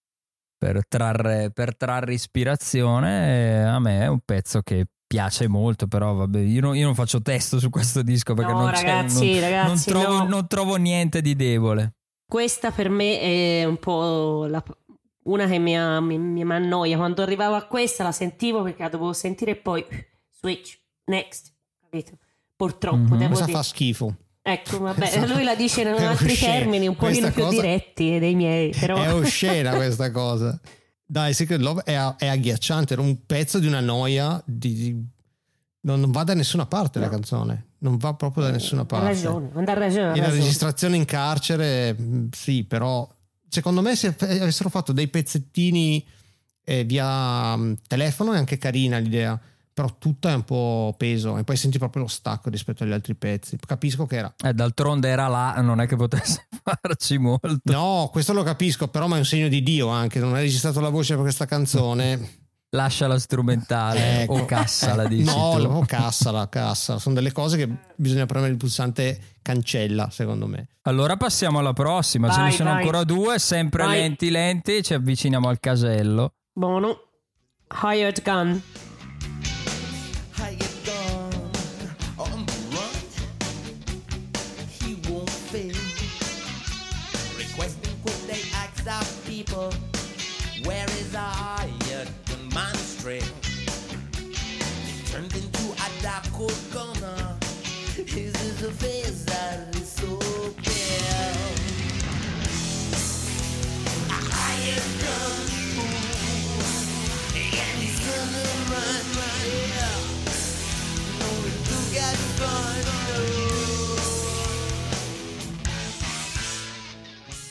per 0.57 0.87
trarre, 0.89 1.51
per 1.53 1.77
trarre 1.77 2.15
ispirazione. 2.15 3.29
E 3.29 3.59
a 3.65 3.79
me 3.81 4.01
è 4.01 4.07
un 4.07 4.21
pezzo 4.25 4.63
che 4.63 4.87
piace 5.07 5.47
molto, 5.47 5.87
però 5.89 6.15
vabbè, 6.15 6.39
io, 6.41 6.63
non- 6.63 6.75
io 6.75 6.87
non 6.87 6.95
faccio 6.95 7.21
testo 7.21 7.59
su 7.59 7.69
questo 7.69 8.01
disco 8.01 8.33
perché 8.33 8.53
No, 8.53 8.61
non, 8.63 8.73
c'è- 8.73 8.81
ragazzi, 8.83 9.33
non- 9.33 9.41
ragazzi, 9.43 9.91
non 9.93 10.03
trovo, 10.03 10.19
no. 10.23 10.27
non 10.29 10.47
trovo 10.47 10.77
niente 10.77 11.21
di 11.21 11.37
debole. 11.37 11.97
Questa 12.27 12.71
per 12.71 12.89
me 12.89 13.21
è 13.21 13.65
un 13.65 13.77
po' 13.77 14.47
la- 14.47 14.65
una 15.27 15.47
che 15.47 15.59
mi, 15.59 15.79
ha- 15.79 16.01
mi, 16.01 16.19
mi 16.19 16.43
annoia. 16.53 16.97
Quando 16.97 17.23
arrivavo 17.23 17.55
a 17.55 17.63
questa 17.67 18.03
la 18.03 18.13
sentivo 18.13 18.63
perché 18.63 18.83
la 18.83 18.89
dovevo 18.89 19.13
sentire 19.13 19.53
e 19.53 19.57
poi 19.57 19.85
switch, 20.39 20.79
next, 21.05 21.53
capito? 21.81 22.19
Purtroppo, 22.57 22.97
Mhm. 23.15 23.17
devo 23.19 23.27
Questa 23.29 23.45
dire. 23.47 23.57
fa 23.59 23.63
schifo. 23.63 24.17
Ecco, 24.43 24.79
vabbè, 24.79 25.27
lui 25.27 25.43
la 25.43 25.55
dice 25.57 25.81
in 25.83 25.89
altri 25.99 26.31
oscena. 26.33 26.53
termini 26.55 26.87
un 26.87 26.95
pochino 26.97 27.21
Questa 27.29 27.31
più 27.33 27.43
cosa- 27.43 27.61
diretti 27.61 28.19
dei 28.19 28.35
miei, 28.35 28.75
però... 28.79 28.97
È 29.03 29.13
oscena 29.15 29.75
questa 29.75 30.11
cosa. 30.11 30.59
Dai, 31.05 31.35
Secret 31.35 31.61
Love 31.61 31.83
è, 31.85 31.97
è 32.17 32.27
agghiacciante. 32.29 32.93
Era 32.95 33.03
un 33.03 33.25
pezzo 33.27 33.59
di 33.59 33.67
una 33.67 33.81
noia. 33.81 34.41
Di, 34.45 34.73
di- 34.75 35.05
non, 35.83 36.01
non 36.01 36.11
va 36.11 36.25
da 36.25 36.35
nessuna 36.35 36.67
parte 36.67 36.99
la 36.99 37.07
No. 37.07 37.11
canzone. 37.13 37.67
Non 37.79 37.97
va 37.97 38.15
proprio 38.15 38.45
da 38.45 38.51
nessuna 38.51 38.81
Ha 38.83 38.87
parte. 38.87 39.07
ragione, 39.09 39.51
non 39.53 39.65
ha 39.69 39.75
ragione. 39.75 40.09
ha 40.09 40.13
E 40.13 40.17
la 40.17 40.23
ragione. 40.25 40.41
registrazione 40.41 40.97
in 40.97 41.05
carcere, 41.05 41.93
mh, 41.93 42.29
sì, 42.33 42.65
però 42.65 43.07
secondo 43.57 43.81
me 43.81 43.97
se 43.97 44.15
avessero 44.19 44.69
fatto 44.69 44.93
dei 44.93 45.09
pezzettini 45.09 46.07
eh, 46.63 46.85
via 46.85 47.57
mh, 47.57 47.79
telefono 47.87 48.35
è 48.35 48.37
anche 48.37 48.59
carina 48.59 48.99
l'idea, 48.99 49.41
però 49.73 49.97
tutta 49.99 50.31
è 50.31 50.35
un 50.35 50.45
po' 50.45 50.95
peso 50.99 51.39
e 51.39 51.45
poi 51.45 51.57
senti 51.57 51.79
proprio 51.79 52.03
lo 52.03 52.09
stacco 52.09 52.51
rispetto 52.51 52.85
agli 52.85 52.93
altri 52.93 53.15
pezzi. 53.15 53.57
Capisco 53.67 54.05
che 54.05 54.17
era. 54.17 54.35
Eh, 54.45 54.53
d'altronde 54.53 55.09
era 55.09 55.27
là, 55.29 55.55
non 55.63 55.81
è 55.81 55.87
che 55.87 55.97
potesse 55.97 56.47
farci 56.63 57.17
molto. 57.17 57.61
No, 57.65 58.11
questo 58.13 58.35
lo 58.35 58.43
capisco, 58.43 58.89
però 58.89 59.07
ma 59.07 59.17
è 59.17 59.21
un 59.21 59.25
segno 59.25 59.49
di 59.49 59.63
Dio 59.63 59.89
anche, 59.89 60.19
non 60.19 60.35
hai 60.35 60.43
registrato 60.43 60.81
la 60.81 60.91
voce 60.91 61.15
per 61.15 61.23
questa 61.23 61.47
canzone. 61.47 62.45
Lascia 62.71 63.07
la 63.07 63.19
strumentale 63.19 64.23
Ecco. 64.23 64.35
o 64.35 64.45
cassa, 64.45 64.95
la 64.95 65.07
dici 65.07 65.25
No, 65.25 65.57
tu. 65.57 65.65
o 65.67 65.85
cassala, 65.87 66.49
cassa. 66.49 66.99
Sono 66.99 67.15
delle 67.15 67.33
cose 67.33 67.57
che 67.57 67.69
bisogna 67.95 68.27
premere 68.27 68.51
il 68.53 68.59
pulsante 68.59 69.19
cancella, 69.41 70.11
secondo 70.11 70.47
me. 70.47 70.69
Allora 70.83 71.17
passiamo 71.17 71.61
alla 71.61 71.73
prossima, 71.73 72.29
ce 72.31 72.41
Vai, 72.41 72.51
ne 72.51 72.57
sono 72.57 72.71
vai. 72.71 72.79
ancora 72.81 73.05
due, 73.05 73.39
sempre 73.39 73.85
Vai. 73.85 74.01
lenti 74.01 74.31
lenti, 74.31 74.83
ci 74.83 74.95
avviciniamo 74.95 75.49
al 75.49 75.61
casello. 75.61 76.35
Buono. 76.53 77.01
Hired 77.83 78.23
Gun. 78.23 78.63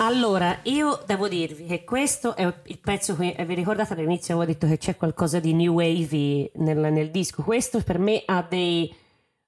Allora, 0.06 0.60
io 0.64 1.02
devo 1.08 1.28
dirvi 1.28 1.66
che 1.66 1.84
questo 1.84 2.36
è 2.36 2.44
il 2.44 2.78
pezzo 2.78 3.16
che 3.16 3.34
eh, 3.36 3.44
vi 3.44 3.56
ricordate 3.56 3.94
all'inizio 3.94 4.36
avevo 4.36 4.52
detto 4.52 4.68
che 4.68 4.78
c'è 4.78 4.96
qualcosa 4.96 5.40
di 5.40 5.52
new 5.54 5.74
wave 5.74 6.52
nel, 6.56 6.78
nel 6.94 7.10
disco. 7.10 7.42
Questo 7.42 7.82
per 7.82 7.98
me 7.98 8.22
ha 8.24 8.44
dei 8.44 8.94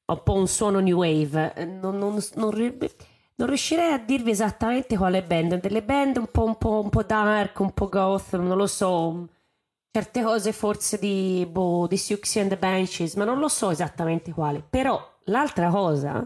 un 0.05 0.23
po' 0.23 0.33
un 0.33 0.47
suono 0.47 0.79
new 0.79 0.97
wave. 0.97 1.53
Eh, 1.53 1.65
Non, 1.65 1.97
non- 1.99 2.19
non 2.35 2.77
non 3.35 3.47
riuscirei 3.49 3.91
a 3.93 3.99
dirvi 3.99 4.31
esattamente 4.31 4.97
quale 4.97 5.21
band. 5.23 5.59
Delle 5.59 5.83
band 5.83 6.17
un 6.17 6.27
po', 6.31 6.45
un 6.45 6.57
po', 6.57 6.81
un 6.81 6.89
po' 6.89 7.03
dark, 7.03 7.59
un 7.59 7.71
po' 7.71 7.87
goth, 7.87 8.35
non 8.35 8.57
lo 8.57 8.65
so. 8.65 9.27
Certe 9.91 10.23
cose 10.23 10.51
forse 10.53 10.97
di, 10.97 11.47
boh, 11.47 11.85
di 11.87 11.97
Siouxsie 11.97 12.41
and 12.41 12.49
the 12.49 12.57
Banshees, 12.57 13.13
ma 13.13 13.25
non 13.25 13.37
lo 13.37 13.47
so 13.47 13.69
esattamente 13.69 14.31
quale. 14.31 14.63
Però 14.67 14.99
l'altra 15.25 15.69
cosa, 15.69 16.25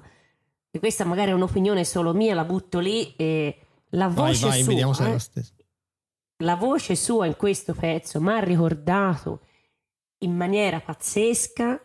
e 0.72 0.80
questa 0.80 1.04
magari 1.04 1.32
è 1.32 1.34
un'opinione 1.34 1.84
solo 1.84 2.14
mia, 2.14 2.34
la 2.34 2.46
butto 2.46 2.80
lì 2.80 3.14
e 3.18 3.61
la 3.92 4.08
Vai, 4.08 4.34
voce 4.34 4.48
vai, 4.48 4.64
sua, 4.64 4.94
se 4.94 5.04
è 5.06 5.14
eh, 5.40 5.46
la 6.44 6.56
voce 6.56 6.96
sua 6.96 7.26
in 7.28 7.36
questo 7.36 7.74
pezzo 7.74 8.20
mi 8.20 8.30
ha 8.32 8.40
ricordato 8.40 9.42
in 10.20 10.36
maniera 10.36 10.80
pazzesca 10.80 11.80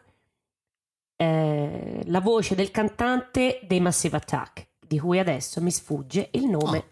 eh, 1.16 2.02
la 2.04 2.20
voce 2.20 2.54
del 2.54 2.70
cantante 2.70 3.60
dei 3.66 3.80
Massive 3.80 4.16
Attack, 4.16 4.68
di 4.86 4.98
cui 4.98 5.18
adesso 5.18 5.60
mi 5.60 5.70
sfugge 5.70 6.28
il 6.32 6.46
nome. 6.46 6.84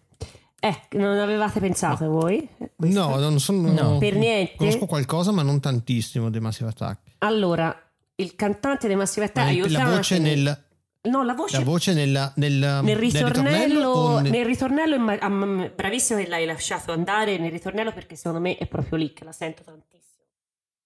Eh, 0.60 0.74
non 0.92 1.18
avevate 1.18 1.60
pensato 1.60 2.08
voi? 2.08 2.48
Eh, 2.58 2.72
questo? 2.74 2.98
No, 3.06 3.18
non 3.18 3.38
sono. 3.38 3.70
No. 3.70 3.98
Per 3.98 4.14
niente? 4.16 4.56
Conosco 4.56 4.86
qualcosa, 4.86 5.30
ma 5.30 5.42
non 5.42 5.60
tantissimo 5.60 6.30
di 6.30 6.40
Massive 6.40 6.70
Attack. 6.70 7.00
Allora, 7.18 7.74
il 8.16 8.34
cantante 8.34 8.86
dei 8.86 8.96
Massive 8.96 9.26
Attack, 9.26 9.50
il- 9.50 9.58
la 9.58 9.64
aiutatemi. 9.64 9.96
voce 9.96 10.18
nel. 10.18 10.63
No, 11.04 11.22
la 11.22 11.34
voce 11.34 11.58
La 11.58 11.64
voce 11.64 11.92
nel, 11.92 12.32
nel, 12.36 12.80
nel 12.82 12.96
ritornello, 12.96 13.88
o 13.90 14.20
nel- 14.20 14.30
nel 14.30 14.44
ritornello 14.46 14.94
imma- 14.94 15.18
am- 15.18 15.70
bravissimo 15.74 16.18
che 16.20 16.28
l'hai 16.28 16.46
lasciato 16.46 16.92
andare 16.92 17.36
nel 17.36 17.50
ritornello 17.50 17.92
perché 17.92 18.16
secondo 18.16 18.40
me 18.40 18.56
è 18.56 18.66
proprio 18.66 18.96
lì 18.96 19.12
che 19.12 19.22
la 19.24 19.32
sento 19.32 19.62
tantissimo. 19.62 20.24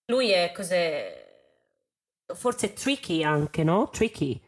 Lui 0.06 0.30
è 0.30 0.50
cos'è? 0.52 1.26
Forse 2.34 2.72
tricky 2.72 3.22
anche, 3.22 3.62
no? 3.62 3.90
Tricky. 3.90 4.40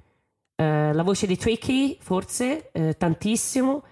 Eh, 0.57 0.93
la 0.93 1.03
voce 1.03 1.27
di 1.27 1.37
Tricky, 1.37 1.97
forse, 2.01 2.71
eh, 2.73 2.97
tantissimo. 2.97 3.85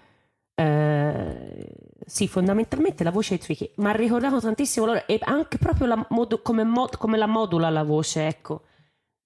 Eh, 0.53 1.65
sì, 2.05 2.27
fondamentalmente 2.27 3.03
la 3.05 3.11
voce 3.11 3.35
di 3.37 3.41
Tricky. 3.41 3.71
Mi 3.77 3.87
ha 3.87 3.91
ricordato 3.93 4.39
tantissimo 4.41 4.85
loro 4.85 5.07
e 5.07 5.17
anche 5.21 5.57
proprio 5.57 5.87
la 5.87 6.05
modu- 6.09 6.41
come, 6.41 6.63
mod- 6.65 6.97
come 6.97 7.17
la 7.17 7.25
modula 7.27 7.69
la 7.69 7.83
voce, 7.83 8.27
ecco. 8.27 8.63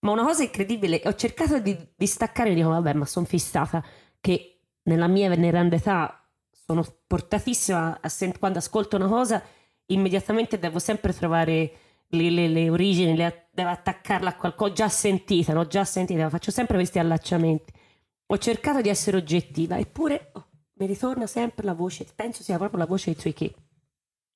Ma 0.04 0.12
una 0.12 0.24
cosa 0.24 0.44
incredibile, 0.44 1.02
ho 1.06 1.16
cercato 1.16 1.60
di, 1.60 1.78
di 1.96 2.06
staccare 2.08 2.52
e 2.52 2.54
dico, 2.54 2.70
vabbè, 2.70 2.94
ma 2.94 3.06
sono 3.06 3.26
fissata 3.26 3.84
che 4.20 4.60
nella 4.84 5.08
mia 5.08 5.30
veneranda 5.30 5.76
età 5.78 6.30
sono 6.52 6.86
portatissima 7.08 8.00
a 8.02 8.10
sen- 8.10 8.38
quando 8.38 8.60
ascolto 8.60 8.96
una 8.98 9.08
cosa, 9.08 9.42
immediatamente 9.88 10.60
devo 10.60 10.80
sempre 10.80 11.14
trovare 11.14 11.72
le, 12.10 12.30
le- 12.30 12.48
le 12.50 12.70
origini, 12.70 13.16
le- 13.16 13.48
devo 13.52 13.70
attaccarla 13.70 14.30
a 14.32 14.36
qualcosa 14.36 14.74
già 14.74 14.90
sentita, 14.90 15.54
no? 15.54 15.68
Già 15.68 15.86
sentita, 15.86 16.30
faccio 16.30 16.52
sempre 16.52 16.76
questi 16.78 17.00
allacciamenti. 17.00 17.72
Ho 18.28 18.38
cercato 18.38 18.82
di 18.82 18.90
essere 18.90 19.18
oggettiva, 19.18 19.78
eppure 19.78 20.32
oh, 20.34 20.48
mi 20.76 20.86
ritorna 20.86 21.28
sempre 21.28 21.66
la 21.66 21.74
voce, 21.74 22.06
penso 22.14 22.44
sia 22.44 22.58
proprio 22.58 22.80
la 22.80 22.86
voce 22.88 23.12
di 23.12 23.18
Tricky. 23.18 23.54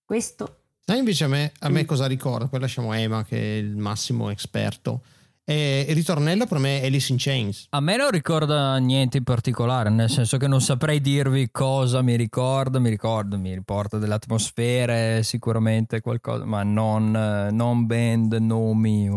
Questo 0.05 0.61
Sai 0.79 0.99
invece 0.99 1.25
a 1.25 1.27
me, 1.27 1.51
a 1.59 1.67
me 1.69 1.83
Mm. 1.83 1.85
cosa 1.85 2.05
ricorda? 2.07 2.47
Poi 2.47 2.61
lasciamo 2.61 2.93
Ema 2.93 3.25
che 3.25 3.37
è 3.37 3.57
il 3.57 3.75
massimo 3.75 4.29
esperto. 4.29 5.01
E 5.49 5.85
il 5.87 5.95
ritornello 5.95 6.45
per 6.45 6.57
me 6.57 6.81
è 6.81 6.87
Alice 6.87 7.09
in 7.09 7.17
Chains. 7.17 7.67
A 7.69 7.79
me 7.79 7.95
non 7.95 8.11
ricorda 8.11 8.77
niente 8.79 9.17
in 9.17 9.23
particolare, 9.23 9.89
nel 9.89 10.09
senso 10.09 10.35
che 10.35 10.45
non 10.45 10.59
saprei 10.59 10.99
dirvi 10.99 11.49
cosa 11.51 12.01
mi 12.01 12.17
ricorda, 12.17 12.79
mi 12.79 12.89
ricorda, 12.89 13.37
mi 13.37 13.53
riporta 13.53 13.97
delle 13.97 14.15
atmosfere, 14.15 15.23
sicuramente 15.23 16.01
qualcosa, 16.01 16.43
ma 16.43 16.63
non, 16.63 17.11
non 17.51 17.85
band, 17.85 18.33
nomi. 18.33 19.09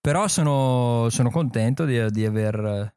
Però 0.00 0.28
sono, 0.28 1.08
sono 1.10 1.30
contento 1.30 1.84
di, 1.84 2.08
di 2.12 2.24
aver 2.24 2.94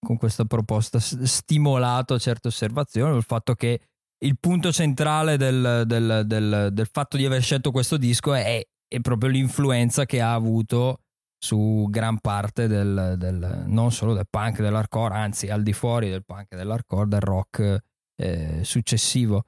con 0.00 0.16
questa 0.16 0.46
proposta 0.46 0.98
stimolato 0.98 2.18
certe 2.18 2.48
osservazioni, 2.48 3.14
il 3.14 3.22
fatto 3.22 3.54
che 3.54 3.78
il 4.24 4.38
punto 4.40 4.72
centrale 4.72 5.36
del, 5.36 5.82
del- 5.86 6.22
del- 6.24 6.68
del 6.72 6.88
fatto 6.90 7.18
di 7.18 7.26
aver 7.26 7.42
scelto 7.42 7.70
questo 7.70 7.98
disco 7.98 8.32
è, 8.32 8.66
è 8.88 9.00
proprio 9.00 9.28
l'influenza 9.28 10.06
che 10.06 10.22
ha 10.22 10.32
avuto 10.32 11.00
su 11.42 11.86
gran 11.88 12.18
parte 12.20 12.68
del, 12.68 13.14
del- 13.16 13.64
non 13.66 13.90
solo 13.92 14.12
del 14.12 14.26
punk 14.28 14.60
dell'hardcore, 14.60 15.14
anzi 15.14 15.48
al 15.48 15.62
di 15.62 15.72
fuori 15.72 16.10
del 16.10 16.24
punk 16.24 16.54
dell'hardcore, 16.54 17.08
del 17.08 17.20
rock 17.20 17.78
eh, 18.16 18.60
successivo. 18.62 19.44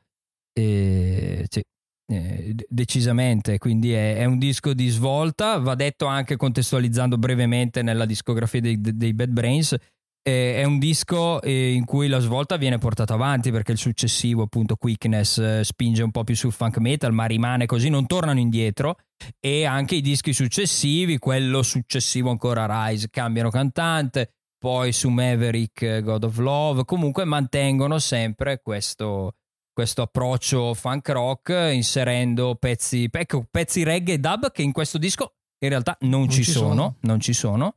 E, 0.59 1.45
sì, 1.49 1.63
eh, 2.11 2.53
de- 2.55 2.67
decisamente, 2.69 3.59
quindi 3.59 3.93
è, 3.93 4.17
è 4.17 4.25
un 4.25 4.39
disco 4.39 4.73
di 4.73 4.89
svolta, 4.89 5.59
va 5.59 5.75
detto 5.75 6.07
anche 6.07 6.37
contestualizzando 6.37 7.19
brevemente 7.19 7.83
nella 7.83 8.07
discografia 8.07 8.61
dei, 8.61 8.81
dei 8.81 9.13
Bad 9.13 9.31
Brains, 9.31 9.77
eh, 10.25 10.55
è 10.57 10.65
un 10.65 10.79
disco 10.79 11.43
eh, 11.43 11.73
in 11.73 11.85
cui 11.85 12.09
la 12.09 12.21
svolta 12.21 12.57
viene 12.57 12.79
portata 12.79 13.15
avanti 13.15 13.51
perché 13.51 13.73
il 13.73 13.79
successivo, 13.79 14.43
appunto, 14.43 14.77
Quickness, 14.77 15.39
eh, 15.39 15.65
spinge 15.65 16.03
un 16.03 16.11
po' 16.11 16.25
più 16.25 16.37
sul 16.37 16.53
funk 16.53 16.79
metal, 16.79 17.13
ma 17.13 17.27
rimane 17.27 17.67
così, 17.67 17.91
non 17.91 18.07
tornano 18.07 18.39
indietro. 18.39 18.97
E 19.41 19.65
anche 19.65 19.97
i 19.97 20.01
dischi 20.01 20.33
successivi, 20.33 21.19
quello 21.19 21.63
successivo 21.63 22.31
ancora 22.31 22.87
Rise, 22.89 23.11
cambiano 23.11 23.51
cantante, 23.51 24.33
poi 24.59 24.93
su 24.93 25.09
Maverick, 25.09 26.03
God 26.03 26.25
of 26.25 26.39
Love, 26.39 26.85
comunque 26.85 27.25
mantengono 27.25 27.99
sempre 27.99 28.61
questo, 28.63 29.35
questo 29.73 30.03
approccio 30.03 30.73
funk 30.75 31.09
rock, 31.09 31.71
inserendo 31.73 32.55
pezzi, 32.55 33.09
ecco, 33.11 33.47
pezzi 33.51 33.83
reggae 33.83 34.15
e 34.15 34.19
dub 34.19 34.53
che 34.53 34.63
in 34.63 34.73
questo 34.73 34.99
disco 34.99 35.35
in 35.63 35.69
realtà 35.69 35.97
non, 36.03 36.29
ci, 36.29 36.45
ci 36.45 36.51
sono, 36.53 36.69
sono. 36.69 36.97
non 37.01 37.21
ci 37.21 37.33
sono. 37.33 37.75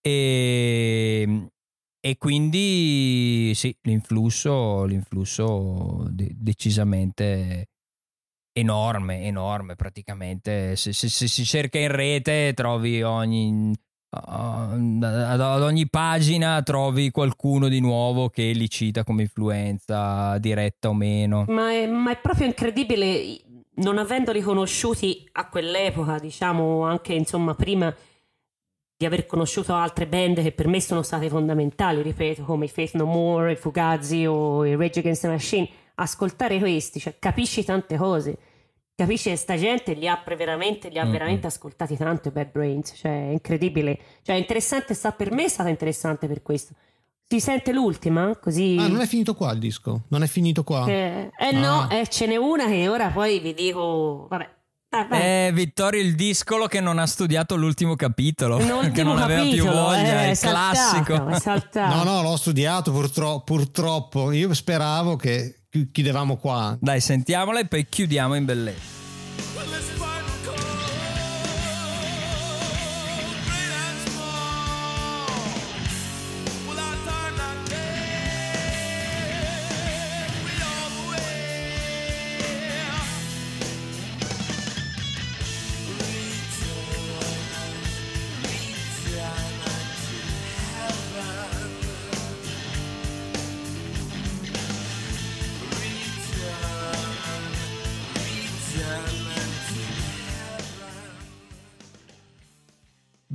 E, 0.00 1.48
e 2.00 2.16
quindi 2.16 3.52
sì, 3.54 3.76
l'influsso, 3.82 4.84
l'influsso 4.84 6.06
de- 6.08 6.34
decisamente 6.36 7.66
enorme, 8.58 9.22
enorme 9.24 9.76
praticamente. 9.76 10.76
Se, 10.76 10.92
se- 10.92 11.08
se 11.08 11.28
si 11.28 11.44
cerca 11.44 11.78
in 11.78 11.92
rete 11.92 12.52
trovi 12.54 13.02
ogni... 13.02 13.72
ad 14.10 15.40
ad 15.40 15.62
ogni 15.62 15.86
pagina 15.88 16.62
trovi 16.62 17.10
qualcuno 17.10 17.68
di 17.68 17.78
nuovo 17.80 18.30
che 18.30 18.52
li 18.52 18.70
cita 18.70 19.04
come 19.04 19.22
influenza 19.22 20.38
diretta 20.38 20.88
o 20.88 20.94
meno. 20.94 21.44
Ma 21.48 21.72
è, 21.72 21.86
ma 21.86 22.10
è 22.10 22.16
proprio 22.16 22.46
incredibile, 22.46 23.38
non 23.76 23.98
avendoli 23.98 24.40
conosciuti 24.40 25.28
a 25.32 25.46
quell'epoca, 25.48 26.18
diciamo 26.18 26.84
anche 26.84 27.12
insomma 27.12 27.54
prima 27.54 27.94
di 28.96 29.06
aver 29.06 29.26
conosciuto 29.26 29.74
altre 29.74 30.08
band 30.08 30.42
che 30.42 30.52
per 30.52 30.66
me 30.66 30.80
sono 30.80 31.02
state 31.02 31.28
fondamentali, 31.28 32.02
ripeto, 32.02 32.42
come 32.44 32.64
i 32.64 32.68
Faith 32.68 32.94
No 32.94 33.04
More, 33.04 33.52
i 33.52 33.56
Fugazi 33.56 34.24
o 34.26 34.64
i 34.64 34.74
Rage 34.74 35.00
Against 35.00 35.20
the 35.20 35.28
Machine, 35.28 35.68
ascoltare 35.96 36.58
questi, 36.58 36.98
cioè 36.98 37.14
capisci 37.18 37.62
tante 37.62 37.96
cose. 37.96 38.38
Capisci 38.98 39.36
sta 39.36 39.56
gente 39.56 39.92
li 39.94 40.08
ha 40.08 40.20
veramente, 40.36 40.88
li 40.88 40.98
ha 40.98 41.04
Mm-mm. 41.04 41.12
veramente 41.12 41.46
ascoltati 41.46 41.96
tanto 41.96 42.28
i 42.28 42.30
Bad 42.32 42.50
Brains, 42.50 42.94
cioè 42.96 43.28
è 43.28 43.30
incredibile. 43.30 43.96
Cioè 44.22 44.34
è 44.34 44.38
interessante, 44.40 44.92
sta 44.92 45.12
per 45.12 45.30
me 45.30 45.44
è 45.44 45.48
stata 45.48 45.68
interessante 45.68 46.26
per 46.26 46.42
questo. 46.42 46.72
Si 47.24 47.38
sente 47.38 47.72
l'ultima? 47.72 48.36
Così... 48.42 48.76
Ah, 48.76 48.88
non 48.88 49.00
è 49.00 49.06
finito 49.06 49.34
qua 49.36 49.52
il 49.52 49.60
disco? 49.60 50.02
Non 50.08 50.24
è 50.24 50.26
finito 50.26 50.64
qua? 50.64 50.84
Eh, 50.88 51.30
eh 51.38 51.52
no, 51.52 51.82
Ah. 51.88 51.94
eh, 51.94 52.08
ce 52.08 52.26
n'è 52.26 52.34
una 52.34 52.66
che 52.66 52.88
ora 52.88 53.10
poi 53.10 53.38
vi 53.38 53.54
dico. 53.54 54.26
Vabbè. 54.30 54.56
Ah. 54.90 55.16
Eh, 55.16 55.50
Vittorio 55.52 56.00
il 56.00 56.16
discolo 56.16 56.66
che 56.66 56.80
non 56.80 56.98
ha 56.98 57.06
studiato 57.06 57.54
l'ultimo 57.54 57.94
capitolo, 57.94 58.56
L'ultimo 58.58 58.80
che 58.90 59.02
non 59.04 59.18
aveva 59.18 59.42
più 59.42 59.50
capitolo, 59.58 59.80
voglia, 59.82 60.22
eh, 60.22 60.26
è 60.26 60.30
il 60.30 60.36
saltato, 60.36 60.72
classico. 60.72 61.28
è 61.28 61.38
saltato. 61.38 61.94
No, 61.94 62.02
no, 62.02 62.22
l'ho 62.22 62.36
studiato 62.36 62.90
purtro- 62.90 63.42
purtroppo. 63.42 64.32
Io 64.32 64.52
speravo 64.54 65.14
che 65.14 65.57
chiudevamo 65.70 66.36
qua. 66.36 66.76
Dai, 66.80 67.00
sentiamola 67.00 67.60
e 67.60 67.66
poi 67.66 67.86
chiudiamo 67.88 68.34
in 68.34 68.44
bellezza. 68.44 68.96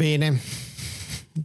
Bene, 0.04 0.38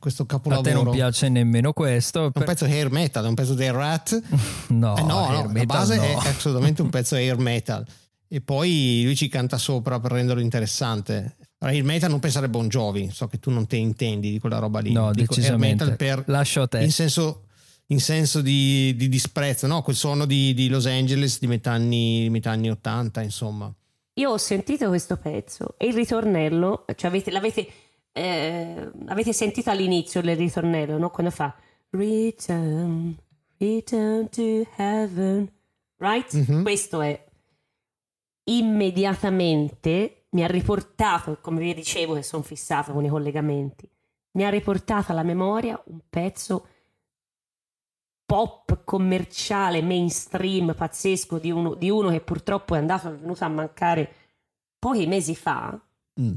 questo 0.00 0.24
A 0.24 0.26
capolavoro. 0.26 0.68
te 0.68 0.74
non 0.74 0.90
piace 0.90 1.28
nemmeno 1.28 1.72
questo? 1.72 2.22
È 2.22 2.24
un 2.24 2.32
per- 2.32 2.42
pezzo 2.44 2.64
hair 2.64 2.90
metal, 2.90 3.24
è 3.24 3.28
un 3.28 3.34
pezzo 3.34 3.54
dei 3.54 3.70
Rat. 3.70 4.20
No, 4.70 4.96
Eh 4.96 5.02
no, 5.02 5.26
hair 5.28 5.44
no, 5.46 5.52
la 5.52 5.64
base 5.64 5.94
no. 5.94 6.02
è 6.02 6.14
assolutamente 6.28 6.82
un 6.82 6.90
pezzo 6.90 7.14
hair 7.14 7.38
metal. 7.38 7.86
E 8.26 8.40
poi 8.40 9.02
lui 9.04 9.14
ci 9.14 9.28
canta 9.28 9.59
sopra 9.59 10.00
per 10.00 10.11
renderlo 10.11 10.42
interessante. 10.42 11.36
Allora, 11.61 11.76
il 11.76 11.84
metal 11.84 12.11
non 12.11 12.18
pensare 12.18 12.46
a 12.46 12.48
Bon 12.48 12.66
Jovi, 12.66 13.11
so 13.12 13.28
che 13.28 13.38
tu 13.38 13.50
non 13.50 13.68
te 13.68 13.76
intendi 13.76 14.32
di 14.32 14.40
quella 14.40 14.59
roba 14.59 14.80
lì. 14.80 14.90
No, 14.90 15.12
Dico 15.12 15.32
hair 15.34 15.40
decisamente. 15.40 15.84
metal 15.84 15.96
per, 15.96 16.24
Lascio 16.26 16.62
a 16.62 16.66
te. 16.66 16.82
in 16.82 16.90
senso, 16.90 17.44
in 17.86 18.00
senso 18.00 18.40
di, 18.40 18.92
di 18.96 19.09
disprezzo, 19.09 19.68
no? 19.68 19.82
Quel 19.82 19.94
suono 19.94 20.24
di, 20.26 20.52
di 20.52 20.68
Los 20.68 20.86
Angeles 20.86 21.38
di 21.38 21.46
metà 21.46 21.70
anni, 21.70 22.28
metà 22.28 22.50
anni 22.50 22.70
80, 22.70 23.22
insomma. 23.22 23.72
Io 24.14 24.30
ho 24.30 24.36
sentito 24.36 24.88
questo 24.88 25.16
pezzo 25.16 25.76
e 25.78 25.86
il 25.86 25.94
ritornello, 25.94 26.84
cioè 26.96 27.09
avete, 27.09 27.30
l'avete 27.30 27.66
eh, 28.18 28.90
avete 29.06 29.32
sentito 29.32 29.70
all'inizio 29.70 30.20
il 30.20 30.36
ritornello, 30.36 30.98
no? 30.98 31.10
Quando 31.10 31.30
fa 31.30 31.54
Return, 31.90 33.16
return 33.58 34.28
to 34.28 34.66
heaven, 34.76 35.50
right? 35.98 36.32
Mhm. 36.32 36.62
Questo 36.62 37.00
è 37.00 37.24
immediatamente 38.44 40.26
mi 40.30 40.42
ha 40.42 40.46
riportato, 40.46 41.38
come 41.40 41.60
vi 41.60 41.72
dicevo 41.74 42.14
che 42.14 42.22
sono 42.22 42.42
fissata 42.42 42.92
con 42.92 43.04
i 43.04 43.08
collegamenti, 43.08 43.88
mi 44.32 44.44
ha 44.44 44.50
riportato 44.50 45.12
alla 45.12 45.22
memoria 45.22 45.80
un 45.86 46.00
pezzo 46.10 46.66
pop 48.26 48.84
commerciale 48.84 49.80
mainstream 49.80 50.74
pazzesco 50.74 51.38
di 51.38 51.50
uno, 51.50 51.74
di 51.74 51.88
uno 51.88 52.10
che 52.10 52.20
purtroppo 52.20 52.74
è 52.74 52.78
andato 52.78 53.08
è 53.08 53.12
venuto 53.12 53.44
a 53.44 53.48
mancare 53.48 54.12
pochi 54.78 55.06
mesi 55.06 55.34
fa 55.34 55.80
Mm. 56.20 56.32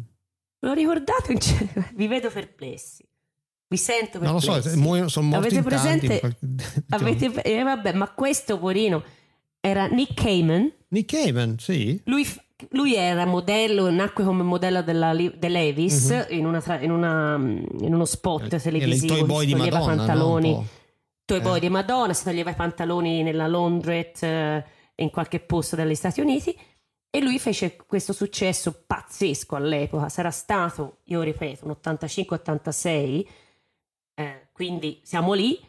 Lo 0.64 0.74
ricordate 0.74 1.38
vi 1.96 2.08
vedo 2.08 2.30
perplessi 2.30 3.04
vi 3.68 3.78
sento 3.78 4.20
Non 4.20 4.34
lo 4.34 4.40
perplessi 4.40 4.70
so, 4.72 4.78
muoiono- 4.80 5.08
sono 5.08 5.28
morti 5.28 5.56
avete 5.56 5.56
in 5.58 5.64
tanti. 5.64 6.08
presente 6.08 6.38
Diciamo. 6.42 6.84
avete, 6.90 7.42
eh, 7.44 7.64
vabbè 7.64 7.94
ma 7.94 8.10
questo 8.10 8.58
porino 8.60 9.04
era 9.60 9.86
Nick 9.88 10.14
Cayman 10.22 10.72
Nick 10.90 11.10
Cave, 11.16 11.56
sì. 11.58 12.02
lui, 12.06 12.28
lui 12.72 12.96
era 12.96 13.26
modello, 13.26 13.90
nacque 13.90 14.26
come 14.26 14.44
modello 14.44 14.82
della, 14.84 15.14
dell'Evis 15.14 16.10
Mhm. 16.10 16.26
in, 16.38 16.46
una 16.46 16.62
in, 16.82 16.92
una, 16.92 17.36
in 17.36 17.94
uno 17.94 18.04
spot 18.04 18.52
il 18.52 18.62
televisivo. 18.62 19.14
toy 19.16 19.24
boy 19.26 19.46
di 19.46 19.56
Madonna, 19.56 19.80
no? 19.80 19.86
pantaloni, 19.86 20.68
toy 21.24 21.40
boy 21.40 21.58
Eh. 21.58 21.60
di 21.62 21.70
Madonna, 21.70 22.12
si 22.14 22.26
toglieva 22.26 22.50
i 22.52 22.56
pantaloni 22.56 23.24
nella 23.24 23.48
laundrette 23.48 24.28
eh, 24.28 24.64
in 25.04 25.10
qualche 25.12 25.40
posto 25.40 25.78
degli 25.78 25.96
Stati 25.96 26.20
Uniti. 26.20 26.54
E 27.14 27.20
lui 27.20 27.40
fece 27.40 27.76
questo 27.76 28.14
successo 28.14 28.84
pazzesco 28.88 29.58
all'epoca. 29.58 30.08
Sarà 30.08 30.32
stato, 30.32 31.00
io 31.06 31.22
ripeto, 31.22 31.66
un 31.66 31.76
85-86, 31.82 33.28
eh, 34.14 34.48
quindi 34.54 35.02
siamo 35.04 35.34
lì, 35.34 35.60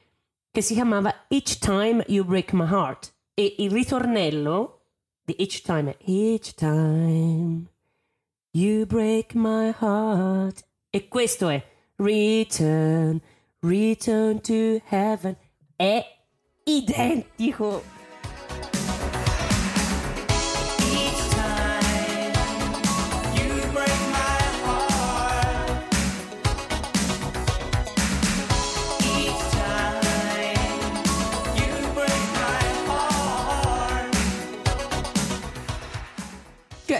che 0.52 0.62
si 0.62 0.74
chiamava 0.74 1.24
Each 1.26 1.58
Time 1.58 2.04
You 2.06 2.24
Break 2.24 2.52
My 2.52 2.70
Heart. 2.70 3.12
E 3.34 3.56
il 3.58 3.72
ritornello 3.72 4.84
di 5.24 5.34
Each 5.36 5.62
Time 5.62 5.96
è 5.96 6.04
Each 6.08 6.54
Time 6.54 7.64
You 8.52 8.86
Break 8.86 9.34
My 9.34 9.74
Heart. 9.80 10.64
E 10.90 11.08
questo 11.08 11.48
è 11.48 11.60
Return, 11.96 13.20
Return 13.58 14.40
to 14.42 14.80
Heaven. 14.90 15.36
È 15.74 16.04
identico. 16.64 18.01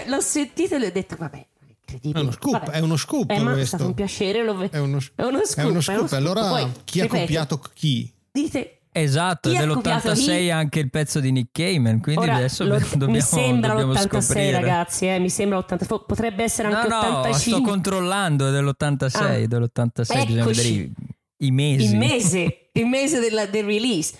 Cioè, 0.03 0.09
l'ho 0.09 0.21
sentito 0.21 0.75
e 0.75 0.79
le 0.79 0.87
ho 0.87 0.91
detto, 0.91 1.15
vabbè, 1.17 1.37
è 1.85 1.99
È 2.11 2.19
uno 2.19 2.31
scoop, 2.31 2.53
Vabbè. 2.59 2.71
è 2.71 2.79
uno 2.79 2.95
scoop 2.97 3.29
Eh, 3.31 3.39
ma 3.39 3.51
è 3.51 3.53
questo. 3.53 3.75
stato 3.75 3.85
un 3.89 3.93
piacere. 3.93 4.43
Lo... 4.43 4.53
È 4.53 4.55
uno, 4.55 4.69
È 4.69 4.77
uno 4.79 4.99
scoop, 4.99 5.19
è 5.19 5.23
uno 5.25 5.39
è 5.41 5.45
scoop. 5.45 5.69
uno 5.69 5.81
scoop. 5.81 6.11
Allora, 6.13 6.47
Poi, 6.49 6.71
chi 6.85 6.99
ha 6.99 7.03
ripeto, 7.03 7.21
copiato 7.21 7.61
chi? 7.73 8.13
Dite, 8.31 8.77
Esatto, 8.95 9.49
Chi 9.49 9.55
è 9.55 9.63
ha 9.63 9.67
copiato 9.67 10.07
dell'86 10.13 10.23
chi? 10.37 10.49
anche 10.51 10.79
il 10.79 10.89
pezzo 10.91 11.19
di 11.19 11.31
Nick 11.31 11.49
Cayman, 11.51 11.99
quindi 11.99 12.21
ora, 12.25 12.35
adesso 12.35 12.63
lo- 12.63 12.77
dobbiamo, 12.77 13.11
mi 13.13 13.21
sembra 13.21 13.69
dobbiamo 13.73 13.93
l'86 13.93 14.21
scoprire. 14.21 14.51
ragazzi, 14.51 15.07
eh, 15.07 15.17
mi 15.19 15.29
sembra 15.31 15.57
l'86, 15.57 16.03
potrebbe 16.05 16.43
essere 16.43 16.69
No, 16.69 16.75
anche 16.75 16.89
no, 16.89 16.97
85. 16.99 17.39
sto 17.39 17.61
controllando, 17.61 18.47
è 18.47 18.51
dell'86, 18.51 19.15
Ah, 19.15 19.47
dell'86, 19.47 20.25
bisogna 20.27 20.45
vedere 20.45 20.67
i, 20.67 20.91
i 21.37 21.51
mesi. 21.51 21.85
il 21.85 21.97
mese, 21.97 22.69
il 22.73 22.85
mese 22.85 23.19
della- 23.19 23.47
del 23.47 23.65
release. 23.65 24.13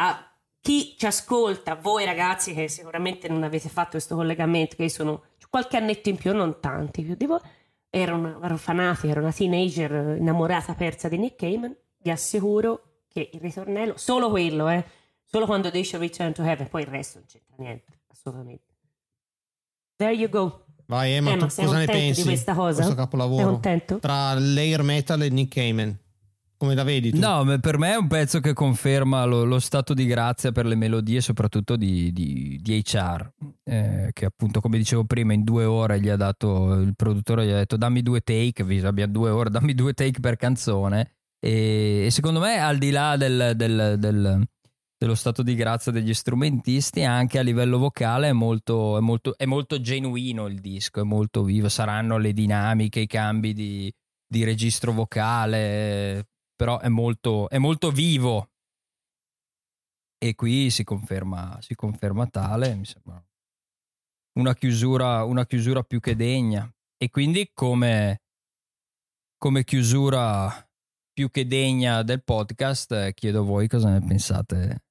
A 0.00 0.27
chi 0.60 0.94
ci 0.98 1.06
ascolta, 1.06 1.74
voi 1.76 2.04
ragazzi 2.04 2.52
che 2.54 2.68
sicuramente 2.68 3.28
non 3.28 3.42
avete 3.42 3.68
fatto 3.68 3.92
questo 3.92 4.14
collegamento, 4.16 4.76
che 4.76 4.88
sono 4.88 5.22
qualche 5.50 5.76
annetto 5.76 6.08
in 6.08 6.16
più, 6.16 6.34
non 6.34 6.60
tanti 6.60 7.02
più 7.02 7.14
di 7.14 7.26
voi, 7.26 7.40
ero 7.90 8.16
una 8.16 8.38
ero 8.42 8.56
fanatica, 8.58 9.08
ero 9.08 9.20
una 9.20 9.32
teenager 9.32 10.16
innamorata 10.18 10.74
persa 10.74 11.08
di 11.08 11.16
Nick 11.16 11.36
Cayman, 11.36 11.74
vi 11.98 12.10
assicuro 12.10 12.82
che 13.08 13.30
il 13.32 13.40
ritornello, 13.40 13.94
solo 13.96 14.28
quello, 14.28 14.68
eh, 14.68 14.84
solo 15.24 15.46
quando 15.46 15.70
dice 15.70 15.96
Return 15.96 16.32
to 16.34 16.42
Heaven, 16.42 16.68
poi 16.68 16.82
il 16.82 16.88
resto 16.88 17.18
non 17.18 17.26
c'entra 17.28 17.54
niente, 17.58 18.00
assolutamente. 18.10 18.64
There 19.96 20.12
you 20.12 20.28
go. 20.28 20.64
Vai 20.86 21.12
Emma, 21.12 21.30
Emma, 21.32 21.44
tu 21.46 21.48
sei 21.50 21.64
cosa 21.64 21.78
ne 21.78 21.84
contento 21.86 22.06
di 22.08 22.14
pensi? 22.14 22.28
questa 22.28 22.54
cosa? 22.54 22.74
Questo 22.74 22.92
Sei 22.94 22.96
capolavoro. 22.96 23.44
contento? 23.44 23.98
Tra 23.98 24.34
l'air 24.34 24.82
metal 24.82 25.22
e 25.22 25.28
Nick 25.28 25.54
Cayman. 25.54 25.98
Come 26.58 26.74
la 26.74 26.82
vedi 26.82 27.12
tu? 27.12 27.20
No, 27.20 27.44
per 27.60 27.78
me 27.78 27.92
è 27.92 27.96
un 27.96 28.08
pezzo 28.08 28.40
che 28.40 28.52
conferma 28.52 29.24
lo, 29.24 29.44
lo 29.44 29.60
stato 29.60 29.94
di 29.94 30.06
grazia 30.06 30.50
per 30.50 30.66
le 30.66 30.74
melodie, 30.74 31.20
soprattutto 31.20 31.76
di, 31.76 32.12
di, 32.12 32.58
di 32.60 32.82
HR, 32.84 33.32
eh, 33.62 34.10
che 34.12 34.24
appunto, 34.24 34.60
come 34.60 34.76
dicevo 34.76 35.04
prima, 35.04 35.32
in 35.32 35.44
due 35.44 35.64
ore 35.64 36.00
gli 36.00 36.08
ha 36.08 36.16
dato, 36.16 36.72
il 36.74 36.96
produttore 36.96 37.46
gli 37.46 37.50
ha 37.50 37.56
detto 37.58 37.76
dammi 37.76 38.02
due 38.02 38.22
take, 38.22 38.64
abbiamo 38.84 39.12
due 39.12 39.30
ore, 39.30 39.50
dammi 39.50 39.72
due 39.72 39.92
take 39.94 40.18
per 40.18 40.36
canzone. 40.36 41.12
E, 41.38 42.06
e 42.06 42.10
secondo 42.10 42.40
me, 42.40 42.58
al 42.58 42.78
di 42.78 42.90
là 42.90 43.16
del, 43.16 43.52
del- 43.54 43.94
del- 43.96 44.44
dello 44.98 45.14
stato 45.14 45.44
di 45.44 45.54
grazia 45.54 45.92
degli 45.92 46.12
strumentisti, 46.12 47.04
anche 47.04 47.38
a 47.38 47.42
livello 47.42 47.78
vocale 47.78 48.30
è 48.30 48.32
molto, 48.32 48.98
è 48.98 49.00
molto, 49.00 49.38
è 49.38 49.44
molto 49.44 49.80
genuino 49.80 50.48
il 50.48 50.58
disco, 50.58 51.00
è 51.00 51.04
molto 51.04 51.44
vivo. 51.44 51.68
Saranno 51.68 52.18
le 52.18 52.32
dinamiche, 52.32 52.98
i 52.98 53.06
cambi 53.06 53.52
di, 53.54 53.92
di 54.26 54.42
registro 54.42 54.90
vocale, 54.90 56.26
però 56.58 56.80
è 56.80 56.88
molto, 56.88 57.48
è 57.48 57.58
molto 57.58 57.92
vivo. 57.92 58.50
E 60.18 60.34
qui 60.34 60.70
si 60.70 60.82
conferma, 60.82 61.58
si 61.60 61.76
conferma 61.76 62.26
tale, 62.26 62.74
mi 62.74 62.84
sembra 62.84 63.24
una 64.38 64.54
chiusura, 64.54 65.22
una 65.22 65.46
chiusura 65.46 65.84
più 65.84 66.00
che 66.00 66.16
degna. 66.16 66.68
E 66.96 67.10
quindi 67.10 67.50
come, 67.54 68.22
come 69.36 69.62
chiusura 69.62 70.52
più 71.12 71.30
che 71.30 71.46
degna 71.46 72.02
del 72.02 72.24
podcast, 72.24 72.90
eh, 72.90 73.14
chiedo 73.14 73.42
a 73.42 73.44
voi 73.44 73.68
cosa 73.68 73.90
ne 73.90 74.04
pensate, 74.04 74.82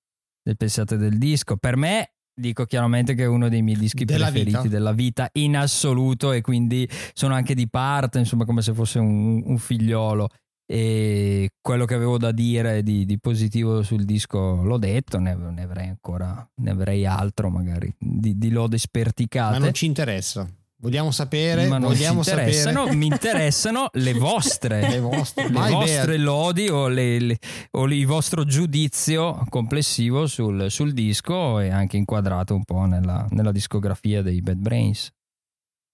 ne 0.43 0.55
pensate 0.55 0.95
del 0.95 1.18
disco. 1.18 1.57
Per 1.57 1.76
me, 1.76 2.13
dico 2.34 2.63
chiaramente 2.63 3.13
che 3.13 3.24
è 3.24 3.28
uno 3.28 3.49
dei 3.49 3.61
miei 3.61 3.78
dischi 3.78 4.05
Della 4.05 4.28
preferiti 4.28 4.57
vita. 4.57 4.70
della 4.70 4.93
vita 4.93 5.30
in 5.34 5.57
assoluto 5.57 6.32
e 6.32 6.39
quindi 6.39 6.89
sono 7.13 7.34
anche 7.34 7.53
di 7.53 7.68
parte, 7.68 8.20
insomma, 8.20 8.45
come 8.45 8.61
se 8.61 8.74
fosse 8.74 8.99
un, 8.99 9.43
un 9.45 9.57
figliolo. 9.57 10.30
E 10.70 11.49
quello 11.61 11.86
che 11.86 11.93
avevo 11.93 12.18
da 12.18 12.34
dire 12.34 12.84
di, 12.84 13.05
di 13.05 13.18
positivo 13.20 13.84
sul 13.84 14.03
disco 14.03 14.61
l'ho 14.63 14.78
detto, 14.78 15.18
ne, 15.18 15.34
ne 15.34 15.61
avrei 15.63 15.88
ancora, 15.88 16.45
ne 16.55 16.70
avrei 16.70 17.05
altro 17.05 17.49
magari 17.49 17.93
di, 17.97 18.38
di 18.38 18.49
lode 18.49 18.76
Ma 18.76 18.78
sperticate. 18.80 19.59
non 19.59 19.74
ci 19.74 19.86
interessa. 19.86 20.45
Vogliamo 20.80 21.09
sapere, 21.09 21.65
Ma 21.68 21.78
non 21.80 21.91
ci 21.91 21.95
vogliamo 21.97 22.20
interessano, 22.20 22.80
sapere 22.82 22.95
mi 22.97 23.05
interessano 23.07 23.88
le 23.95 24.13
vostre, 24.13 24.88
le 24.89 24.99
vostre. 24.99 25.49
le 25.49 25.70
vostre 25.72 26.18
lodi 26.18 26.68
o, 26.68 26.88
le- 26.88 27.20
le- 27.20 27.38
o 27.72 27.86
il 27.88 28.05
vostro 28.05 28.43
giudizio 28.43 29.43
complessivo 29.49 30.28
sul, 30.28 30.70
sul 30.70 30.91
disco 30.91 31.59
e 31.59 31.70
anche 31.70 31.97
inquadrato 31.97 32.53
un 32.53 32.63
po' 32.63 32.86
nella, 32.86 33.26
nella 33.32 33.51
discografia 33.51 34.22
dei 34.22 34.41
Bad 34.41 34.57
Brains. 34.59 35.09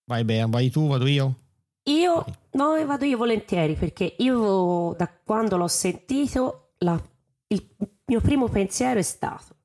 Vai 0.05 0.25
Bea, 0.25 0.47
vai 0.47 0.69
tu, 0.69 0.87
vado 0.87 1.05
io. 1.07 1.37
Io 1.83 2.25
no, 2.51 2.75
e 2.75 2.85
vado 2.85 3.05
io 3.05 3.17
volentieri 3.17 3.75
perché 3.75 4.15
io 4.19 4.93
da 4.97 5.09
quando 5.23 5.57
l'ho 5.57 5.67
sentito 5.67 6.73
la- 6.79 7.01
il 7.47 7.75
mio 8.05 8.21
primo 8.21 8.47
pensiero 8.47 8.99
è 8.99 9.03
stato 9.03 9.55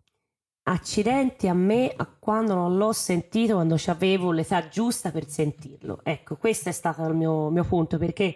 accidenti 0.64 1.48
a 1.48 1.54
me 1.54 1.92
a 1.96 2.06
quando 2.06 2.54
non 2.54 2.76
l'ho 2.76 2.92
sentito 2.92 3.54
quando 3.54 3.76
avevo 3.86 4.32
l'età 4.32 4.68
giusta 4.68 5.10
per 5.10 5.28
sentirlo. 5.28 6.00
Ecco, 6.02 6.36
questo 6.36 6.68
è 6.68 6.72
stato 6.72 7.02
il 7.06 7.14
mio, 7.14 7.50
mio 7.50 7.64
punto 7.64 7.98
perché 7.98 8.34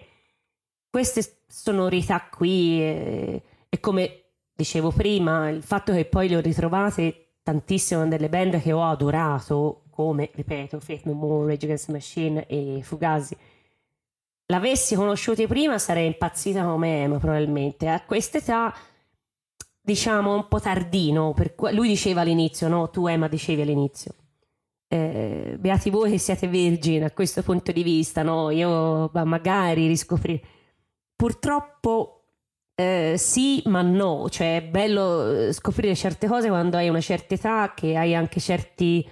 queste 0.88 1.42
sonorità 1.48 2.28
qui 2.30 2.80
eh, 2.80 3.42
e 3.68 3.80
come 3.80 4.24
dicevo 4.54 4.90
prima, 4.90 5.48
il 5.50 5.62
fatto 5.62 5.92
che 5.92 6.04
poi 6.04 6.28
le 6.28 6.36
ho 6.36 6.40
ritrovate 6.40 7.36
tantissimo 7.42 8.04
nelle 8.04 8.28
band 8.28 8.60
che 8.60 8.72
ho 8.72 8.84
adorato 8.84 9.82
come, 9.90 10.30
ripeto, 10.32 10.80
Faith 10.80 11.04
No 11.04 11.12
More, 11.14 11.46
Rage 11.48 11.64
Against 11.66 11.86
the 11.86 11.92
Machine 11.92 12.46
e 12.46 12.80
Fugazi 12.82 13.36
l'avessi 14.52 14.94
conosciuti 14.94 15.46
prima 15.46 15.78
sarei 15.78 16.06
impazzita 16.06 16.62
come 16.64 17.02
Emma 17.02 17.18
probabilmente. 17.18 17.88
A 17.88 18.02
quest'età 18.04 18.74
diciamo 19.80 20.34
un 20.34 20.46
po' 20.46 20.60
tardino 20.60 21.34
que- 21.56 21.72
lui 21.72 21.88
diceva 21.88 22.20
all'inizio 22.20 22.68
no? 22.68 22.90
Tu 22.90 23.06
Emma 23.06 23.28
dicevi 23.28 23.62
all'inizio. 23.62 24.14
Eh, 24.88 25.56
beati 25.58 25.88
voi 25.88 26.10
che 26.10 26.18
siete 26.18 26.48
vergini 26.48 27.02
a 27.02 27.10
questo 27.12 27.42
punto 27.42 27.72
di 27.72 27.82
vista 27.82 28.22
no? 28.22 28.50
Io 28.50 29.10
ma 29.14 29.24
magari 29.24 29.86
riscoprire 29.86 30.42
purtroppo 31.16 32.24
eh, 32.74 33.14
sì 33.16 33.62
ma 33.66 33.80
no. 33.80 34.28
Cioè 34.28 34.56
è 34.56 34.62
bello 34.62 35.46
eh, 35.48 35.52
scoprire 35.52 35.94
certe 35.94 36.26
cose 36.26 36.48
quando 36.48 36.76
hai 36.76 36.90
una 36.90 37.00
certa 37.00 37.34
età 37.34 37.72
che 37.74 37.96
hai 37.96 38.14
anche 38.14 38.38
certi 38.38 39.08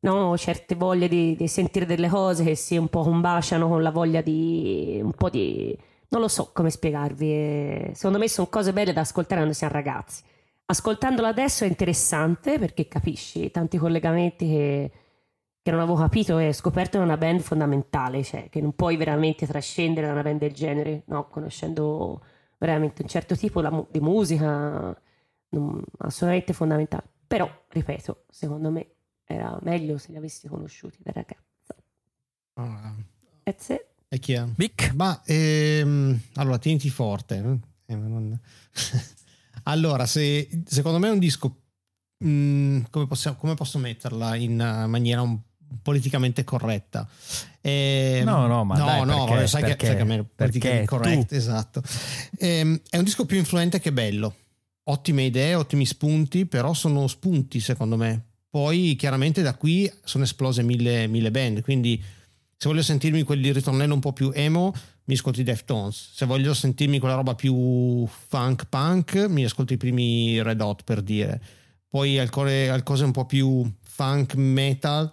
no, 0.00 0.36
certe 0.36 0.74
voglie 0.74 1.08
di, 1.08 1.36
di 1.36 1.48
sentire 1.48 1.86
delle 1.86 2.08
cose 2.08 2.44
che 2.44 2.54
si 2.54 2.76
un 2.76 2.88
po' 2.88 3.02
combaciano 3.02 3.68
con 3.68 3.82
la 3.82 3.90
voglia 3.90 4.20
di 4.22 4.98
un 5.02 5.12
po' 5.12 5.28
di 5.30 5.76
non 6.08 6.20
lo 6.20 6.28
so 6.28 6.50
come 6.52 6.70
spiegarvi. 6.70 7.30
eh, 7.32 7.90
Secondo 7.94 8.18
me 8.18 8.28
sono 8.28 8.48
cose 8.48 8.72
belle 8.72 8.92
da 8.92 9.02
ascoltare 9.02 9.36
quando 9.36 9.54
si 9.54 9.64
è 9.64 9.68
ragazzi. 9.68 10.22
Ascoltandolo 10.66 11.26
adesso 11.28 11.64
è 11.64 11.66
interessante 11.68 12.58
perché 12.58 12.86
capisci 12.88 13.50
tanti 13.50 13.76
collegamenti 13.78 14.46
che, 14.46 14.90
che 15.62 15.70
non 15.70 15.80
avevo 15.80 15.96
capito 15.96 16.38
e 16.38 16.52
scoperto 16.52 16.96
in 16.96 17.02
una 17.02 17.16
band 17.16 17.40
fondamentale, 17.40 18.22
cioè 18.24 18.48
che 18.48 18.60
non 18.60 18.74
puoi 18.74 18.96
veramente 18.96 19.46
trascendere 19.46 20.06
da 20.06 20.12
una 20.12 20.22
band 20.22 20.38
del 20.40 20.52
genere, 20.52 21.02
no, 21.06 21.28
conoscendo 21.28 22.22
veramente 22.58 23.02
un 23.02 23.08
certo 23.08 23.36
tipo 23.36 23.60
di 23.90 24.00
musica, 24.00 24.96
non- 25.50 25.82
assolutamente 25.98 26.52
fondamentale. 26.52 27.04
Però, 27.26 27.48
ripeto, 27.68 28.24
secondo 28.28 28.70
me 28.70 28.86
era 29.30 29.58
meglio 29.62 29.96
se 29.98 30.10
li 30.10 30.16
avessi 30.16 30.48
conosciuti 30.48 30.98
da 31.02 31.12
ragazza. 31.12 31.74
Ah, 32.54 32.94
That's 33.44 33.68
it. 33.68 33.86
È 34.08 34.18
chiaro. 34.18 34.52
Vic? 34.56 34.92
Ma 34.94 35.22
ehm, 35.24 36.18
allora 36.34 36.58
tieniti 36.58 36.90
forte. 36.90 37.36
eh, 37.86 37.94
non- 37.94 38.38
allora, 39.64 40.06
se, 40.06 40.48
secondo 40.66 40.98
me 40.98 41.08
è 41.08 41.12
un 41.12 41.18
disco. 41.18 41.56
mm, 42.24 42.82
come, 42.90 43.06
possiamo- 43.06 43.36
come 43.36 43.54
posso 43.54 43.78
metterla 43.78 44.34
in 44.34 44.60
eh, 44.60 44.86
maniera 44.86 45.22
un- 45.22 45.38
politicamente 45.82 46.42
corretta? 46.44 47.08
Ehm, 47.60 48.24
No, 48.24 48.46
no, 48.48 48.64
ma 48.64 48.76
no, 48.76 48.84
dai, 48.84 49.04
no, 49.06 49.24
perché- 49.26 49.46
sai, 49.46 49.60
perché- 49.62 49.76
che, 49.76 49.86
sai 49.86 49.96
che 49.96 50.02
a 50.02 50.04
me 50.04 50.24
politicamente 50.24 50.84
perché 50.84 50.96
correct, 50.96 51.28
tu- 51.28 51.34
esatto. 51.34 51.82
Ehm, 52.38 52.80
è 52.90 52.96
un 52.98 53.04
disco 53.04 53.24
più 53.26 53.38
influente 53.38 53.78
che 53.78 53.92
bello. 53.92 54.34
Ottime 54.84 55.22
idee, 55.22 55.54
ottimi 55.54 55.86
spunti, 55.86 56.46
però 56.46 56.74
sono 56.74 57.06
spunti 57.06 57.60
secondo 57.60 57.96
me. 57.96 58.24
Poi 58.50 58.96
chiaramente 58.98 59.42
da 59.42 59.54
qui 59.54 59.90
sono 60.04 60.24
esplose 60.24 60.62
mille, 60.62 61.06
mille 61.06 61.30
band, 61.30 61.62
quindi 61.62 62.02
se 62.56 62.68
voglio 62.68 62.82
sentirmi 62.82 63.22
quel 63.22 63.54
ritornello 63.54 63.94
un 63.94 64.00
po' 64.00 64.12
più 64.12 64.32
emo 64.34 64.74
mi 65.04 65.14
ascolto 65.14 65.40
i 65.40 65.44
Deftones, 65.44 66.10
se 66.12 66.26
voglio 66.26 66.52
sentirmi 66.52 66.98
quella 66.98 67.14
roba 67.14 67.34
più 67.34 68.06
funk 68.06 68.66
punk 68.68 69.26
mi 69.28 69.44
ascolto 69.44 69.72
i 69.72 69.76
primi 69.76 70.42
Red 70.42 70.60
Hot 70.60 70.82
per 70.84 71.00
dire, 71.00 71.40
poi 71.88 72.18
alcune, 72.18 72.68
al 72.68 72.82
cose 72.82 73.04
un 73.04 73.12
po' 73.12 73.24
più 73.24 73.68
funk 73.82 74.34
metal 74.34 75.12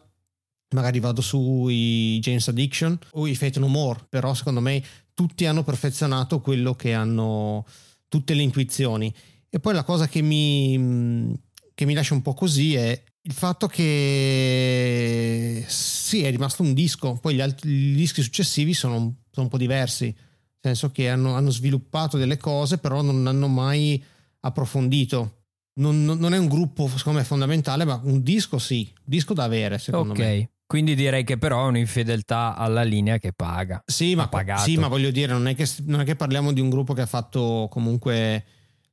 magari 0.69 0.99
vado 0.99 1.21
sui 1.21 2.19
James 2.19 2.47
Addiction 2.47 2.97
o 3.11 3.27
i 3.27 3.35
Fate 3.35 3.59
No 3.59 3.67
More, 3.67 4.05
però 4.09 4.33
secondo 4.33 4.59
me 4.59 4.83
tutti 5.13 5.45
hanno 5.45 5.63
perfezionato 5.63 6.41
quello 6.41 6.75
che 6.75 6.93
hanno 6.93 7.65
tutte 8.07 8.33
le 8.33 8.41
intuizioni. 8.41 9.13
E 9.49 9.59
poi 9.59 9.73
la 9.73 9.83
cosa 9.83 10.07
che 10.07 10.21
mi, 10.21 11.33
che 11.73 11.85
mi 11.85 11.93
lascia 11.93 12.13
un 12.13 12.21
po' 12.21 12.33
così 12.33 12.75
è 12.75 13.01
il 13.27 13.33
fatto 13.33 13.67
che 13.67 15.65
sì, 15.67 16.23
è 16.23 16.31
rimasto 16.31 16.63
un 16.63 16.73
disco, 16.73 17.17
poi 17.21 17.35
gli 17.35 17.41
altri 17.41 17.69
gli 17.69 17.95
dischi 17.97 18.21
successivi 18.21 18.73
sono, 18.73 18.95
un- 18.95 19.13
sono 19.29 19.45
un 19.47 19.51
po' 19.51 19.57
diversi, 19.57 20.05
nel 20.05 20.15
senso 20.61 20.91
che 20.91 21.09
hanno, 21.09 21.35
hanno 21.35 21.49
sviluppato 21.49 22.17
delle 22.17 22.37
cose, 22.37 22.77
però 22.77 23.01
non 23.01 23.27
hanno 23.27 23.47
mai 23.49 24.01
approfondito. 24.39 25.33
Non, 25.79 26.05
non- 26.05 26.33
è 26.33 26.37
un 26.37 26.47
gruppo, 26.47 26.87
secondo 26.95 27.19
me, 27.19 27.25
fondamentale, 27.25 27.83
ma 27.83 27.99
un 28.03 28.23
disco 28.23 28.57
sì, 28.59 28.89
disco 29.03 29.33
da 29.33 29.43
avere, 29.43 29.77
secondo 29.77 30.13
Ok, 30.13 30.19
me. 30.19 30.49
Quindi 30.65 30.95
direi 30.95 31.23
che 31.25 31.37
però 31.37 31.65
è 31.65 31.67
un'infedeltà 31.67 32.55
alla 32.55 32.83
linea 32.83 33.19
che 33.19 33.33
paga. 33.33 33.83
Sì, 33.85 34.15
ma, 34.15 34.29
sì, 34.57 34.77
ma 34.77 34.87
voglio 34.87 35.11
dire, 35.11 35.33
non 35.33 35.47
è, 35.47 35.55
che, 35.55 35.67
non 35.83 35.99
è 35.99 36.05
che 36.05 36.15
parliamo 36.15 36.51
di 36.53 36.61
un 36.61 36.69
gruppo 36.69 36.93
che 36.93 37.01
ha 37.01 37.05
fatto 37.05 37.67
comunque. 37.69 38.45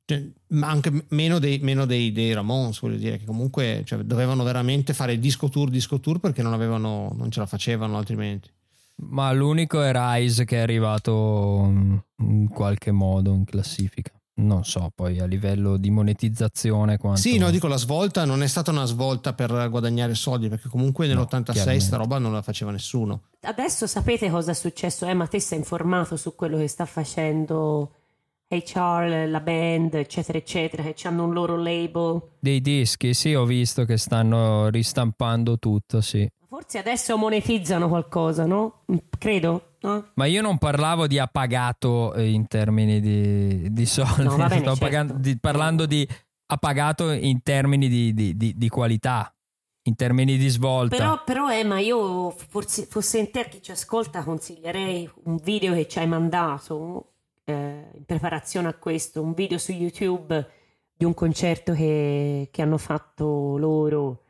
Cioè, 0.07 0.23
ma 0.49 0.69
anche 0.69 1.07
meno 1.09 1.39
dei, 1.39 1.59
meno 1.61 1.87
dei, 1.87 2.13
dei 2.13 2.33
Ramones, 2.33 2.81
voglio 2.81 2.97
dire, 2.97 3.19
che 3.19 3.25
comunque 3.25 3.83
cioè, 3.85 4.01
dovevano 4.03 4.43
veramente 4.45 4.93
fare 4.93 5.19
disco 5.19 5.49
tour, 5.49 5.71
disco 5.71 5.99
tour 6.01 6.21
perché 6.21 6.43
non 6.43 6.53
avevano, 6.53 7.13
non 7.17 7.31
ce 7.31 7.41
la 7.41 7.47
facevano 7.47 7.97
altrimenti. 7.97 8.51
Ma 8.97 9.33
l'unico 9.33 9.83
è 9.83 9.91
Rise 9.93 10.45
che 10.45 10.59
è 10.59 10.61
arrivato 10.61 11.73
in 12.19 12.49
qualche 12.49 12.93
modo 12.93 13.33
in 13.33 13.45
classifica. 13.45 14.13
Non 14.37 14.65
so 14.65 14.91
poi 14.93 15.21
a 15.21 15.27
livello 15.27 15.77
di 15.77 15.91
monetizzazione 15.91 16.99
quanto... 16.99 17.21
Sì, 17.21 17.39
no, 17.39 17.51
dico 17.51 17.69
la 17.69 17.77
svolta 17.77 18.25
non 18.25 18.43
è 18.43 18.49
stata 18.49 18.73
una 18.73 18.85
svolta 18.85 19.33
per 19.33 19.69
guadagnare 19.71 20.15
soldi, 20.15 20.49
perché 20.49 20.69
comunque 20.69 21.07
No, 21.07 21.15
nell'86 21.15 21.53
chiaramente. 21.53 21.85
sta 21.85 21.97
roba 21.97 22.19
non 22.19 22.33
la 22.33 22.43
faceva 22.43 22.73
nessuno. 22.73 23.23
Adesso 23.43 23.87
sapete 23.87 24.29
cosa 24.31 24.51
è 24.51 24.55
successo? 24.55 25.07
Eh, 25.07 25.15
ma 25.15 25.27
te 25.29 25.39
sei 25.41 25.59
informato 25.59 26.17
su 26.17 26.35
quello 26.35 26.57
che 26.57 26.67
sta 26.67 26.85
facendo 26.85 27.93
HR, 28.49 29.27
la 29.29 29.41
band, 29.41 29.95
eccetera, 29.95 30.39
eccetera, 30.39 30.83
che 30.83 31.09
hanno 31.09 31.25
un 31.25 31.33
loro 31.33 31.57
label. 31.57 32.21
Dei 32.39 32.61
dischi, 32.61 33.15
sì, 33.15 33.35
ho 33.35 33.45
visto 33.45 33.85
che 33.85 33.97
stanno 33.97 34.69
ristampando 34.69 35.59
tutto, 35.59 36.01
sì. 36.01 36.29
Forse 36.49 36.79
adesso 36.79 37.17
monetizzano 37.17 37.89
qualcosa, 37.89 38.47
no? 38.47 38.85
Credo, 39.19 39.77
no? 39.81 40.11
Ma 40.15 40.27
io 40.27 40.41
non 40.41 40.57
parlavo 40.59 41.09
di 41.09 41.19
appagato 41.19 42.15
eh, 42.15 42.31
in 42.31 42.47
termini 42.47 43.01
di, 43.01 43.73
di 43.73 43.87
soldi, 43.87 44.23
No, 44.23 44.37
bene, 44.37 44.49
sto 44.61 44.65
certo. 44.67 44.79
pagando- 44.79 45.15
di- 45.15 45.39
parlando 45.41 45.87
di 45.87 46.09
appagato 46.47 47.11
in 47.11 47.43
termini 47.43 47.89
di, 47.89 48.15
di- 48.15 48.37
di- 48.37 48.55
di 48.57 48.69
qualità, 48.69 49.35
in 49.89 49.97
termini 49.97 50.37
di 50.37 50.49
svolta. 50.49 50.97
Però, 50.97 51.23
però 51.25 51.51
Emma, 51.51 51.81
io 51.81 52.31
forse, 52.31 52.87
fosse 52.87 53.19
in 53.19 53.33
te 53.33 53.49
chi 53.49 53.61
ci 53.61 53.73
ascolta 53.73 54.23
consiglierei 54.23 55.11
un 55.25 55.37
video 55.43 55.75
che 55.75 55.89
ci 55.89 55.99
hai 55.99 56.07
mandato 56.07 57.14
eh, 57.45 57.91
in 57.95 58.05
preparazione 58.05 58.69
a 58.69 58.75
questo, 58.75 59.23
un 59.23 59.35
video 59.35 59.59
su 59.59 59.73
YouTube 59.73 60.49
di 60.97 61.05
un 61.05 61.15
concerto 61.15 61.73
che, 61.73 62.49
che 62.51 62.63
hanno 62.63 62.79
fatto 62.79 63.57
loro. 63.59 64.21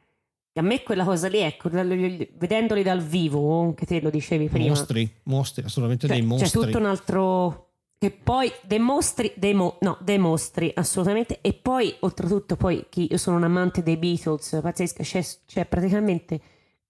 E 0.53 0.61
a 0.61 0.62
me 0.62 0.83
quella 0.83 1.05
cosa 1.05 1.29
lì, 1.29 1.39
ecco, 1.39 1.69
vedendoli 1.69 2.83
dal 2.83 3.03
vivo, 3.03 3.75
che 3.75 3.87
te 3.87 4.01
lo 4.01 4.11
dicevi 4.11 4.49
prima, 4.49 4.69
Mostri, 4.69 5.12
mostri, 5.25 5.65
assolutamente 5.65 6.07
cioè, 6.07 6.17
dei 6.17 6.25
mostri. 6.25 6.49
c'è 6.49 6.67
tutto 6.67 6.79
un 6.79 6.87
altro 6.87 7.69
che 7.99 8.11
poi 8.11 8.53
dei 8.62 8.79
mostri, 8.79 9.33
dei 9.35 9.55
mo- 9.55 9.79
no, 9.81 9.99
dei 10.01 10.19
mostri 10.19 10.71
assolutamente 10.75 11.39
e 11.41 11.55
poi 11.55 11.95
oltretutto 12.01 12.55
poi 12.55 12.87
chi- 12.89 13.09
io 13.11 13.17
sono 13.17 13.37
un 13.37 13.45
amante 13.45 13.83
dei 13.83 13.97
Beatles 13.97 14.59
pazzesca 14.61 15.03
c'è, 15.03 15.25
c'è 15.47 15.65
praticamente 15.65 16.41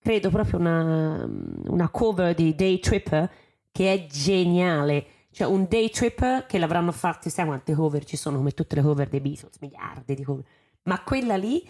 credo 0.01 0.29
proprio 0.31 0.59
una, 0.59 1.25
una 1.67 1.89
cover 1.89 2.35
di 2.35 2.55
Day 2.55 2.81
Tripper 2.81 3.31
che 3.71 3.93
è 3.93 4.07
geniale 4.07 5.07
cioè 5.35 5.49
un 5.49 5.67
Day 5.69 5.91
Tripper 5.91 6.47
che 6.47 6.59
l'avranno 6.59 6.93
fatto 6.93 7.29
sai 7.29 7.45
quante 7.45 7.75
cover 7.75 8.05
ci 8.05 8.17
sono 8.17 8.37
come 8.37 8.53
tutte 8.53 8.77
le 8.77 8.83
cover 8.83 9.09
dei 9.09 9.21
Beatles 9.21 9.57
miliardi 9.61 10.15
di 10.15 10.23
cover 10.23 10.45
ma 10.85 11.03
quella 11.03 11.37
lì 11.37 11.69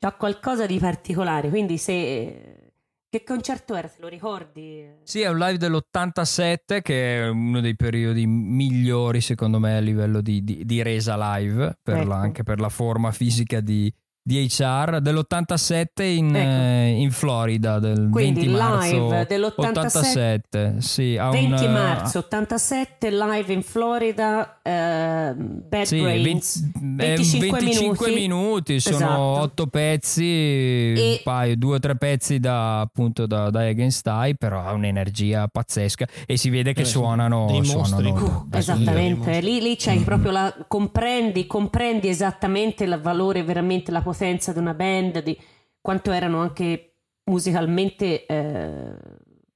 ha 0.00 0.12
qualcosa 0.12 0.66
di 0.66 0.78
particolare 0.78 1.48
quindi 1.48 1.78
se 1.78 2.70
che 3.10 3.24
concerto 3.24 3.74
era 3.74 3.88
te 3.88 4.02
lo 4.02 4.08
ricordi? 4.08 4.86
Sì, 5.02 5.22
è 5.22 5.28
un 5.30 5.38
live 5.38 5.56
dell'87 5.56 6.82
che 6.82 7.22
è 7.22 7.28
uno 7.28 7.60
dei 7.62 7.74
periodi 7.74 8.26
migliori 8.26 9.22
secondo 9.22 9.58
me 9.58 9.76
a 9.76 9.80
livello 9.80 10.20
di, 10.20 10.44
di- 10.44 10.62
di 10.66 10.82
resa 10.82 11.16
live, 11.36 11.78
per 11.82 11.96
Ecco. 12.00 12.08
la- 12.08 12.16
anche 12.16 12.42
per 12.42 12.60
la 12.60 12.68
forma 12.68 13.10
fisica 13.10 13.60
di, 13.60 13.90
di 14.28 14.46
HR, 14.46 15.00
dell'87 15.00 16.02
in, 16.02 16.36
Ecco. 16.36 16.46
eh, 16.46 16.88
in 17.00 17.10
Florida, 17.10 17.78
del 17.78 18.10
Quindi 18.12 18.40
20 18.46 18.52
marzo 18.60 18.94
live 19.08 19.26
dell'87 19.26 19.56
87, 19.56 20.74
sì, 20.80 21.16
a 21.16 21.30
20 21.30 21.64
un, 21.64 21.72
marzo 21.72 22.18
87 22.18 23.10
live 23.10 23.52
in 23.54 23.62
Florida 23.62 24.58
eh, 24.60 25.32
Bad 25.34 25.82
Sì, 25.84 26.00
Brains 26.02 26.70
20 26.78 27.02
eh, 27.02 27.06
25 27.16 27.58
25 27.60 28.06
minuti. 28.08 28.20
minuti, 28.20 28.80
sono 28.80 28.96
Esatto. 28.96 29.20
8 29.40 29.66
pezzi, 29.68 30.92
un 30.96 31.20
paio, 31.24 31.56
due 31.56 31.76
o 31.76 31.78
tre 31.78 31.96
pezzi 31.96 32.38
da 32.38 32.80
appunto 32.80 33.26
da, 33.26 33.48
da 33.48 33.60
Against 33.66 34.06
I, 34.06 34.36
però 34.36 34.62
ha 34.62 34.72
un'energia 34.72 35.48
pazzesca 35.48 36.06
e 36.26 36.36
si 36.36 36.50
vede 36.50 36.74
che 36.74 36.82
Eh, 36.82 36.84
suonano, 36.84 37.46
dei 37.46 37.60
mostri. 37.62 37.72
suonano 38.08 38.42
Uh, 38.44 38.46
da- 38.46 38.58
esattamente 38.58 39.40
lì, 39.40 39.60
lì 39.62 39.70
Mm. 39.70 39.74
c'hai 39.78 39.98
proprio 40.00 40.32
la 40.32 40.54
comprendi 40.66 41.46
comprendi 41.46 42.08
esattamente 42.08 42.84
il 42.84 42.98
valore 43.02 43.42
veramente 43.42 43.90
la 43.90 44.02
potenza 44.18 44.52
di 44.52 44.58
una 44.58 44.74
band 44.74 45.22
di 45.22 45.38
quanto 45.80 46.10
erano 46.10 46.40
anche 46.40 46.94
musicalmente 47.24 48.26
eh, 48.26 48.96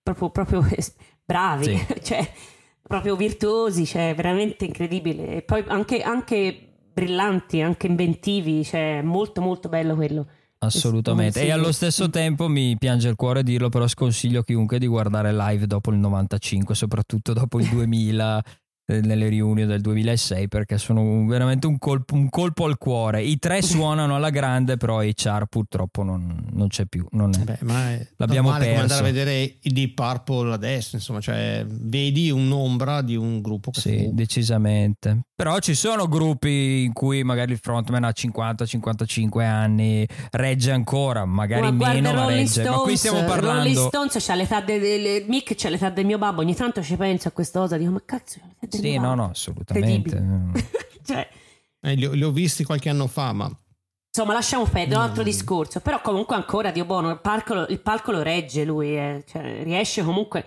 proprio, 0.02 0.30
proprio 0.30 0.64
bravi 1.24 1.64
Sì. 1.64 1.86
cioè 2.02 2.32
proprio 2.80 3.16
virtuosi 3.16 3.84
cioè 3.84 4.14
veramente 4.14 4.64
incredibile 4.64 5.36
e 5.36 5.42
poi 5.42 5.64
anche, 5.66 6.02
anche 6.02 6.68
brillanti 6.92 7.60
anche 7.60 7.86
inventivi 7.88 8.62
cioè 8.64 9.02
molto 9.02 9.40
molto 9.40 9.68
bello 9.68 9.94
quello 9.94 10.26
Assolutamente. 10.64 11.42
E 11.42 11.50
allo 11.50 11.72
stesso 11.72 12.08
tempo 12.08 12.46
mi 12.46 12.76
piange 12.78 13.08
il 13.08 13.16
cuore 13.16 13.42
dirlo, 13.42 13.68
però 13.68 13.88
sconsiglio 13.88 14.40
a 14.40 14.44
chiunque 14.44 14.78
di 14.78 14.86
guardare 14.86 15.32
live 15.32 15.66
dopo 15.66 15.90
il 15.90 15.96
95, 15.96 16.76
soprattutto 16.76 17.32
dopo 17.32 17.58
il 17.58 17.68
2000, 17.68 18.38
eh, 18.38 18.42
nelle 18.86 19.28
riunioni 19.28 19.64
del 19.64 19.80
2006, 19.80 20.48
perché 20.48 20.76
sono 20.78 21.24
veramente 21.26 21.66
un 21.66 21.78
colpo, 21.78 22.14
un 22.14 22.28
colpo 22.28 22.64
al 22.64 22.78
cuore. 22.78 23.22
I 23.22 23.38
tre 23.38 23.62
suonano 23.62 24.16
alla 24.16 24.30
grande, 24.30 24.76
però 24.76 25.00
HR 25.02 25.46
purtroppo 25.48 26.02
non, 26.02 26.44
non 26.52 26.68
c'è 26.68 26.84
più. 26.86 27.06
Non 27.12 27.32
è. 27.34 27.38
Beh, 27.44 27.58
ma 27.62 27.92
è 27.92 28.06
L'abbiamo 28.16 28.50
come 28.50 28.64
perso. 28.64 28.80
andare 28.80 29.00
a 29.00 29.04
vedere 29.04 29.56
i 29.60 29.72
Deep 29.72 29.94
Purple 29.94 30.52
adesso, 30.52 30.96
insomma, 30.96 31.20
cioè 31.20 31.64
vedi 31.68 32.30
un'ombra 32.30 33.02
di 33.02 33.16
un 33.16 33.40
gruppo 33.40 33.70
che 33.70 33.80
Sì, 33.80 33.98
fu- 34.04 34.10
decisamente. 34.14 35.20
Però 35.34 35.58
ci 35.58 35.74
sono 35.74 36.06
gruppi 36.06 36.82
in 36.84 36.92
cui 36.92 37.24
magari 37.24 37.52
il 37.52 37.58
frontman 37.58 38.04
ha 38.04 38.12
50-55 38.14 39.42
anni, 39.42 40.06
regge 40.30 40.70
ancora, 40.70 41.24
magari 41.24 41.62
Ma 41.62 41.70
meno, 41.72 42.12
ma 42.12 42.26
regge. 42.26 42.62
ma 42.68 42.76
qui 42.78 42.96
stiamo 42.96 43.18
Stones, 43.18 43.32
parlando... 43.34 43.62
Rolling 43.62 43.86
Stones 43.88 44.24
c'ha 44.24 44.34
l'età 44.34 44.60
del 44.60 45.24
Mick 45.26 45.54
c'ha 45.56 45.68
l'età 45.68 45.90
del 45.90 46.04
mio 46.06 46.18
babbo 46.18 46.40
ogni 46.42 46.54
tanto 46.54 46.82
ci 46.82 46.96
penso 46.96 47.28
a 47.28 47.30
questa 47.32 47.58
cosa 47.60 47.76
dico 47.76 47.90
ma 47.90 48.02
cazzo 48.04 48.38
l'età 48.60 48.76
del 48.78 48.81
Sì, 48.90 48.98
no, 48.98 49.14
no, 49.14 49.30
assolutamente. 49.30 50.22
Cioè 51.04 51.28
eh, 51.80 51.94
li, 51.94 52.04
ho, 52.06 52.12
li 52.12 52.22
ho 52.22 52.30
visti 52.30 52.64
qualche 52.64 52.88
anno 52.88 53.06
fa, 53.06 53.32
ma 53.32 53.50
Insomma, 54.14 54.34
lasciamo 54.34 54.64
perdere, 54.64 54.96
un 54.96 55.06
Mm. 55.06 55.08
altro 55.08 55.22
discorso. 55.22 55.80
Però 55.80 56.00
comunque 56.02 56.34
ancora, 56.36 56.70
Dio 56.70 56.84
buono, 56.84 57.08
il 57.10 57.18
palco, 57.20 57.54
lo- 57.54 57.66
il 57.68 57.80
palco 57.80 58.12
lo 58.12 58.20
regge 58.22 58.62
lui, 58.64 58.94
eh. 58.96 59.24
Cioè, 59.26 59.62
riesce 59.64 60.04
comunque 60.04 60.44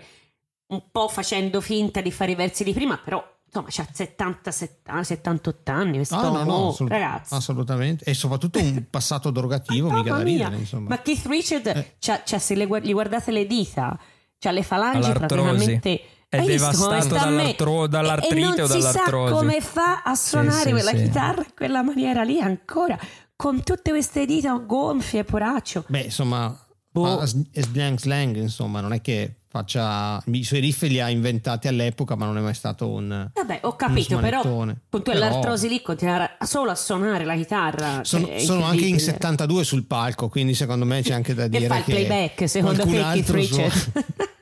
un 0.68 0.84
po' 0.92 1.08
facendo 1.08 1.60
finta 1.60 2.00
di 2.00 2.12
fare 2.12 2.30
i 2.30 2.34
versi 2.36 2.62
di 2.62 2.72
prima, 2.72 2.96
però 2.96 3.20
insomma 3.44 3.66
c'ha 3.68 3.86
70, 3.92 4.50
70 4.52 5.02
78 5.02 5.70
anni, 5.72 5.96
questo 5.96 6.14
Ah, 6.16 6.28
no, 6.30 6.44
no, 6.44 6.68
assolut- 6.68 6.92
ragazzi. 6.92 7.34
assolutamente. 7.34 8.04
E 8.04 8.14
soprattutto 8.14 8.60
un 8.60 8.84
passato 8.90 9.30
drogativo, 9.32 9.90
mica 9.90 10.14
da 10.14 10.22
ridere, 10.22 10.56
insomma. 10.56 10.90
Ma 10.90 11.02
Keith 11.02 11.26
Richard, 11.26 11.66
Eh. 11.66 11.96
c'ha- 11.98 12.22
c'ha- 12.24 12.38
se 12.38 12.54
le, 12.54 12.66
gli 12.82 12.92
guardate 12.92 13.32
le 13.32 13.46
dita, 13.48 13.98
c'ha 14.38 14.50
le 14.52 14.62
falangi 14.62 15.10
All'artrosi. 15.10 15.44
praticamente... 15.44 16.02
È 16.28 16.38
Hai 16.38 16.46
devastato 16.46 17.14
dall'artro- 17.14 17.86
dall'artrite 17.86 18.34
e, 18.34 18.38
e 18.38 18.40
non 18.42 18.60
o 18.60 18.66
si 18.66 18.78
dall'artrosi. 18.80 19.32
sa 19.32 19.38
come 19.38 19.60
fa 19.60 20.02
a 20.02 20.14
suonare 20.16 20.62
sì, 20.64 20.70
quella 20.70 20.90
sì. 20.90 21.02
chitarra 21.04 21.42
in 21.42 21.54
quella 21.54 21.82
maniera 21.82 22.22
lì 22.24 22.40
ancora, 22.40 22.98
con 23.36 23.62
tutte 23.62 23.90
queste 23.90 24.26
dita 24.26 24.52
gonfie, 24.54 25.22
poraccio. 25.24 25.84
Beh, 25.86 26.00
insomma, 26.00 26.58
Boh. 26.90 27.24
slang 27.24 27.98
slang, 27.98 28.36
insomma, 28.36 28.80
non 28.80 28.92
è 28.92 29.00
che 29.00 29.36
faccia 29.48 30.20
i 30.26 30.44
suoi 30.44 30.60
riff 30.60 30.82
li 30.82 31.00
ha 31.00 31.08
inventati 31.08 31.68
all'epoca, 31.68 32.16
ma 32.16 32.26
non 32.26 32.36
è 32.38 32.40
mai 32.40 32.54
stato 32.54 32.88
un 32.90 33.30
Vabbè, 33.32 33.60
ho 33.62 33.76
capito, 33.76 34.18
però 34.18 34.42
con 34.42 34.76
tu 34.90 35.00
Però 35.02 35.18
l'artrosi 35.18 35.68
lì 35.68 35.80
continuare 35.80 36.36
solo 36.44 36.72
a 36.72 36.74
suonare 36.74 37.24
la 37.24 37.36
chitarra. 37.36 38.00
Sono, 38.02 38.26
cioè, 38.26 38.34
è 38.34 38.38
sono 38.40 38.64
anche 38.64 38.82
in 38.84 38.88
incredibile. 38.88 39.12
72 39.12 39.64
sul 39.64 39.84
palco, 39.86 40.28
quindi 40.28 40.54
secondo 40.54 40.84
me 40.84 41.02
c'è 41.02 41.14
anche 41.14 41.34
da 41.34 41.44
Che 41.44 41.48
dire 41.50 41.66
fa 41.68 41.78
il 41.78 41.84
che 41.84 41.92
playback, 41.92 42.48
secondo 42.48 42.82
te, 42.82 42.90
Keith 42.90 43.04
altro 43.04 43.34
Richard? 43.36 43.70
suona- 43.70 44.04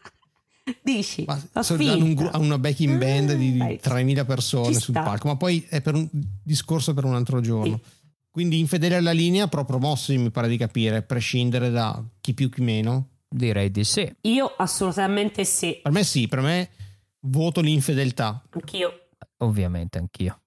Dici? 0.83 1.25
Ma 1.27 1.63
sono- 1.63 1.91
hanno 1.91 2.05
un 2.05 2.31
hanno 2.33 2.45
una 2.45 2.59
backing 2.59 2.99
band 2.99 3.33
di 3.35 3.53
di 3.53 3.59
Dai, 3.59 3.79
3.000 3.81 4.25
persone 4.25 4.73
sul 4.75 4.95
palco, 4.95 5.29
ma 5.29 5.37
poi 5.37 5.65
è 5.69 5.81
per 5.83 5.95
un 5.95 6.09
discorso 6.43 6.95
per 6.95 7.05
un 7.05 7.15
altro 7.15 7.41
giorno. 7.41 7.81
Quindi 8.31 8.59
infedele 8.59 8.97
alla 8.97 9.13
linea, 9.13 9.47
però 9.47 9.65
promossi 9.65 10.17
mi 10.19 10.31
pare 10.31 10.49
di 10.49 10.57
capire, 10.57 10.97
a 10.97 11.03
prescindere 11.03 11.71
da 11.71 12.03
chi 12.21 12.35
più 12.35 12.49
chi 12.51 12.63
meno. 12.63 13.11
Direi 13.29 13.71
di 13.71 13.85
sì. 13.85 14.11
Io 14.23 14.47
assolutamente 14.57 15.45
sì, 15.45 15.81
Per 15.83 15.93
me 15.93 16.03
sì, 16.03 16.27
per 16.29 16.41
me 16.41 16.71
voto 17.27 17.61
l'infedeltà. 17.61 18.43
anch'io. 18.51 19.09
Ovviamente 19.39 19.99
anch'io. 19.99 20.41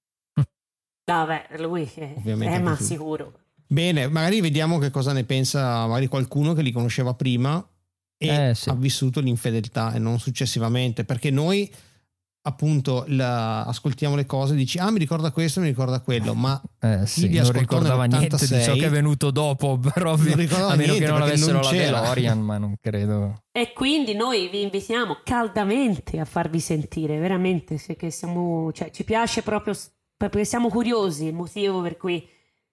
Vabbè, 1.05 1.47
lui 1.59 1.89
Ovviamente 2.17 2.55
eh, 2.55 2.59
ma 2.59 2.75
sicuro. 2.75 3.39
Bene, 3.65 4.07
magari 4.07 4.41
vediamo 4.41 4.77
che 4.79 4.89
cosa 4.89 5.13
ne 5.13 5.23
pensa 5.23 5.85
magari 5.85 6.07
qualcuno 6.07 6.53
che 6.53 6.61
li 6.61 6.71
conosceva 6.71 7.13
prima 7.13 7.65
e 8.17 8.49
Eh, 8.49 8.55
sì. 8.55 8.69
ha 8.69 8.73
vissuto 8.73 9.19
l'infedeltà 9.19 9.93
e 9.93 9.99
non 9.99 10.19
successivamente, 10.19 11.03
perché 11.05 11.29
noi 11.31 11.71
appunto 12.43 13.03
la- 13.07 13.65
ascoltiamo 13.65 14.15
le 14.15 14.25
cose 14.25 14.55
dici 14.55 14.77
ah 14.79 14.89
mi 14.89 14.99
ricorda 14.99 15.31
questo 15.31 15.59
mi 15.59 15.65
ricorda 15.67 15.99
quello 15.99 16.33
ma 16.33 16.61
Eh, 16.79 17.05
sì, 17.05 17.27
vi 17.27 17.39
non 17.39 17.51
ricordava 17.51 18.05
niente 18.05 18.37
di 18.37 18.45
ciò 18.47 18.55
nell'86 18.55 18.79
che 18.79 18.85
è 18.85 18.89
venuto 18.89 19.31
dopo, 19.31 19.77
però 19.93 20.15
Non 20.15 20.35
ricordava 20.35 20.71
a 20.71 20.75
meno 20.77 20.93
che 20.93 21.07
non 21.07 21.21
avessero 21.21 21.59
non 21.59 21.61
la. 21.63 21.71
DeLorean, 21.71 22.39
ma 22.39 22.57
non 22.57 22.75
credo. 22.79 23.43
E 23.51 23.73
quindi 23.73 24.13
noi 24.13 24.47
vi 24.49 24.61
invitiamo 24.61 25.17
caldamente 25.25 26.19
a 26.21 26.25
farvi 26.25 26.61
sentire, 26.61 27.19
veramente, 27.19 27.77
se 27.77 27.97
che 27.97 28.11
siamo, 28.11 28.71
cioè, 28.71 28.91
ci 28.91 29.03
piace 29.03 29.41
proprio, 29.41 29.75
perché 30.15 30.45
siamo 30.45 30.69
curiosi, 30.69 31.25
il 31.25 31.33
motivo 31.33 31.81
per 31.81 31.97
cui 31.97 32.25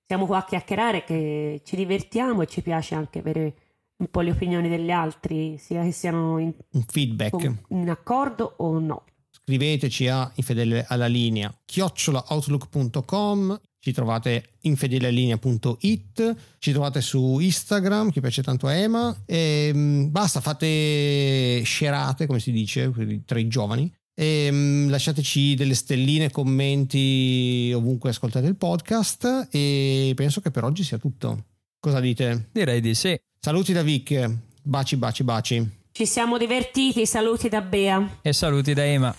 siamo 0.07 0.27
qua 0.27 0.39
a 0.39 0.45
chiacchierare 0.45 0.99
è 0.99 1.05
che 1.05 1.63
ci 1.65 1.75
divertiamo 1.75 2.43
e 2.43 2.47
ci 2.47 2.63
piace 2.63 2.95
anche 2.95 3.19
avere 3.19 3.55
un 3.97 4.09
po' 4.11 4.21
le 4.21 4.31
opinioni 4.31 4.69
degli 4.69 4.91
altri, 4.91 5.57
sia 5.59 5.83
che 5.83 5.93
siano 5.93 6.39
in, 6.39 6.53
un 6.73 6.85
feedback 6.87 7.31
con- 7.31 7.61
in 7.69 7.89
accordo 7.89 8.55
o 8.59 8.79
no. 8.79 9.05
scriveteci 9.31 10.09
a 10.09 10.31
infedele 10.35 10.85
alla 10.89 11.07
linea 11.07 11.55
chiocciolaoutlook.com 11.65 13.61
ci 13.79 13.93
trovate 13.93 14.55
infedeleallinea.it 14.63 16.37
ci 16.59 16.73
trovate 16.73 17.03
su 17.03 17.39
Instagram 17.39 18.11
che 18.11 18.23
piace 18.23 18.43
tanto 18.43 18.67
a 18.67 18.73
Ema 18.73 19.15
e 19.27 19.71
mm, 19.75 20.11
basta 20.11 20.41
fate 20.41 21.61
scerate 21.63 22.27
come 22.27 22.41
si 22.41 22.51
dice 22.51 22.91
tra 23.27 23.39
i 23.39 23.47
giovani 23.47 23.93
e 24.15 24.49
mm, 24.51 24.89
lasciateci 24.89 25.55
delle 25.55 25.75
stelline 25.75 26.31
commenti 26.31 27.73
ovunque 27.75 28.11
ascoltate 28.11 28.47
il 28.47 28.57
podcast 28.57 29.49
e 29.51 30.13
penso 30.17 30.41
che 30.41 30.51
per 30.51 30.65
oggi 30.65 30.83
sia 30.83 30.97
tutto 30.97 31.45
cosa 31.85 32.01
dite? 32.01 32.49
Direi 32.51 32.81
di 32.81 32.95
sì. 32.95 33.15
saluti 33.41 33.75
da 33.75 33.83
Vic 33.83 34.31
baci 34.63 34.97
baci 34.97 35.23
baci 35.23 35.71
Ci 35.93 36.07
siamo 36.07 36.39
divertiti, 36.39 37.05
saluti 37.05 37.51
da 37.51 37.61
Bea. 37.61 38.21
E 38.23 38.33
saluti 38.33 38.73
da 38.73 38.85
Ema. 38.87 39.15